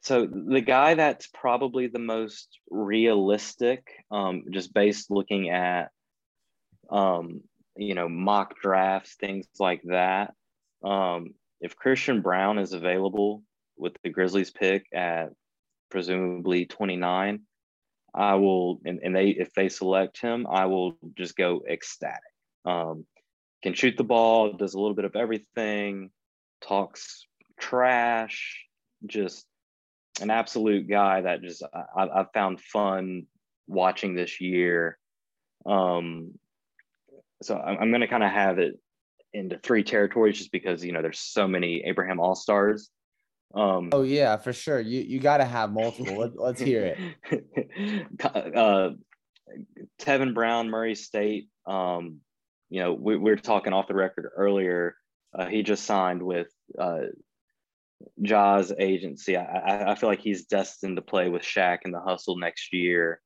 So 0.00 0.26
the 0.26 0.62
guy 0.62 0.94
that's 0.94 1.26
probably 1.26 1.88
the 1.88 1.98
most 1.98 2.48
realistic, 2.70 3.86
um, 4.10 4.44
just 4.52 4.72
based 4.72 5.10
looking 5.10 5.50
at, 5.50 5.90
um, 6.88 7.42
you 7.76 7.94
know, 7.94 8.08
mock 8.08 8.58
drafts, 8.58 9.14
things 9.20 9.46
like 9.58 9.82
that. 9.84 10.32
Um, 10.82 11.34
if 11.60 11.76
Christian 11.76 12.22
Braun 12.22 12.58
is 12.58 12.72
available 12.72 13.42
with 13.76 13.92
the 14.02 14.08
Grizzlies 14.08 14.50
pick 14.50 14.86
at 14.94 15.28
presumably 15.90 16.64
29, 16.64 17.42
I 18.14 18.34
will, 18.34 18.80
and, 18.84 19.00
and 19.02 19.14
they 19.14 19.30
if 19.30 19.52
they 19.54 19.68
select 19.68 20.20
him, 20.20 20.46
I 20.48 20.66
will 20.66 20.96
just 21.16 21.36
go 21.36 21.62
ecstatic. 21.68 22.20
Um, 22.64 23.06
can 23.62 23.74
shoot 23.74 23.96
the 23.96 24.04
ball, 24.04 24.52
does 24.52 24.74
a 24.74 24.80
little 24.80 24.94
bit 24.94 25.04
of 25.04 25.16
everything, 25.16 26.10
talks 26.60 27.26
trash, 27.58 28.64
just 29.06 29.46
an 30.20 30.30
absolute 30.30 30.88
guy 30.88 31.22
that 31.22 31.42
just 31.42 31.62
I, 31.96 32.08
I've 32.08 32.32
found 32.32 32.60
fun 32.60 33.26
watching 33.66 34.14
this 34.14 34.40
year. 34.40 34.98
Um, 35.66 36.38
so 37.42 37.56
I'm, 37.56 37.78
I'm 37.78 37.90
going 37.90 38.02
to 38.02 38.08
kind 38.08 38.22
of 38.22 38.30
have 38.30 38.58
it 38.58 38.78
into 39.32 39.58
three 39.58 39.82
territories 39.82 40.38
just 40.38 40.52
because 40.52 40.84
you 40.84 40.92
know 40.92 41.02
there's 41.02 41.18
so 41.18 41.48
many 41.48 41.82
Abraham 41.84 42.20
All 42.20 42.36
Stars 42.36 42.90
um, 43.52 43.90
oh 43.92 44.02
yeah, 44.02 44.36
for 44.36 44.52
sure. 44.52 44.80
You 44.80 45.00
you 45.00 45.20
got 45.20 45.38
to 45.38 45.44
have 45.44 45.72
multiple. 45.72 46.18
Let, 46.18 46.36
let's 46.36 46.60
hear 46.60 46.96
it. 47.30 48.06
uh, 48.56 48.90
Tevin 50.00 50.34
Brown, 50.34 50.70
Murray 50.70 50.94
State. 50.94 51.48
Um, 51.66 52.20
you 52.70 52.80
know, 52.80 52.92
we, 52.92 53.16
we 53.16 53.30
were 53.30 53.36
talking 53.36 53.72
off 53.72 53.86
the 53.86 53.94
record 53.94 54.28
earlier. 54.36 54.96
Uh, 55.36 55.46
he 55.46 55.62
just 55.62 55.84
signed 55.84 56.22
with 56.22 56.48
uh, 56.78 57.02
Ja's 58.22 58.72
agency. 58.78 59.36
I, 59.36 59.92
I 59.92 59.94
feel 59.94 60.08
like 60.08 60.20
he's 60.20 60.46
destined 60.46 60.96
to 60.96 61.02
play 61.02 61.28
with 61.28 61.42
Shaq 61.42 61.78
in 61.84 61.92
the 61.92 62.00
hustle 62.00 62.38
next 62.38 62.72
year. 62.72 63.20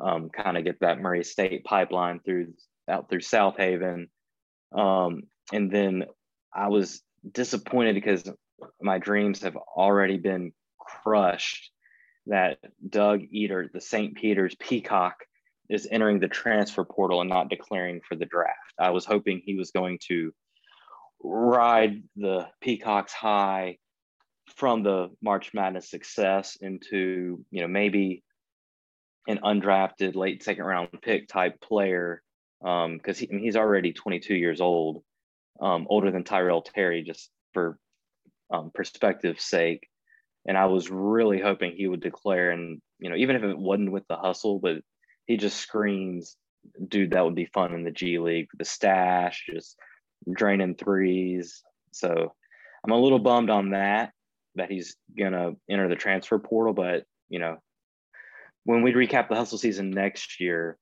Um, 0.00 0.28
kind 0.28 0.56
of 0.56 0.64
get 0.64 0.80
that 0.80 1.00
Murray 1.00 1.24
State 1.24 1.64
pipeline 1.64 2.20
through 2.20 2.52
out 2.88 3.08
through 3.08 3.20
Southaven. 3.20 4.08
Um, 4.72 5.22
and 5.52 5.70
then 5.70 6.04
I 6.54 6.68
was 6.68 7.02
disappointed 7.32 7.94
because 7.94 8.30
my 8.80 8.98
dreams 8.98 9.42
have 9.42 9.56
already 9.56 10.16
been 10.18 10.52
crushed 10.78 11.70
that 12.26 12.58
Doug 12.88 13.22
Edert, 13.34 13.72
the 13.72 13.80
St. 13.80 14.14
Peter's 14.14 14.54
Peacock, 14.56 15.16
is 15.68 15.88
entering 15.90 16.20
the 16.20 16.28
transfer 16.28 16.84
portal 16.84 17.20
and 17.20 17.30
not 17.30 17.50
declaring 17.50 18.00
for 18.06 18.16
the 18.16 18.26
draft. 18.26 18.74
I 18.78 18.90
was 18.90 19.04
hoping 19.04 19.42
he 19.44 19.56
was 19.56 19.70
going 19.70 19.98
to 20.08 20.32
ride 21.22 22.02
the 22.16 22.48
Peacock's 22.60 23.12
high 23.12 23.78
from 24.54 24.82
the 24.82 25.10
March 25.20 25.52
Madness 25.54 25.90
success 25.90 26.56
into, 26.60 27.44
you 27.50 27.60
know, 27.62 27.68
maybe 27.68 28.22
an 29.26 29.40
undrafted 29.42 30.14
late 30.14 30.42
second 30.44 30.64
round 30.64 30.88
pick 31.02 31.26
type 31.26 31.60
player 31.60 32.22
because 32.60 32.84
um, 32.84 33.14
he, 33.14 33.28
I 33.30 33.34
mean, 33.34 33.44
he's 33.44 33.56
already 33.56 33.92
22 33.92 34.34
years 34.34 34.60
old, 34.60 35.02
um, 35.60 35.86
older 35.90 36.10
than 36.10 36.24
Tyrell 36.24 36.62
Terry, 36.62 37.02
just 37.02 37.30
for 37.52 37.78
um, 38.50 38.70
perspective 38.74 39.40
sake. 39.40 39.88
And 40.46 40.56
I 40.56 40.66
was 40.66 40.90
really 40.90 41.40
hoping 41.40 41.72
he 41.72 41.88
would 41.88 42.00
declare, 42.00 42.50
and 42.50 42.80
you 42.98 43.10
know, 43.10 43.16
even 43.16 43.36
if 43.36 43.42
it 43.42 43.58
wasn't 43.58 43.92
with 43.92 44.06
the 44.08 44.16
hustle, 44.16 44.58
but 44.58 44.76
he 45.26 45.36
just 45.36 45.56
screams, 45.56 46.36
dude, 46.88 47.10
that 47.10 47.24
would 47.24 47.34
be 47.34 47.46
fun 47.46 47.74
in 47.74 47.84
the 47.84 47.90
G 47.90 48.18
League. 48.18 48.48
The 48.56 48.64
stash, 48.64 49.44
just 49.52 49.76
draining 50.32 50.76
threes. 50.76 51.62
So 51.90 52.32
I'm 52.84 52.92
a 52.92 52.98
little 52.98 53.18
bummed 53.18 53.50
on 53.50 53.70
that, 53.70 54.12
that 54.54 54.70
he's 54.70 54.96
gonna 55.18 55.52
enter 55.68 55.88
the 55.88 55.96
transfer 55.96 56.38
portal. 56.38 56.74
But 56.74 57.04
you 57.28 57.40
know, 57.40 57.58
when 58.64 58.82
we 58.82 58.92
recap 58.92 59.28
the 59.28 59.34
hustle 59.34 59.58
season 59.58 59.90
next 59.90 60.40
year, 60.40 60.78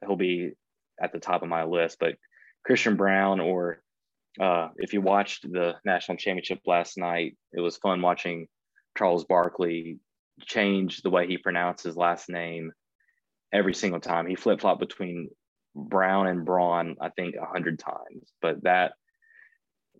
he'll 0.00 0.16
be 0.16 0.52
at 1.00 1.12
the 1.12 1.20
top 1.20 1.42
of 1.42 1.48
my 1.48 1.64
list. 1.64 1.98
But 2.00 2.16
Christian 2.64 2.96
Braun 2.96 3.40
or 3.40 3.82
uh, 4.40 4.68
if 4.76 4.92
you 4.92 5.00
watched 5.00 5.50
the 5.50 5.74
national 5.84 6.18
championship 6.18 6.60
last 6.66 6.98
night, 6.98 7.36
it 7.52 7.60
was 7.60 7.76
fun 7.76 8.02
watching 8.02 8.48
Charles 8.96 9.24
Barkley 9.24 9.98
change 10.42 11.02
the 11.02 11.10
way 11.10 11.26
he 11.26 11.38
pronounced 11.38 11.84
his 11.84 11.96
last 11.96 12.28
name 12.28 12.72
every 13.52 13.74
single 13.74 14.00
time. 14.00 14.26
He 14.26 14.34
flip 14.34 14.60
flopped 14.60 14.80
between 14.80 15.30
Brown 15.74 16.26
and 16.26 16.44
Braun, 16.44 16.96
I 17.00 17.10
think, 17.10 17.34
a 17.36 17.46
hundred 17.46 17.78
times. 17.78 18.32
But 18.42 18.62
that 18.64 18.92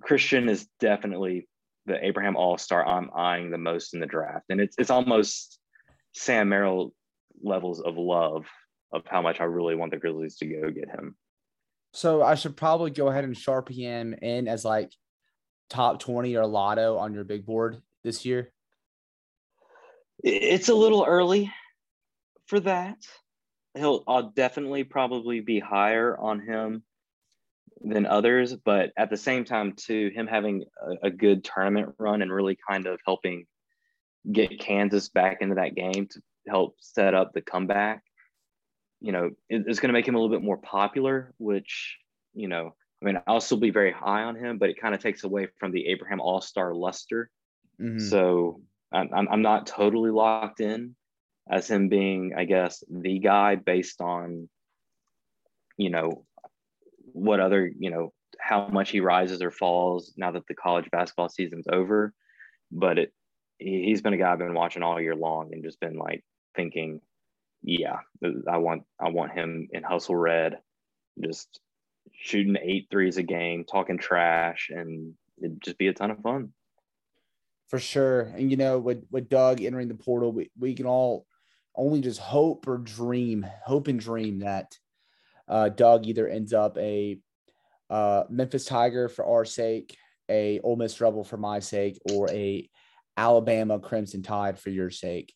Christian 0.03 0.49
is 0.49 0.67
definitely 0.81 1.49
the 1.87 2.05
Abraham 2.05 2.37
All 2.37 2.59
Star 2.59 2.87
I'm 2.87 3.11
eyeing 3.15 3.51
the 3.51 3.59
most 3.59 3.95
in 3.95 4.01
the 4.01 4.07
draft, 4.07 4.47
and 4.51 4.61
it's 4.61 4.77
it's 4.79 4.91
almost 4.91 5.59
Sam 6.15 6.49
Merrill 6.49 6.93
levels 7.43 7.81
of 7.81 7.97
love 7.97 8.47
of 8.93 9.03
how 9.07 9.23
much 9.23 9.41
I 9.41 9.45
really 9.45 9.75
want 9.75 9.93
the 9.93 9.99
Grizzlies 9.99 10.37
to 10.39 10.47
go 10.47 10.71
get 10.71 10.89
him. 10.89 11.17
So 11.97 12.23
I 12.23 12.35
should 12.35 12.59
probably 12.59 12.91
go 12.91 13.09
ahead 13.09 13.25
and 13.25 13.35
sharpie 13.35 13.75
him 13.75 14.13
in 14.21 14.49
as 14.49 14.67
like 14.67 14.93
top 15.71 15.99
20 15.99 16.37
or 16.37 16.47
lotto 16.47 16.99
on 16.99 17.15
your 17.15 17.25
big 17.25 17.47
board 17.47 17.81
this 18.05 18.27
year. 18.27 18.53
It's 20.23 20.69
a 20.69 20.75
little 20.75 21.07
early 21.09 21.51
for 22.49 22.61
that. 22.61 22.99
He'll 23.75 24.05
I'll 24.07 24.31
definitely 24.31 24.85
probably 24.85 25.41
be 25.41 25.59
higher 25.59 26.15
on 26.19 26.41
him 26.41 26.83
than 27.81 28.05
others, 28.05 28.55
but 28.55 28.93
at 28.99 29.09
the 29.09 29.17
same 29.17 29.47
time, 29.47 29.73
too, 29.73 30.11
him 30.15 30.27
having 30.27 30.65
a, 31.03 31.07
a, 31.07 31.11
good 31.11 31.45
tournament 31.45 31.95
run 31.99 32.21
and 32.21 32.33
really 32.33 32.59
kind 32.69 32.87
of 32.87 33.01
helping 33.07 33.47
get 34.31 34.61
Kansas 34.61 35.09
back 35.09 35.39
into 35.41 35.55
that 35.55 35.75
game 35.75 36.09
to 36.11 36.21
help 36.47 36.77
set 36.79 37.15
up 37.15 37.33
the 37.33 37.41
comeback, 37.41 38.03
you 39.01 39.13
know, 39.13 39.31
it, 39.49 39.65
it's 39.67 39.81
going 39.81 39.89
to 39.89 39.93
make 39.93 40.07
him 40.07 40.15
a 40.15 40.19
little 40.19 40.35
bit 40.35 40.45
more 40.45 40.57
popular, 40.59 41.33
which, 41.39 41.97
you 42.35 42.49
know, 42.49 42.75
I 43.03 43.05
mean, 43.05 43.21
I'll 43.27 43.41
still 43.41 43.59
be 43.59 43.71
very 43.71 43.93
high 43.93 44.23
on 44.23 44.37
him, 44.37 44.59
but 44.59 44.71
it 44.71 44.81
kind 44.81 44.95
of 44.95 45.03
takes 45.03 45.25
away 45.25 45.49
from 45.59 45.73
the 45.73 45.87
Abraham 45.89 46.21
All 46.21 46.41
Star 46.41 46.75
luster. 46.75 47.31
Mm-hmm. 47.81 47.99
So 47.99 48.61
I'm, 48.93 49.29
I'm 49.29 49.43
not 49.43 49.67
totally 49.67 50.11
locked 50.11 50.61
in 50.61 50.97
as 51.49 51.71
him 51.71 51.89
being, 51.89 52.33
I 52.37 52.45
guess, 52.45 52.83
the 52.91 53.19
guy 53.19 53.57
based 53.57 54.01
on, 54.01 54.49
you 55.77 55.91
know, 55.91 56.25
what 57.13 57.41
other, 57.41 57.71
you 57.79 57.91
know, 57.91 58.13
how 58.41 58.69
much 58.69 58.91
he 58.91 59.01
rises 59.01 59.43
or 59.43 59.51
falls 59.51 60.13
now 60.17 60.31
that 60.33 60.47
the 60.47 60.55
college 60.55 60.91
basketball 60.91 61.29
season's 61.29 61.67
over. 61.71 62.15
But 62.73 62.99
it, 62.99 63.13
he's 63.59 64.03
been 64.03 64.15
a 64.15 64.19
guy 64.19 64.33
I've 64.33 64.39
been 64.39 64.55
watching 64.55 64.83
all 64.83 65.01
year 65.01 65.15
long 65.15 65.51
and 65.53 65.63
just 65.63 65.81
been 65.81 65.97
like 65.97 66.25
thinking, 66.55 67.01
yeah, 67.63 67.99
I 68.49 68.59
want, 68.59 68.85
I 69.01 69.11
want 69.11 69.33
him 69.33 69.69
in 69.73 69.83
hustle 69.83 70.17
red, 70.17 70.59
just 71.23 71.61
shooting 72.13 72.57
eight 72.61 72.89
threes 72.91 73.17
a 73.17 73.23
game, 73.23 73.65
talking 73.65 73.99
trash, 73.99 74.71
and 74.71 75.15
it'd 75.43 75.63
just 75.63 75.79
be 75.79 75.89
a 75.89 75.93
ton 75.93 76.11
of 76.11 76.21
fun. 76.21 76.53
For 77.69 77.79
sure. 77.79 78.21
And 78.21 78.51
you 78.51 78.57
know, 78.57 78.79
with 78.79 79.05
with 79.11 79.29
Doug 79.29 79.61
entering 79.61 79.89
the 79.89 79.95
portal, 79.95 80.33
we, 80.33 80.51
we 80.59 80.75
can 80.75 80.87
all 80.87 81.27
only 81.75 82.01
just 82.01 82.21
hope 82.21 82.67
or 82.69 82.79
dream, 82.79 83.45
hope 83.65 83.89
and 83.89 83.99
dream 83.99 84.41
that 84.41 84.73
uh, 85.49 85.69
Doug 85.69 86.07
either 86.07 86.29
ends 86.29 86.53
up 86.53 86.79
a 86.79 87.19
uh, 87.91 88.25
Memphis 88.31 88.65
Tiger 88.65 89.09
for 89.09 89.25
our 89.25 89.45
sake, 89.45 89.97
a 90.29 90.61
Ole 90.61 90.77
Miss 90.77 91.01
Rebel 91.01 91.25
for 91.25 91.37
my 91.37 91.59
sake, 91.59 91.99
or 92.13 92.31
a 92.31 92.69
Alabama 93.17 93.79
Crimson 93.79 94.23
Tide 94.23 94.59
for 94.59 94.71
your 94.71 94.91
sake. 94.91 95.35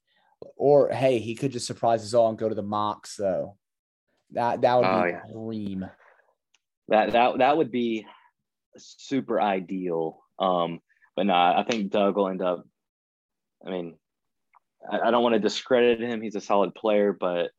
Or 0.56 0.90
hey, 0.90 1.18
he 1.18 1.34
could 1.34 1.52
just 1.52 1.66
surprise 1.66 2.02
us 2.02 2.14
all 2.14 2.28
and 2.28 2.38
go 2.38 2.48
to 2.48 2.54
the 2.54 2.62
Mocs 2.62 3.16
though. 3.16 3.56
That 4.32 4.60
that 4.62 4.76
would 4.76 4.86
oh, 4.86 5.02
be 5.02 5.10
yeah. 5.10 5.22
a 5.28 5.32
dream. 5.32 5.90
That 6.88 7.12
that 7.12 7.38
that 7.38 7.56
would 7.56 7.70
be 7.70 8.06
super 8.76 9.40
ideal. 9.40 10.22
Um, 10.38 10.80
but 11.16 11.26
no, 11.26 11.34
I 11.34 11.64
think 11.68 11.90
Doug 11.90 12.16
will 12.16 12.28
end 12.28 12.42
up. 12.42 12.64
I 13.66 13.70
mean, 13.70 13.96
I, 14.90 15.00
I 15.00 15.10
don't 15.10 15.22
want 15.22 15.34
to 15.34 15.40
discredit 15.40 16.00
him. 16.00 16.22
He's 16.22 16.36
a 16.36 16.40
solid 16.40 16.74
player, 16.74 17.12
but 17.12 17.50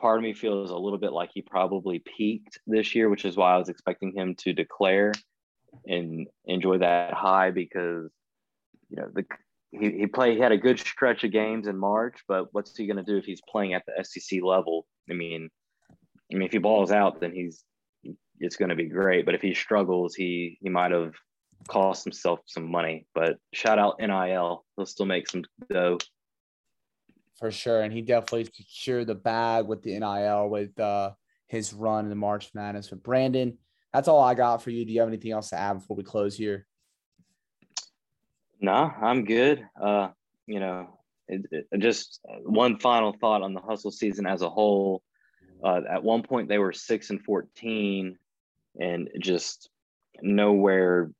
part 0.00 0.18
of 0.18 0.24
me 0.24 0.34
feels 0.34 0.70
a 0.70 0.76
little 0.76 0.98
bit 0.98 1.12
like 1.12 1.30
he 1.32 1.42
probably 1.42 2.00
peaked 2.00 2.58
this 2.66 2.94
year, 2.94 3.08
which 3.08 3.24
is 3.24 3.36
why 3.36 3.54
I 3.54 3.58
was 3.58 3.68
expecting 3.68 4.12
him 4.14 4.34
to 4.38 4.52
declare 4.52 5.12
and 5.86 6.26
enjoy 6.46 6.78
that 6.78 7.14
high 7.14 7.50
because 7.50 8.10
you 8.88 8.96
know 8.96 9.08
the 9.12 9.24
he, 9.78 9.90
he 9.98 10.06
played 10.06 10.36
he 10.36 10.42
had 10.42 10.52
a 10.52 10.58
good 10.58 10.78
stretch 10.78 11.24
of 11.24 11.32
games 11.32 11.66
in 11.66 11.76
March, 11.76 12.18
but 12.28 12.52
what's 12.52 12.76
he 12.76 12.86
going 12.86 12.96
to 12.96 13.02
do 13.02 13.16
if 13.16 13.24
he's 13.24 13.42
playing 13.48 13.74
at 13.74 13.82
the 13.86 14.04
SEC 14.04 14.42
level? 14.42 14.86
I 15.10 15.14
mean, 15.14 15.50
I 16.32 16.34
mean 16.34 16.46
if 16.46 16.52
he 16.52 16.58
balls 16.58 16.90
out, 16.90 17.20
then 17.20 17.32
he's 17.32 17.64
it's 18.40 18.56
going 18.56 18.70
to 18.70 18.74
be 18.74 18.88
great. 18.88 19.26
But 19.26 19.34
if 19.34 19.42
he 19.42 19.54
struggles, 19.54 20.14
he 20.14 20.58
he 20.60 20.68
might 20.68 20.92
have 20.92 21.14
cost 21.68 22.04
himself 22.04 22.40
some 22.46 22.70
money. 22.70 23.06
But 23.14 23.38
shout 23.52 23.78
out 23.78 24.00
NIL, 24.00 24.64
he'll 24.76 24.86
still 24.86 25.06
make 25.06 25.28
some 25.28 25.44
dough 25.70 25.98
for 27.38 27.50
sure. 27.50 27.82
And 27.82 27.92
he 27.92 28.00
definitely 28.00 28.44
secured 28.44 29.06
the 29.06 29.14
bag 29.14 29.66
with 29.66 29.82
the 29.82 29.98
NIL 29.98 30.48
with 30.48 30.78
uh, 30.78 31.12
his 31.46 31.72
run 31.72 32.04
in 32.04 32.10
the 32.10 32.16
March 32.16 32.50
Madness. 32.54 32.88
But 32.88 33.02
Brandon, 33.02 33.58
that's 33.92 34.08
all 34.08 34.22
I 34.22 34.34
got 34.34 34.62
for 34.62 34.70
you. 34.70 34.84
Do 34.84 34.92
you 34.92 35.00
have 35.00 35.08
anything 35.08 35.32
else 35.32 35.50
to 35.50 35.58
add 35.58 35.74
before 35.74 35.96
we 35.96 36.04
close 36.04 36.36
here? 36.36 36.66
No, 38.64 38.90
I'm 39.02 39.26
good. 39.26 39.66
Uh, 39.78 40.08
you 40.46 40.58
know, 40.58 40.98
it, 41.28 41.44
it, 41.50 41.78
just 41.78 42.20
one 42.44 42.78
final 42.78 43.12
thought 43.12 43.42
on 43.42 43.52
the 43.52 43.60
hustle 43.60 43.90
season 43.90 44.26
as 44.26 44.40
a 44.40 44.48
whole. 44.48 45.02
Uh, 45.62 45.82
at 45.90 46.02
one 46.02 46.22
point, 46.22 46.48
they 46.48 46.58
were 46.58 46.72
six 46.72 47.10
and 47.10 47.22
fourteen, 47.22 48.16
and 48.80 49.10
just 49.20 49.68
nowhere. 50.22 51.10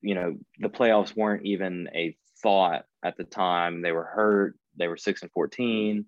You 0.00 0.14
know, 0.14 0.36
the 0.58 0.70
playoffs 0.70 1.14
weren't 1.14 1.44
even 1.44 1.88
a 1.94 2.16
thought 2.42 2.86
at 3.04 3.18
the 3.18 3.24
time. 3.24 3.82
They 3.82 3.92
were 3.92 4.04
hurt 4.04 4.56
they 4.78 4.88
were 4.88 4.96
six 4.96 5.22
and 5.22 5.30
14 5.32 6.04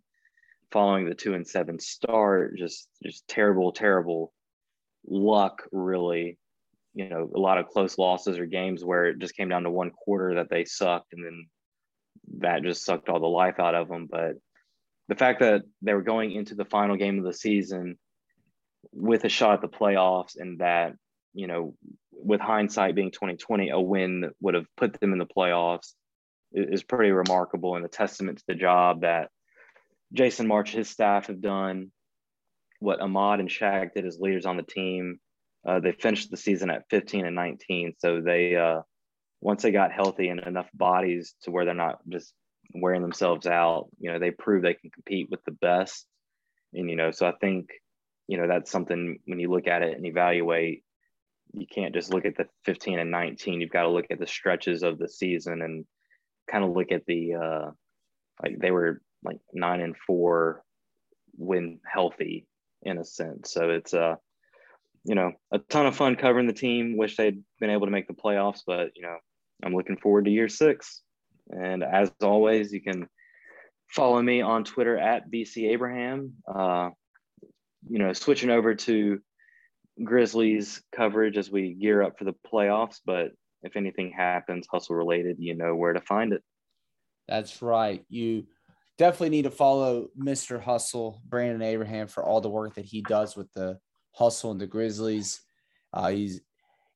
following 0.70 1.08
the 1.08 1.14
two 1.14 1.34
and 1.34 1.46
seven 1.46 1.78
start 1.78 2.54
just 2.56 2.88
just 3.02 3.26
terrible 3.26 3.72
terrible 3.72 4.32
luck 5.08 5.62
really 5.72 6.36
you 6.98 7.08
know 7.08 7.30
a 7.34 7.38
lot 7.38 7.58
of 7.58 7.68
close 7.68 7.96
losses 7.96 8.38
or 8.38 8.46
games 8.46 8.84
where 8.84 9.06
it 9.06 9.18
just 9.18 9.36
came 9.36 9.48
down 9.48 9.62
to 9.62 9.70
one 9.70 9.90
quarter 9.90 10.34
that 10.34 10.50
they 10.50 10.64
sucked 10.64 11.12
and 11.12 11.24
then 11.24 11.46
that 12.38 12.62
just 12.62 12.84
sucked 12.84 13.08
all 13.08 13.20
the 13.20 13.26
life 13.26 13.58
out 13.58 13.74
of 13.74 13.88
them 13.88 14.06
but 14.10 14.32
the 15.08 15.14
fact 15.14 15.40
that 15.40 15.62
they 15.80 15.94
were 15.94 16.02
going 16.02 16.32
into 16.32 16.54
the 16.54 16.64
final 16.64 16.96
game 16.96 17.18
of 17.18 17.24
the 17.24 17.32
season 17.32 17.96
with 18.92 19.24
a 19.24 19.28
shot 19.28 19.54
at 19.54 19.60
the 19.60 19.68
playoffs 19.68 20.36
and 20.36 20.58
that 20.58 20.92
you 21.34 21.46
know 21.46 21.74
with 22.12 22.40
hindsight 22.40 22.94
being 22.96 23.12
2020 23.12 23.70
a 23.70 23.80
win 23.80 24.30
would 24.40 24.54
have 24.54 24.66
put 24.76 24.98
them 25.00 25.12
in 25.12 25.18
the 25.18 25.26
playoffs 25.26 25.92
is 26.52 26.82
pretty 26.82 27.12
remarkable 27.12 27.76
and 27.76 27.84
a 27.84 27.88
testament 27.88 28.38
to 28.38 28.44
the 28.48 28.54
job 28.54 29.02
that 29.02 29.28
Jason 30.12 30.46
March, 30.46 30.72
his 30.72 30.88
staff 30.88 31.26
have 31.26 31.40
done, 31.40 31.90
what 32.80 33.00
Ahmad 33.00 33.40
and 33.40 33.48
Shaq 33.48 33.94
did 33.94 34.06
as 34.06 34.18
leaders 34.18 34.46
on 34.46 34.56
the 34.56 34.62
team. 34.62 35.20
Uh, 35.66 35.80
they 35.80 35.92
finished 35.92 36.30
the 36.30 36.36
season 36.36 36.70
at 36.70 36.88
15 36.90 37.26
and 37.26 37.36
19. 37.36 37.94
So 37.98 38.20
they, 38.20 38.56
uh, 38.56 38.82
once 39.40 39.62
they 39.62 39.70
got 39.70 39.92
healthy 39.92 40.28
and 40.28 40.40
enough 40.40 40.68
bodies 40.72 41.34
to 41.42 41.50
where 41.50 41.64
they're 41.64 41.74
not 41.74 41.98
just 42.08 42.32
wearing 42.74 43.02
themselves 43.02 43.46
out, 43.46 43.88
you 43.98 44.12
know, 44.12 44.18
they 44.18 44.30
prove 44.30 44.62
they 44.62 44.74
can 44.74 44.90
compete 44.90 45.28
with 45.30 45.44
the 45.44 45.52
best. 45.52 46.06
And, 46.72 46.88
you 46.88 46.96
know, 46.96 47.10
so 47.10 47.26
I 47.26 47.32
think, 47.40 47.68
you 48.26 48.38
know, 48.38 48.48
that's 48.48 48.70
something 48.70 49.18
when 49.26 49.40
you 49.40 49.50
look 49.50 49.66
at 49.66 49.82
it 49.82 49.96
and 49.96 50.06
evaluate, 50.06 50.84
you 51.52 51.66
can't 51.66 51.94
just 51.94 52.12
look 52.12 52.24
at 52.24 52.36
the 52.36 52.46
15 52.64 52.98
and 52.98 53.10
19. 53.10 53.60
You've 53.60 53.70
got 53.70 53.82
to 53.82 53.90
look 53.90 54.06
at 54.10 54.18
the 54.18 54.26
stretches 54.26 54.82
of 54.82 54.98
the 54.98 55.08
season 55.08 55.62
and, 55.62 55.84
kind 56.50 56.64
of 56.64 56.70
look 56.70 56.90
at 56.90 57.04
the 57.06 57.34
uh, 57.34 57.70
like 58.42 58.58
they 58.58 58.70
were 58.70 59.00
like 59.22 59.38
nine 59.52 59.80
and 59.80 59.96
four 60.06 60.62
when 61.36 61.80
healthy 61.84 62.46
in 62.82 62.98
a 62.98 63.04
sense. 63.04 63.52
So 63.52 63.70
it's 63.70 63.94
uh 63.94 64.16
you 65.08 65.14
know 65.14 65.32
a 65.52 65.58
ton 65.58 65.86
of 65.86 65.96
fun 65.96 66.16
covering 66.16 66.46
the 66.46 66.52
team. 66.52 66.98
Wish 66.98 67.16
they'd 67.16 67.42
been 67.60 67.70
able 67.70 67.86
to 67.86 67.90
make 67.90 68.06
the 68.06 68.14
playoffs, 68.14 68.60
but 68.66 68.90
you 68.94 69.02
know 69.02 69.16
I'm 69.64 69.74
looking 69.74 69.96
forward 69.96 70.26
to 70.26 70.30
year 70.30 70.48
six. 70.48 71.00
And 71.48 71.82
as 71.82 72.12
always, 72.22 72.72
you 72.74 72.82
can 72.82 73.08
follow 73.88 74.20
me 74.20 74.42
on 74.42 74.64
Twitter 74.64 74.98
at 74.98 75.30
BC 75.30 75.70
Abraham. 75.70 76.34
Uh, 76.46 76.90
you 77.88 77.98
know, 77.98 78.12
switching 78.12 78.50
over 78.50 78.74
to 78.74 79.18
Grizzlies 80.04 80.82
coverage 80.94 81.38
as 81.38 81.50
we 81.50 81.72
gear 81.72 82.02
up 82.02 82.18
for 82.18 82.24
the 82.24 82.34
playoffs, 82.46 83.00
but 83.04 83.30
if 83.62 83.76
anything 83.76 84.12
happens 84.12 84.66
hustle 84.70 84.94
related, 84.94 85.36
you 85.38 85.54
know 85.54 85.74
where 85.74 85.94
to 85.94 86.02
find 86.02 86.34
it. 86.34 86.42
That's 87.26 87.62
right. 87.62 88.04
You 88.10 88.46
definitely 88.98 89.30
need 89.30 89.42
to 89.42 89.50
follow 89.50 90.08
Mr. 90.18 90.60
Hustle, 90.60 91.22
Brandon 91.24 91.62
Abraham, 91.62 92.08
for 92.08 92.22
all 92.22 92.42
the 92.42 92.50
work 92.50 92.74
that 92.74 92.84
he 92.84 93.00
does 93.00 93.36
with 93.36 93.50
the 93.54 93.78
hustle 94.12 94.50
and 94.50 94.60
the 94.60 94.66
Grizzlies. 94.66 95.40
Uh, 95.92 96.08
he's 96.08 96.40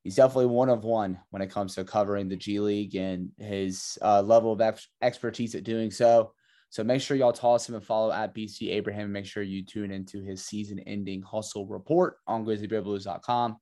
he's 0.03 0.17
definitely 0.17 0.47
one 0.47 0.69
of 0.69 0.85
one 0.85 1.19
when 1.31 1.43
it 1.43 1.51
comes 1.51 1.75
to 1.75 1.85
covering 1.85 2.29
the 2.29 2.37
G 2.37 2.61
League 2.61 2.95
and 2.97 3.31
his 3.39 3.99
uh, 4.03 4.23
level 4.23 4.53
of 4.53 4.61
ex- 4.61 4.89
expertise 5.01 5.55
at 5.55 5.65
doing 5.65 5.91
so. 5.91 6.33
So 6.71 6.83
make 6.83 7.03
sure 7.03 7.17
y'all 7.17 7.33
toss 7.33 7.69
him 7.69 7.75
and 7.75 7.85
follow 7.85 8.11
at 8.11 8.35
BC 8.35 8.71
Abraham. 8.71 9.05
And 9.05 9.13
make 9.13 9.27
sure 9.27 9.43
you 9.43 9.63
tune 9.63 9.91
into 9.91 10.23
his 10.23 10.45
season 10.45 10.79
ending 10.81 11.21
hustle 11.21 11.67
report 11.67 12.17
on 12.27 12.47
grizzlybearblues.com. 12.47 13.59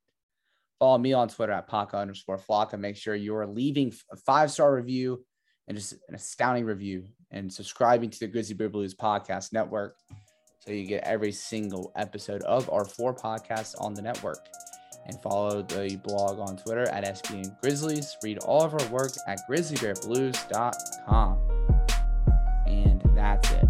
Follow 0.78 0.98
me 0.98 1.12
on 1.12 1.28
Twitter 1.28 1.53
at 1.53 1.66
Paka 1.66 1.96
underscore 1.98 2.38
Flocka. 2.38 2.78
Make 2.78 2.96
sure 2.96 3.14
you're 3.14 3.46
leaving 3.46 3.92
a 4.12 4.16
five 4.16 4.51
star 4.51 4.74
review 4.74 5.24
and 5.66 5.76
just 5.76 5.92
an 6.09 6.14
astounding 6.14 6.64
review 6.64 7.05
and 7.30 7.53
subscribing 7.53 8.11
to 8.11 8.20
the 8.20 8.28
Grizzly 8.28 8.55
Bear 8.55 8.68
Blues 8.68 8.94
podcast 8.94 9.53
network 9.53 9.96
so 10.61 10.73
you 10.73 10.85
get 10.85 11.03
every 11.05 11.33
single 11.33 11.91
episode 11.97 12.43
of 12.43 12.69
our 12.71 12.85
four 12.85 13.15
podcasts 13.15 13.75
on 13.81 13.95
the 13.95 14.03
network. 14.03 14.47
And 15.07 15.21
follow 15.23 15.63
the 15.63 15.97
blog 16.05 16.39
on 16.39 16.59
Twitter 16.59 16.87
at 16.91 17.05
SBN 17.05 17.59
Grizzlies. 17.63 18.19
Read 18.23 18.39
all 18.41 18.63
of 18.63 18.75
our 18.75 18.87
work 18.89 19.13
at 19.27 19.41
grizzlybearblues.com. 19.49 21.39
And 22.67 23.03
that's 23.17 23.51
it. 23.51 23.70